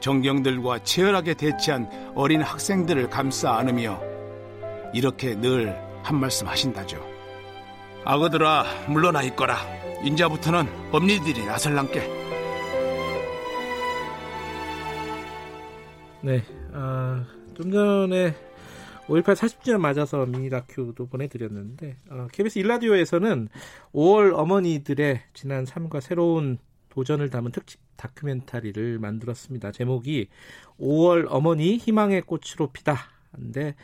정경들과 0.00 0.78
치열하게 0.84 1.34
대치한 1.34 1.86
어린 2.14 2.40
학생들을 2.40 3.10
감싸 3.10 3.58
안으며 3.58 4.00
이렇게 4.94 5.34
늘 5.34 5.88
한 6.08 6.18
말씀 6.18 6.48
하신다죠. 6.48 6.96
아거들아 8.02 8.64
물러나 8.88 9.20
있거라. 9.24 9.77
인자부터는 10.02 10.66
엄니들이 10.92 11.44
나설랑께. 11.44 12.00
네, 16.22 16.42
아, 16.72 17.24
좀 17.54 17.70
전에 17.70 18.34
5.18 19.06 19.34
40주년 19.34 19.78
맞아서 19.78 20.26
미니 20.26 20.50
다큐도 20.50 21.06
보내드렸는데 21.06 21.96
어, 22.10 22.26
KBS 22.30 22.58
일라디오에서는 22.58 23.48
5월 23.94 24.34
어머니들의 24.34 25.22
지난 25.32 25.64
삶과 25.64 26.00
새로운 26.00 26.58
도전을 26.90 27.30
담은 27.30 27.52
특집 27.52 27.80
다큐멘터리를 27.96 28.98
만들었습니다. 28.98 29.72
제목이 29.72 30.28
5월 30.80 31.26
어머니 31.28 31.76
희망의 31.76 32.22
꽃으로 32.22 32.70
피다. 32.72 32.96
근데 33.34 33.74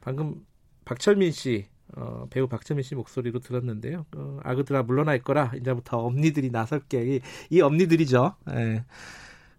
방금 0.00 0.46
박철민 0.84 1.32
씨 1.32 1.69
어, 1.96 2.26
배우 2.30 2.46
박재민 2.46 2.82
씨 2.82 2.94
목소리로 2.94 3.40
들었는데요. 3.40 4.06
어, 4.16 4.38
아그들아 4.42 4.82
물러날 4.84 5.20
거라 5.20 5.52
이제부터 5.56 5.98
엄니들이 5.98 6.50
나설게 6.50 7.16
이, 7.16 7.20
이 7.50 7.60
엄니들이죠. 7.60 8.34
예. 8.52 8.84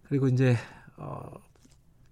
그리고 0.04 0.28
이제 0.28 0.56
어, 0.96 1.30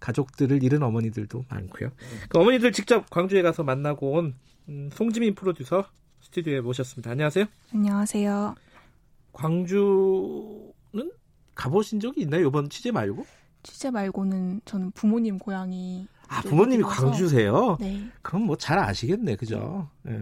가족들을 0.00 0.62
잃은 0.62 0.82
어머니들도 0.82 1.44
많고요. 1.48 1.90
그 2.28 2.38
어머니들 2.38 2.72
직접 2.72 3.08
광주에 3.10 3.42
가서 3.42 3.62
만나고 3.62 4.12
온 4.12 4.34
음, 4.68 4.90
송지민 4.92 5.34
프로듀서 5.34 5.86
스튜디오에 6.20 6.60
모셨습니다. 6.60 7.10
안녕하세요. 7.10 7.46
안녕하세요. 7.72 8.54
광주는 9.32 10.72
가보신 11.54 12.00
적이 12.00 12.22
있나요? 12.22 12.46
이번 12.46 12.68
취재 12.68 12.90
말고? 12.90 13.26
취재 13.62 13.90
말고는 13.90 14.62
저는 14.64 14.90
부모님 14.92 15.38
고향이 15.38 16.06
아, 16.30 16.40
부모님이 16.42 16.82
광주세요? 16.84 17.76
네. 17.80 18.08
그럼 18.22 18.44
뭐 18.44 18.56
잘 18.56 18.78
아시겠네, 18.78 19.36
그죠? 19.36 19.88
네. 20.02 20.18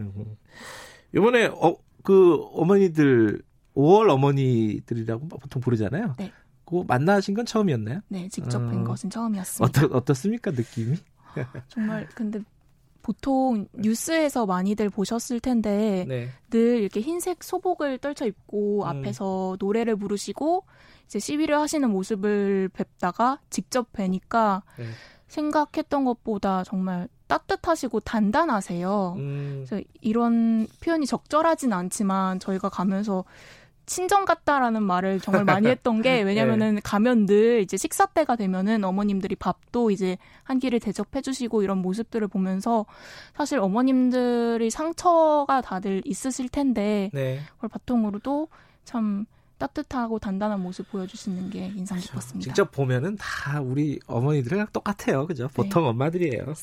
이번에 1.15 1.47
어, 1.47 1.77
그 2.03 2.37
어머니들 2.55 3.43
5월 3.77 4.11
어머니들이라고 4.11 5.29
보통 5.29 5.61
부르잖아요. 5.61 6.15
네. 6.19 6.33
그 6.65 6.83
만나신 6.87 7.35
건 7.35 7.47
처음이었나요? 7.47 8.01
네, 8.09 8.29
직접 8.29 8.59
뵌 8.59 8.81
어, 8.81 8.85
것은 8.85 9.11
처음이었습니다. 9.11 9.85
어떻 9.87 9.95
어떻습니까, 9.95 10.51
느낌이? 10.51 10.97
아, 11.35 11.63
정말 11.69 12.07
근데 12.15 12.41
보통 13.03 13.67
뉴스에서 13.73 14.45
많이들 14.47 14.91
보셨을 14.91 15.41
텐데 15.41 16.05
네. 16.09 16.29
늘 16.51 16.81
이렇게 16.81 17.01
흰색 17.01 17.43
소복을 17.45 17.99
떨쳐 17.99 18.27
입고 18.27 18.83
음. 18.83 18.87
앞에서 18.87 19.57
노래를 19.61 19.97
부르시고 19.97 20.65
이제 21.07 21.19
시위를 21.19 21.57
하시는 21.59 21.89
모습을 21.89 22.69
뵙다가 22.73 23.41
직접 23.49 23.93
뵈니까 23.93 24.63
네. 24.79 24.85
생각했던 25.29 26.05
것보다 26.05 26.65
정말 26.65 27.09
따뜻하시고 27.27 28.01
단단하세요. 28.01 29.15
음. 29.19 29.65
그래서 29.67 29.85
이런 30.01 30.67
표현이 30.83 31.07
적절하진 31.07 31.73
않지만 31.73 32.41
저희가 32.41 32.69
가면서 32.69 33.25
친정 33.89 34.27
같다라는 34.27 34.83
말을 34.83 35.19
정말 35.21 35.45
많이 35.45 35.67
했던 35.69 36.03
게 36.03 36.21
왜냐면은 36.21 36.77
네. 36.77 36.81
가면 36.85 37.27
늘 37.27 37.63
이제 37.63 37.77
식사 37.77 38.05
때가 38.07 38.37
되면은 38.37 38.85
어머님들이 38.85 39.35
밥도 39.37 39.91
이제 39.91 40.19
한 40.45 40.59
끼를 40.59 40.79
대접해 40.79 41.23
주시고 41.23 41.63
이런 41.63 41.79
모습들을 41.79 42.29
보면서 42.29 42.85
사실 43.35 43.59
어머님들이 43.59 44.69
상처가 44.71 45.63
다들 45.63 46.03
있으실 46.05 46.51
텐데 46.51 47.11
네. 47.15 47.41
그걸 47.55 47.71
바통으로도 47.71 48.49
참 48.85 49.27
따뜻하고 49.59 50.19
단단한 50.19 50.61
모습 50.61 50.91
보여주시는 50.91 51.51
게 51.51 51.67
인상 51.77 51.99
깊었습니다. 51.99 52.45
직접 52.45 52.71
보면은 52.71 53.17
다 53.17 53.61
우리 53.61 53.99
어머니들이랑 54.07 54.69
똑같아요. 54.73 55.27
그죠? 55.27 55.49
보통 55.53 55.83
네. 55.83 55.89
엄마들이에요. 55.91 56.55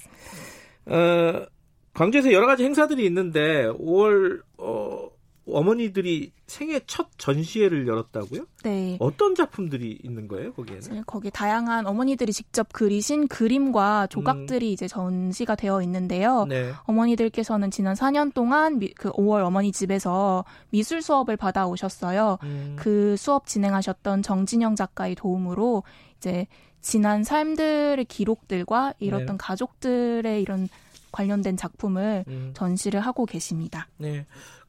어, 0.88 1.46
광주에서 1.94 2.32
여러 2.32 2.48
가지 2.48 2.64
행사들이 2.64 3.06
있는데 3.06 3.66
5월 3.68 4.42
어, 4.58 5.10
어머니들이 5.48 6.32
생애 6.48 6.80
첫 6.88 7.08
전시회를 7.18 7.88
열었다고요? 7.88 8.46
네. 8.64 8.98
어떤 9.00 9.36
작품들이 9.36 10.00
있는 10.04 10.28
거예요, 10.28 10.54
거기에는? 10.54 11.04
거기 11.06 11.30
다양한 11.30 11.86
어머니들이 11.86 12.34
직접 12.34 12.68
그리신 12.74 13.28
그림과 13.28 14.08
조각들이 14.08 14.70
음. 14.70 14.74
이제 14.74 14.88
전시가 14.88 15.56
되어 15.56 15.82
있는데요. 15.84 16.46
네. 16.46 16.72
어머니들께서는 16.84 17.72
지난 17.72 17.96
4년 17.96 18.34
동안 18.34 18.80
미, 18.80 18.94
그 18.94 19.12
5월 19.12 19.46
어머니 19.46 19.72
집에서 19.72 20.46
미술 20.70 21.02
수업을 21.02 21.38
받아오셨어요. 21.38 22.40
음. 22.44 22.76
그 22.78 23.16
수업 23.18 23.46
진행하셨던 23.48 24.24
정진영 24.24 24.76
작가의 24.76 25.16
도움으로 25.16 25.84
이제 26.18 26.48
지난 26.82 27.24
삶들의 27.24 28.06
기록들과 28.06 28.94
이렇던 29.00 29.26
네. 29.26 29.38
가족들의 29.38 30.42
이런 30.42 30.70
관련된 31.12 31.56
작품을 31.56 32.26
음. 32.28 32.52
전시를 32.54 33.00
하고 33.00 33.26
계십니다. 33.26 33.88
네. 33.98 34.26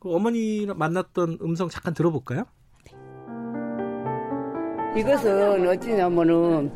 그 0.07 0.15
어머니 0.15 0.65
만났던 0.73 1.39
음성 1.43 1.69
잠깐 1.69 1.93
들어볼까요? 1.93 2.45
이것은 4.97 5.67
어찌냐면은 5.67 6.71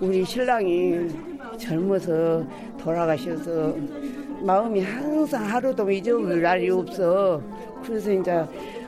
우리 0.00 0.24
신랑이 0.24 1.08
젊어서 1.58 2.46
돌아가셔서 2.78 3.74
마음이 4.42 4.80
항상 4.80 5.44
하루도 5.44 5.90
잊어버릴 5.90 6.40
날이 6.40 6.70
없어. 6.70 7.42
그래서 7.82 8.12
이제 8.12 8.44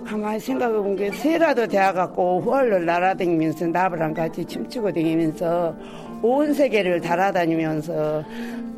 가만히 0.06 0.38
생각해 0.38 0.72
본 0.72 0.94
게 0.94 1.10
새라도 1.10 1.66
되어갖고 1.66 2.42
후얼로 2.42 2.78
날아다니면서 2.78 3.66
나부랑 3.66 4.14
같이 4.14 4.44
춤추고 4.44 4.92
다니면서 4.92 5.74
온 6.22 6.54
세계를 6.54 7.00
달아다니면서 7.00 8.22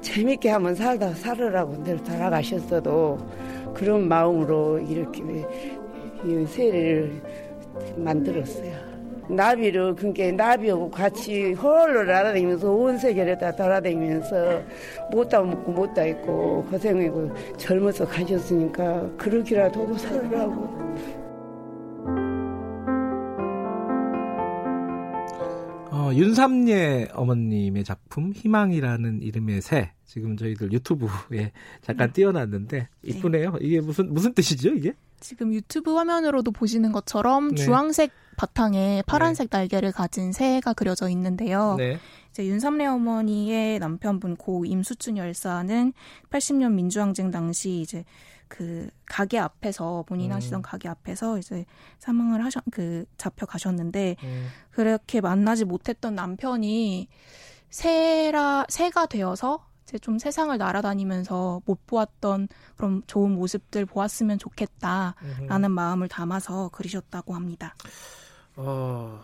재밌게 0.00 0.48
한번 0.48 0.74
살다 0.74 1.12
살으라고 1.14 1.84
늘 1.84 2.02
돌아가셨어도 2.02 3.18
그런 3.74 4.08
마음으로 4.08 4.78
이렇게 4.78 5.22
이 6.24 6.46
세례를 6.46 7.22
만들었어요. 7.96 8.92
나비를 9.28 9.94
그게 9.94 10.32
나비하고 10.32 10.90
같이 10.90 11.52
홀로 11.52 12.04
날아다니면서 12.04 12.70
온 12.70 12.98
세계를 12.98 13.38
다 13.38 13.54
돌아다니면서 13.54 14.62
못다 15.10 15.40
먹고 15.40 15.72
못다 15.72 16.04
있고 16.06 16.64
고생하고 16.70 17.30
젊어서 17.56 18.06
가셨으니까 18.06 19.08
그러기라도 19.16 19.94
살으라고 19.96 20.68
어, 26.02 26.12
윤삼예 26.12 27.10
어머님의 27.12 27.84
작품 27.84 28.32
희망이라는 28.32 29.22
이름의 29.22 29.62
새 29.62 29.92
지금 30.04 30.36
저희들 30.36 30.72
유튜브에 30.72 31.52
잠깐 31.80 32.08
음. 32.08 32.12
띄워놨는데 32.12 32.88
이쁘네요. 33.04 33.56
이게 33.60 33.80
무슨 33.80 34.12
무슨 34.12 34.34
뜻이죠 34.34 34.70
이게? 34.70 34.94
지금 35.20 35.54
유튜브 35.54 35.94
화면으로도 35.94 36.50
보시는 36.50 36.90
것처럼 36.90 37.54
네. 37.54 37.62
주황색 37.62 38.10
바탕에 38.36 39.04
파란색 39.06 39.50
네. 39.50 39.58
날개를 39.58 39.92
가진 39.92 40.32
새가 40.32 40.72
그려져 40.72 41.08
있는데요. 41.08 41.76
네. 41.78 41.98
이제 42.30 42.44
윤삼래 42.46 42.86
어머니의 42.86 43.78
남편분 43.78 44.36
고 44.36 44.64
임수춘 44.64 45.18
열사는 45.18 45.92
80년 46.30 46.72
민주항쟁 46.72 47.30
당시 47.30 47.80
이제 47.80 48.04
그 48.52 48.90
가게 49.06 49.38
앞에서 49.38 50.04
본인 50.06 50.30
음. 50.30 50.36
하시던 50.36 50.60
가게 50.60 50.86
앞에서 50.86 51.38
이제 51.38 51.64
사망을 51.98 52.44
하셨 52.44 52.62
그 52.70 53.06
잡혀 53.16 53.46
가셨는데 53.46 54.16
음. 54.22 54.48
그렇게 54.70 55.22
만나지 55.22 55.64
못했던 55.64 56.14
남편이 56.14 57.08
새라 57.70 58.66
새가 58.68 59.06
되어서 59.06 59.66
이제 59.84 59.98
좀 59.98 60.18
세상을 60.18 60.56
날아다니면서 60.58 61.62
못 61.64 61.86
보았던 61.86 62.48
그런 62.76 63.02
좋은 63.06 63.32
모습들 63.32 63.86
보았으면 63.86 64.38
좋겠다라는 64.38 65.64
음. 65.64 65.72
마음을 65.72 66.08
담아서 66.08 66.68
그리셨다고 66.74 67.34
합니다. 67.34 67.74
어, 68.56 69.18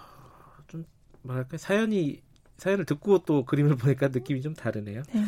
좀 0.69 0.87
뭐랄까 1.21 1.59
사연이 1.59 2.23
사연을 2.57 2.87
듣고 2.87 3.19
또 3.19 3.45
그림을 3.45 3.77
보니까 3.77 4.09
느낌이 4.09 4.41
좀 4.41 4.55
다르네요. 4.55 5.03
네. 5.13 5.23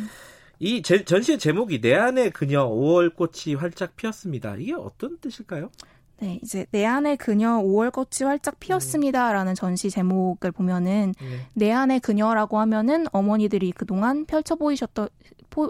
이 0.61 0.83
제, 0.83 1.03
전시의 1.03 1.39
제목이 1.39 1.81
내 1.81 1.95
안의 1.95 2.29
그녀 2.29 2.69
5월 2.69 3.15
꽃이 3.15 3.55
활짝 3.55 3.95
피었습니다. 3.95 4.57
이게 4.57 4.73
어떤 4.73 5.17
뜻일까요? 5.17 5.71
네, 6.19 6.39
이제 6.43 6.67
내 6.69 6.85
안의 6.85 7.17
그녀 7.17 7.57
5월 7.63 7.91
꽃이 7.91 8.27
활짝 8.27 8.59
피었습니다라는 8.59 9.55
전시 9.55 9.89
제목을 9.89 10.51
보면은 10.51 11.15
네. 11.19 11.47
내 11.55 11.71
안의 11.71 12.01
그녀라고 12.01 12.59
하면은 12.59 13.07
어머니들이 13.11 13.71
그동안 13.71 14.27
펼쳐 14.27 14.53
보이셨던 14.53 15.09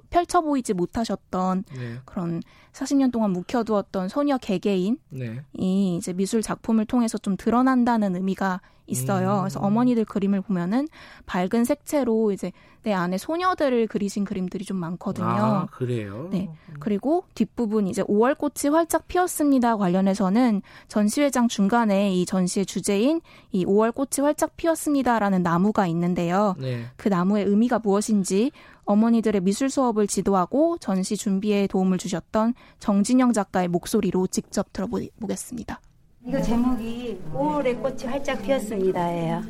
펼쳐 0.10 0.42
보이지 0.42 0.74
못하셨던 0.74 1.64
네. 1.74 1.96
그런 2.04 2.42
40년 2.74 3.12
동안 3.12 3.32
묵혀두었던 3.32 4.10
소녀 4.10 4.38
개개인이 4.38 4.98
네. 5.10 5.42
이제 5.54 6.14
미술 6.14 6.42
작품을 6.42 6.86
통해서 6.86 7.18
좀 7.18 7.36
드러난다는 7.38 8.16
의미가 8.16 8.62
있어요. 8.88 9.36
음. 9.36 9.40
그래서 9.42 9.60
어머니들 9.60 10.06
그림을 10.06 10.42
보면은 10.42 10.88
밝은 11.26 11.64
색채로 11.66 12.32
이제 12.32 12.52
내 12.84 12.94
안에 12.94 13.18
소녀들을 13.18 13.88
그리신 13.88 14.26
그림들이 14.26 14.66
좀 14.66 14.78
많거든요. 14.78 15.28
아, 15.28 15.68
그래요? 15.72 16.30
네. 16.32 16.50
그리고 16.80 17.26
뒷부분 17.36 17.88
이제 17.88 18.02
5월 18.04 18.36
꽃이 18.38 18.74
활짝 18.74 19.08
피었습니다 19.08 19.78
관련해서는 19.78 20.64
전시회장 20.88 21.48
중간에 21.48 22.14
이 22.14 22.26
전시의 22.26 22.66
주제인 22.66 23.22
이 23.52 23.66
5월 23.66 23.94
꽃이 23.94 24.26
활짝 24.26 24.58
피었습니다라는 24.58 25.44
나무가 25.44 25.86
있는데요. 25.88 26.56
네. 26.60 26.86
그 26.98 27.08
나무의 27.08 27.46
의미가 27.46 27.80
무엇인지 27.80 28.52
어머니들의 28.92 29.42
미술 29.42 29.70
수업을 29.70 30.08
지도하고 30.08 30.78
전시 30.78 31.16
준비에 31.16 31.68
도움을 31.68 31.98
주셨던 31.98 32.54
정진영 32.80 33.32
작가의 33.32 33.70
목소리로 33.70 34.28
직접 34.28 34.74
들어보겠습니다. 34.74 35.80
이거 36.28 36.42
제목이 36.42 37.20
5월의 37.34 37.82
꽃이 37.82 38.04
활짝 38.04 38.44
피었습니다예요. 38.44 39.44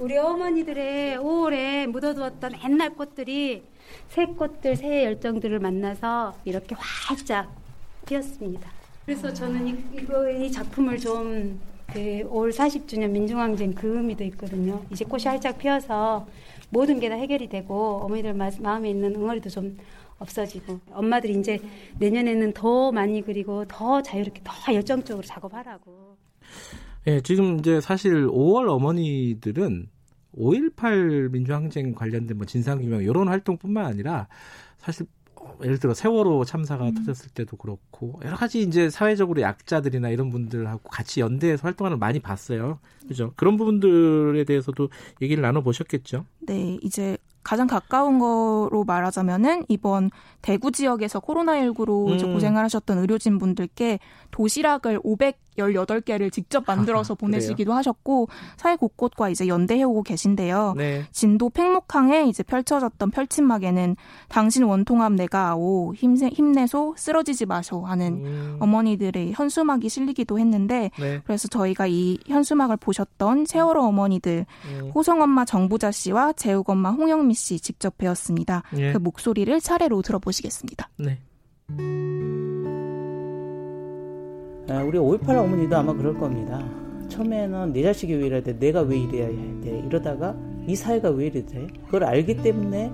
우리 0.00 0.18
어머니들의 0.18 1.18
5월에 1.18 1.86
묻어두었던 1.86 2.52
옛날 2.64 2.94
꽃들이 2.94 3.62
새 4.08 4.26
꽃들, 4.26 4.76
새 4.76 5.04
열정들을 5.04 5.58
만나서 5.60 6.34
이렇게 6.44 6.74
활짝 6.78 7.54
피었습니다. 8.06 8.68
그래서 9.06 9.32
저는 9.32 9.68
이, 9.68 9.84
이거, 9.94 10.28
이 10.28 10.50
작품을 10.50 10.98
좀, 10.98 11.60
그, 11.86 12.00
5월 12.28 12.52
40주년 12.52 13.10
민중항쟁 13.10 13.72
그 13.72 13.96
의미도 13.96 14.24
있거든요. 14.24 14.82
이제 14.90 15.04
꽃이 15.04 15.24
활짝 15.24 15.56
피어서 15.56 16.26
모든 16.70 17.00
게 17.00 17.08
다 17.08 17.14
해결이 17.14 17.48
되고, 17.48 18.00
어머니들 18.02 18.34
마음에 18.34 18.90
있는 18.90 19.14
응어리도 19.14 19.50
좀 19.50 19.76
없어지고 20.18 20.80
엄마들이 20.92 21.38
이제 21.38 21.60
내년에는 21.98 22.52
더 22.54 22.90
많이 22.92 23.22
그리고 23.22 23.64
더 23.66 24.02
자유롭게 24.02 24.40
더 24.44 24.74
열정적으로 24.74 25.24
작업하라고. 25.26 26.16
예, 27.06 27.20
지금 27.20 27.58
이제 27.58 27.80
사실 27.80 28.26
5월 28.26 28.68
어머니들은 28.68 29.88
5.18 30.36 31.30
민주항쟁 31.30 31.94
관련된 31.94 32.36
뭐 32.36 32.46
진상규명 32.46 33.02
이런 33.02 33.28
활동뿐만 33.28 33.86
아니라 33.86 34.28
사실 34.78 35.06
예를 35.62 35.78
들어 35.78 35.94
세월호 35.94 36.44
참사가 36.44 36.86
음. 36.86 36.94
터졌을 36.94 37.30
때도 37.30 37.56
그렇고 37.56 38.20
여러 38.24 38.36
가지 38.36 38.60
이제 38.60 38.90
사회적으로 38.90 39.40
약자들이나 39.40 40.10
이런 40.10 40.30
분들하고 40.30 40.88
같이 40.88 41.20
연대해서 41.20 41.62
활동하는 41.62 41.98
걸 41.98 42.06
많이 42.06 42.20
봤어요. 42.20 42.78
그죠? 43.08 43.32
그런 43.36 43.56
부분들에 43.56 44.44
대해서도 44.44 44.88
얘기를 45.22 45.42
나눠 45.42 45.62
보셨겠죠? 45.62 46.24
네, 46.40 46.78
이제 46.82 47.16
가장 47.42 47.68
가까운 47.68 48.18
거로 48.18 48.82
말하자면은 48.84 49.66
이번 49.68 50.10
대구 50.46 50.70
지역에서 50.70 51.18
코로나19로 51.18 52.22
음. 52.22 52.32
고생을 52.32 52.62
하셨던 52.62 52.98
의료진 52.98 53.38
분들께 53.38 53.98
도시락을 54.30 55.00
518개를 55.00 56.30
직접 56.30 56.62
만들어서 56.68 57.14
아하, 57.14 57.18
보내시기도 57.18 57.72
하셨고 57.72 58.28
사회 58.56 58.76
곳곳과 58.76 59.28
이제 59.28 59.48
연대해오고 59.48 60.04
계신데요. 60.04 60.74
네. 60.76 61.02
진도 61.10 61.50
팽목항에 61.50 62.28
이제 62.28 62.44
펼쳐졌던 62.44 63.10
펼침막에는 63.10 63.96
당신 64.28 64.62
원통함 64.62 65.16
내가 65.16 65.48
아오 65.48 65.92
힘내, 65.96 66.28
힘내소 66.28 66.94
쓰러지지 66.96 67.46
마소 67.46 67.80
하는 67.84 68.24
음. 68.24 68.56
어머니들의 68.60 69.32
현수막이 69.32 69.88
실리기도 69.88 70.38
했는데 70.38 70.92
네. 70.96 71.20
그래서 71.24 71.48
저희가 71.48 71.88
이 71.88 72.18
현수막을 72.28 72.76
보셨던 72.76 73.46
세월호 73.46 73.82
어머니들 73.82 74.46
음. 74.66 74.92
호성 74.94 75.22
엄마 75.22 75.44
정부자 75.44 75.90
씨와 75.90 76.34
재욱 76.34 76.68
엄마 76.68 76.92
홍영미 76.92 77.34
씨 77.34 77.58
직접 77.58 77.98
배웠습니다. 77.98 78.62
예. 78.76 78.92
그 78.92 78.98
목소리를 78.98 79.60
차례로 79.60 80.02
들어보시 80.02 80.35
겠습니다. 80.42 80.88
네. 80.98 81.18
아, 84.68 84.82
우리 84.82 84.98
5.18 84.98 85.36
어머니도 85.36 85.76
아마 85.76 85.92
그럴 85.92 86.14
겁니다. 86.18 86.62
처음에는 87.08 87.72
내 87.72 87.82
자식이 87.82 88.14
왜 88.14 88.26
이래야 88.26 88.42
돼? 88.42 88.58
내가 88.58 88.80
왜 88.80 88.98
이래야 88.98 89.28
돼? 89.62 89.82
이러다가 89.86 90.36
이 90.66 90.74
사회가 90.74 91.10
왜 91.10 91.26
이래 91.26 91.46
돼? 91.46 91.68
그걸 91.84 92.04
알기 92.04 92.42
때문에 92.42 92.90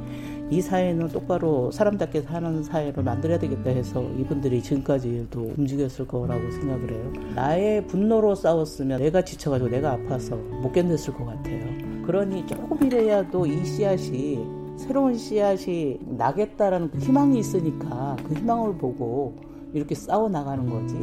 이 0.51 0.61
사회는 0.61 1.09
똑바로 1.09 1.71
사람답게 1.71 2.21
사는 2.23 2.63
사회를 2.63 3.03
만들어야 3.03 3.39
되겠다 3.39 3.71
해서 3.71 4.03
이분들이 4.19 4.63
지금까지도 4.63 5.55
움직였을 5.57 6.07
거라고 6.07 6.51
생각을 6.51 6.93
해요. 6.93 7.13
나의 7.35 7.87
분노로 7.87 8.35
싸웠으면 8.35 9.01
내가 9.01 9.23
지쳐가지고 9.23 9.71
내가 9.71 9.93
아파서 9.93 10.37
못 10.37 10.71
견뎠을 10.73 11.17
것 11.17 11.25
같아요. 11.25 11.65
그러니 12.05 12.47
조금이라도 12.47 13.47
이 13.47 13.65
씨앗이 13.65 14.62
새로운 14.77 15.17
씨앗이 15.17 15.99
나겠다라는 16.03 16.91
그 16.91 16.99
희망이 16.99 17.39
있으니까 17.39 18.17
그 18.27 18.35
희망을 18.35 18.77
보고 18.77 19.37
이렇게 19.73 19.95
싸워 19.95 20.29
나가는 20.29 20.69
거지. 20.69 20.95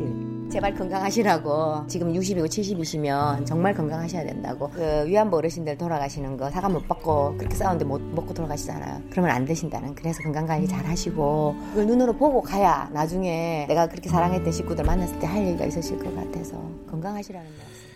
제발 0.52 0.76
건강하시라고. 0.76 1.88
지금 1.88 2.14
60이고 2.14 2.46
70이시면 2.46 3.46
정말 3.46 3.74
건강하셔야 3.74 4.24
된다고. 4.24 4.70
그 4.70 5.06
위안부 5.08 5.38
어르신들 5.38 5.78
돌아가시는 5.78 6.38
거 6.38 6.50
사과 6.52 6.70
못 6.70 6.88
받고 6.88 7.38
그렇게 7.38 7.56
싸우는데 7.56 7.86
못 7.86 8.00
먹고 8.02 8.34
돌아가시잖아요. 8.34 9.02
그러면 9.12 9.32
안 9.32 9.46
되신다는. 9.46 9.96
그래서 9.96 10.22
건강 10.22 10.46
관리 10.46 10.68
잘 10.68 10.86
하시고 10.86 11.56
그걸 11.70 11.88
눈으로 11.88 12.14
보고 12.14 12.42
가야 12.42 12.90
나중에 12.94 13.66
내가 13.68 13.88
그렇게 13.88 14.10
사랑했던 14.10 14.52
식구들 14.52 14.84
만났을 14.84 15.18
때 15.20 15.26
할 15.30 15.46
얘기가 15.48 15.66
있으실 15.66 15.98
것 16.00 16.14
같아서 16.16 16.58
건강하시라는 16.90 17.48
말씀. 17.48 17.90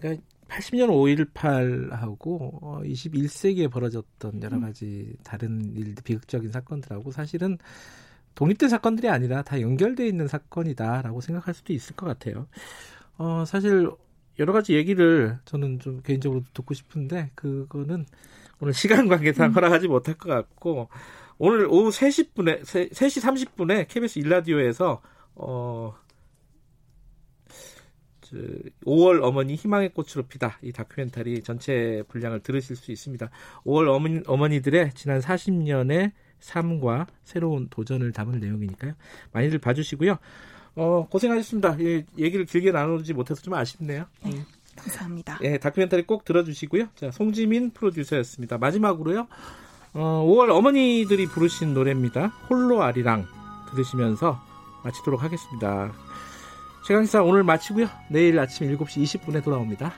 그러니까 0.00 0.22
80년 0.48 0.88
5.18하고 1.34 2.82
21세기에 2.84 3.70
벌어졌던 3.70 4.42
여러 4.42 4.60
가지 4.60 5.14
다른 5.22 5.74
일들, 5.76 6.02
비극적인 6.02 6.50
사건들하고 6.50 7.12
사실은 7.12 7.58
독립된 8.34 8.68
사건들이 8.68 9.08
아니라 9.08 9.42
다 9.42 9.60
연결돼 9.60 10.06
있는 10.06 10.28
사건이다라고 10.28 11.20
생각할 11.20 11.54
수도 11.54 11.72
있을 11.72 11.96
것 11.96 12.06
같아요. 12.06 12.46
어, 13.18 13.44
사실 13.46 13.90
여러 14.38 14.52
가지 14.52 14.74
얘기를 14.74 15.38
저는 15.44 15.80
좀 15.80 16.00
개인적으로 16.02 16.42
듣고 16.54 16.72
싶은데 16.74 17.30
그거는 17.34 18.06
오늘 18.60 18.72
시간 18.72 19.08
관계상 19.08 19.50
음. 19.50 19.54
허락하지 19.54 19.88
못할 19.88 20.14
것 20.14 20.28
같고 20.30 20.88
오늘 21.38 21.66
오후 21.66 21.90
3시 21.90 22.34
분에 22.34 22.62
3 22.64 23.08
시 23.08 23.20
30분에 23.20 23.86
KBS 23.88 24.20
일라디오에서 24.20 25.00
어 25.34 25.94
5월 28.84 29.22
어머니 29.22 29.54
희망의 29.54 29.90
꽃으로 29.90 30.24
피다 30.28 30.58
이 30.62 30.72
다큐멘터리 30.72 31.42
전체 31.42 32.02
분량을 32.08 32.40
들으실 32.40 32.76
수 32.76 32.92
있습니다. 32.92 33.30
5월 33.64 33.88
어머니, 33.88 34.20
어머니들의 34.26 34.92
지난 34.94 35.20
40년의 35.20 36.12
삶과 36.40 37.06
새로운 37.24 37.68
도전을 37.68 38.12
담은 38.12 38.40
내용이니까요. 38.40 38.94
많이들 39.32 39.58
봐주시고요. 39.58 40.18
어, 40.76 41.06
고생하셨습니다. 41.10 41.76
예, 41.80 42.04
얘기를 42.16 42.44
길게 42.44 42.70
나누지 42.70 43.12
못해서 43.12 43.42
좀 43.42 43.54
아쉽네요. 43.54 44.04
네, 44.24 44.30
음. 44.30 44.44
감사합니다. 44.76 45.40
예, 45.42 45.58
다큐멘터리 45.58 46.04
꼭 46.06 46.24
들어주시고요. 46.24 46.88
자, 46.94 47.10
송지민 47.10 47.72
프로듀서였습니다. 47.72 48.58
마지막으로요. 48.58 49.26
어, 49.94 50.24
5월 50.26 50.50
어머니들이 50.50 51.26
부르신 51.26 51.74
노래입니다. 51.74 52.28
홀로 52.48 52.82
아리랑 52.82 53.26
들으시면서 53.70 54.40
마치도록 54.84 55.22
하겠습니다. 55.22 55.92
최강시사 56.88 57.22
오늘 57.22 57.42
마치고요. 57.44 57.86
내일 58.08 58.38
아침 58.38 58.66
7시 58.66 59.20
20분에 59.20 59.44
돌아옵니다. 59.44 59.92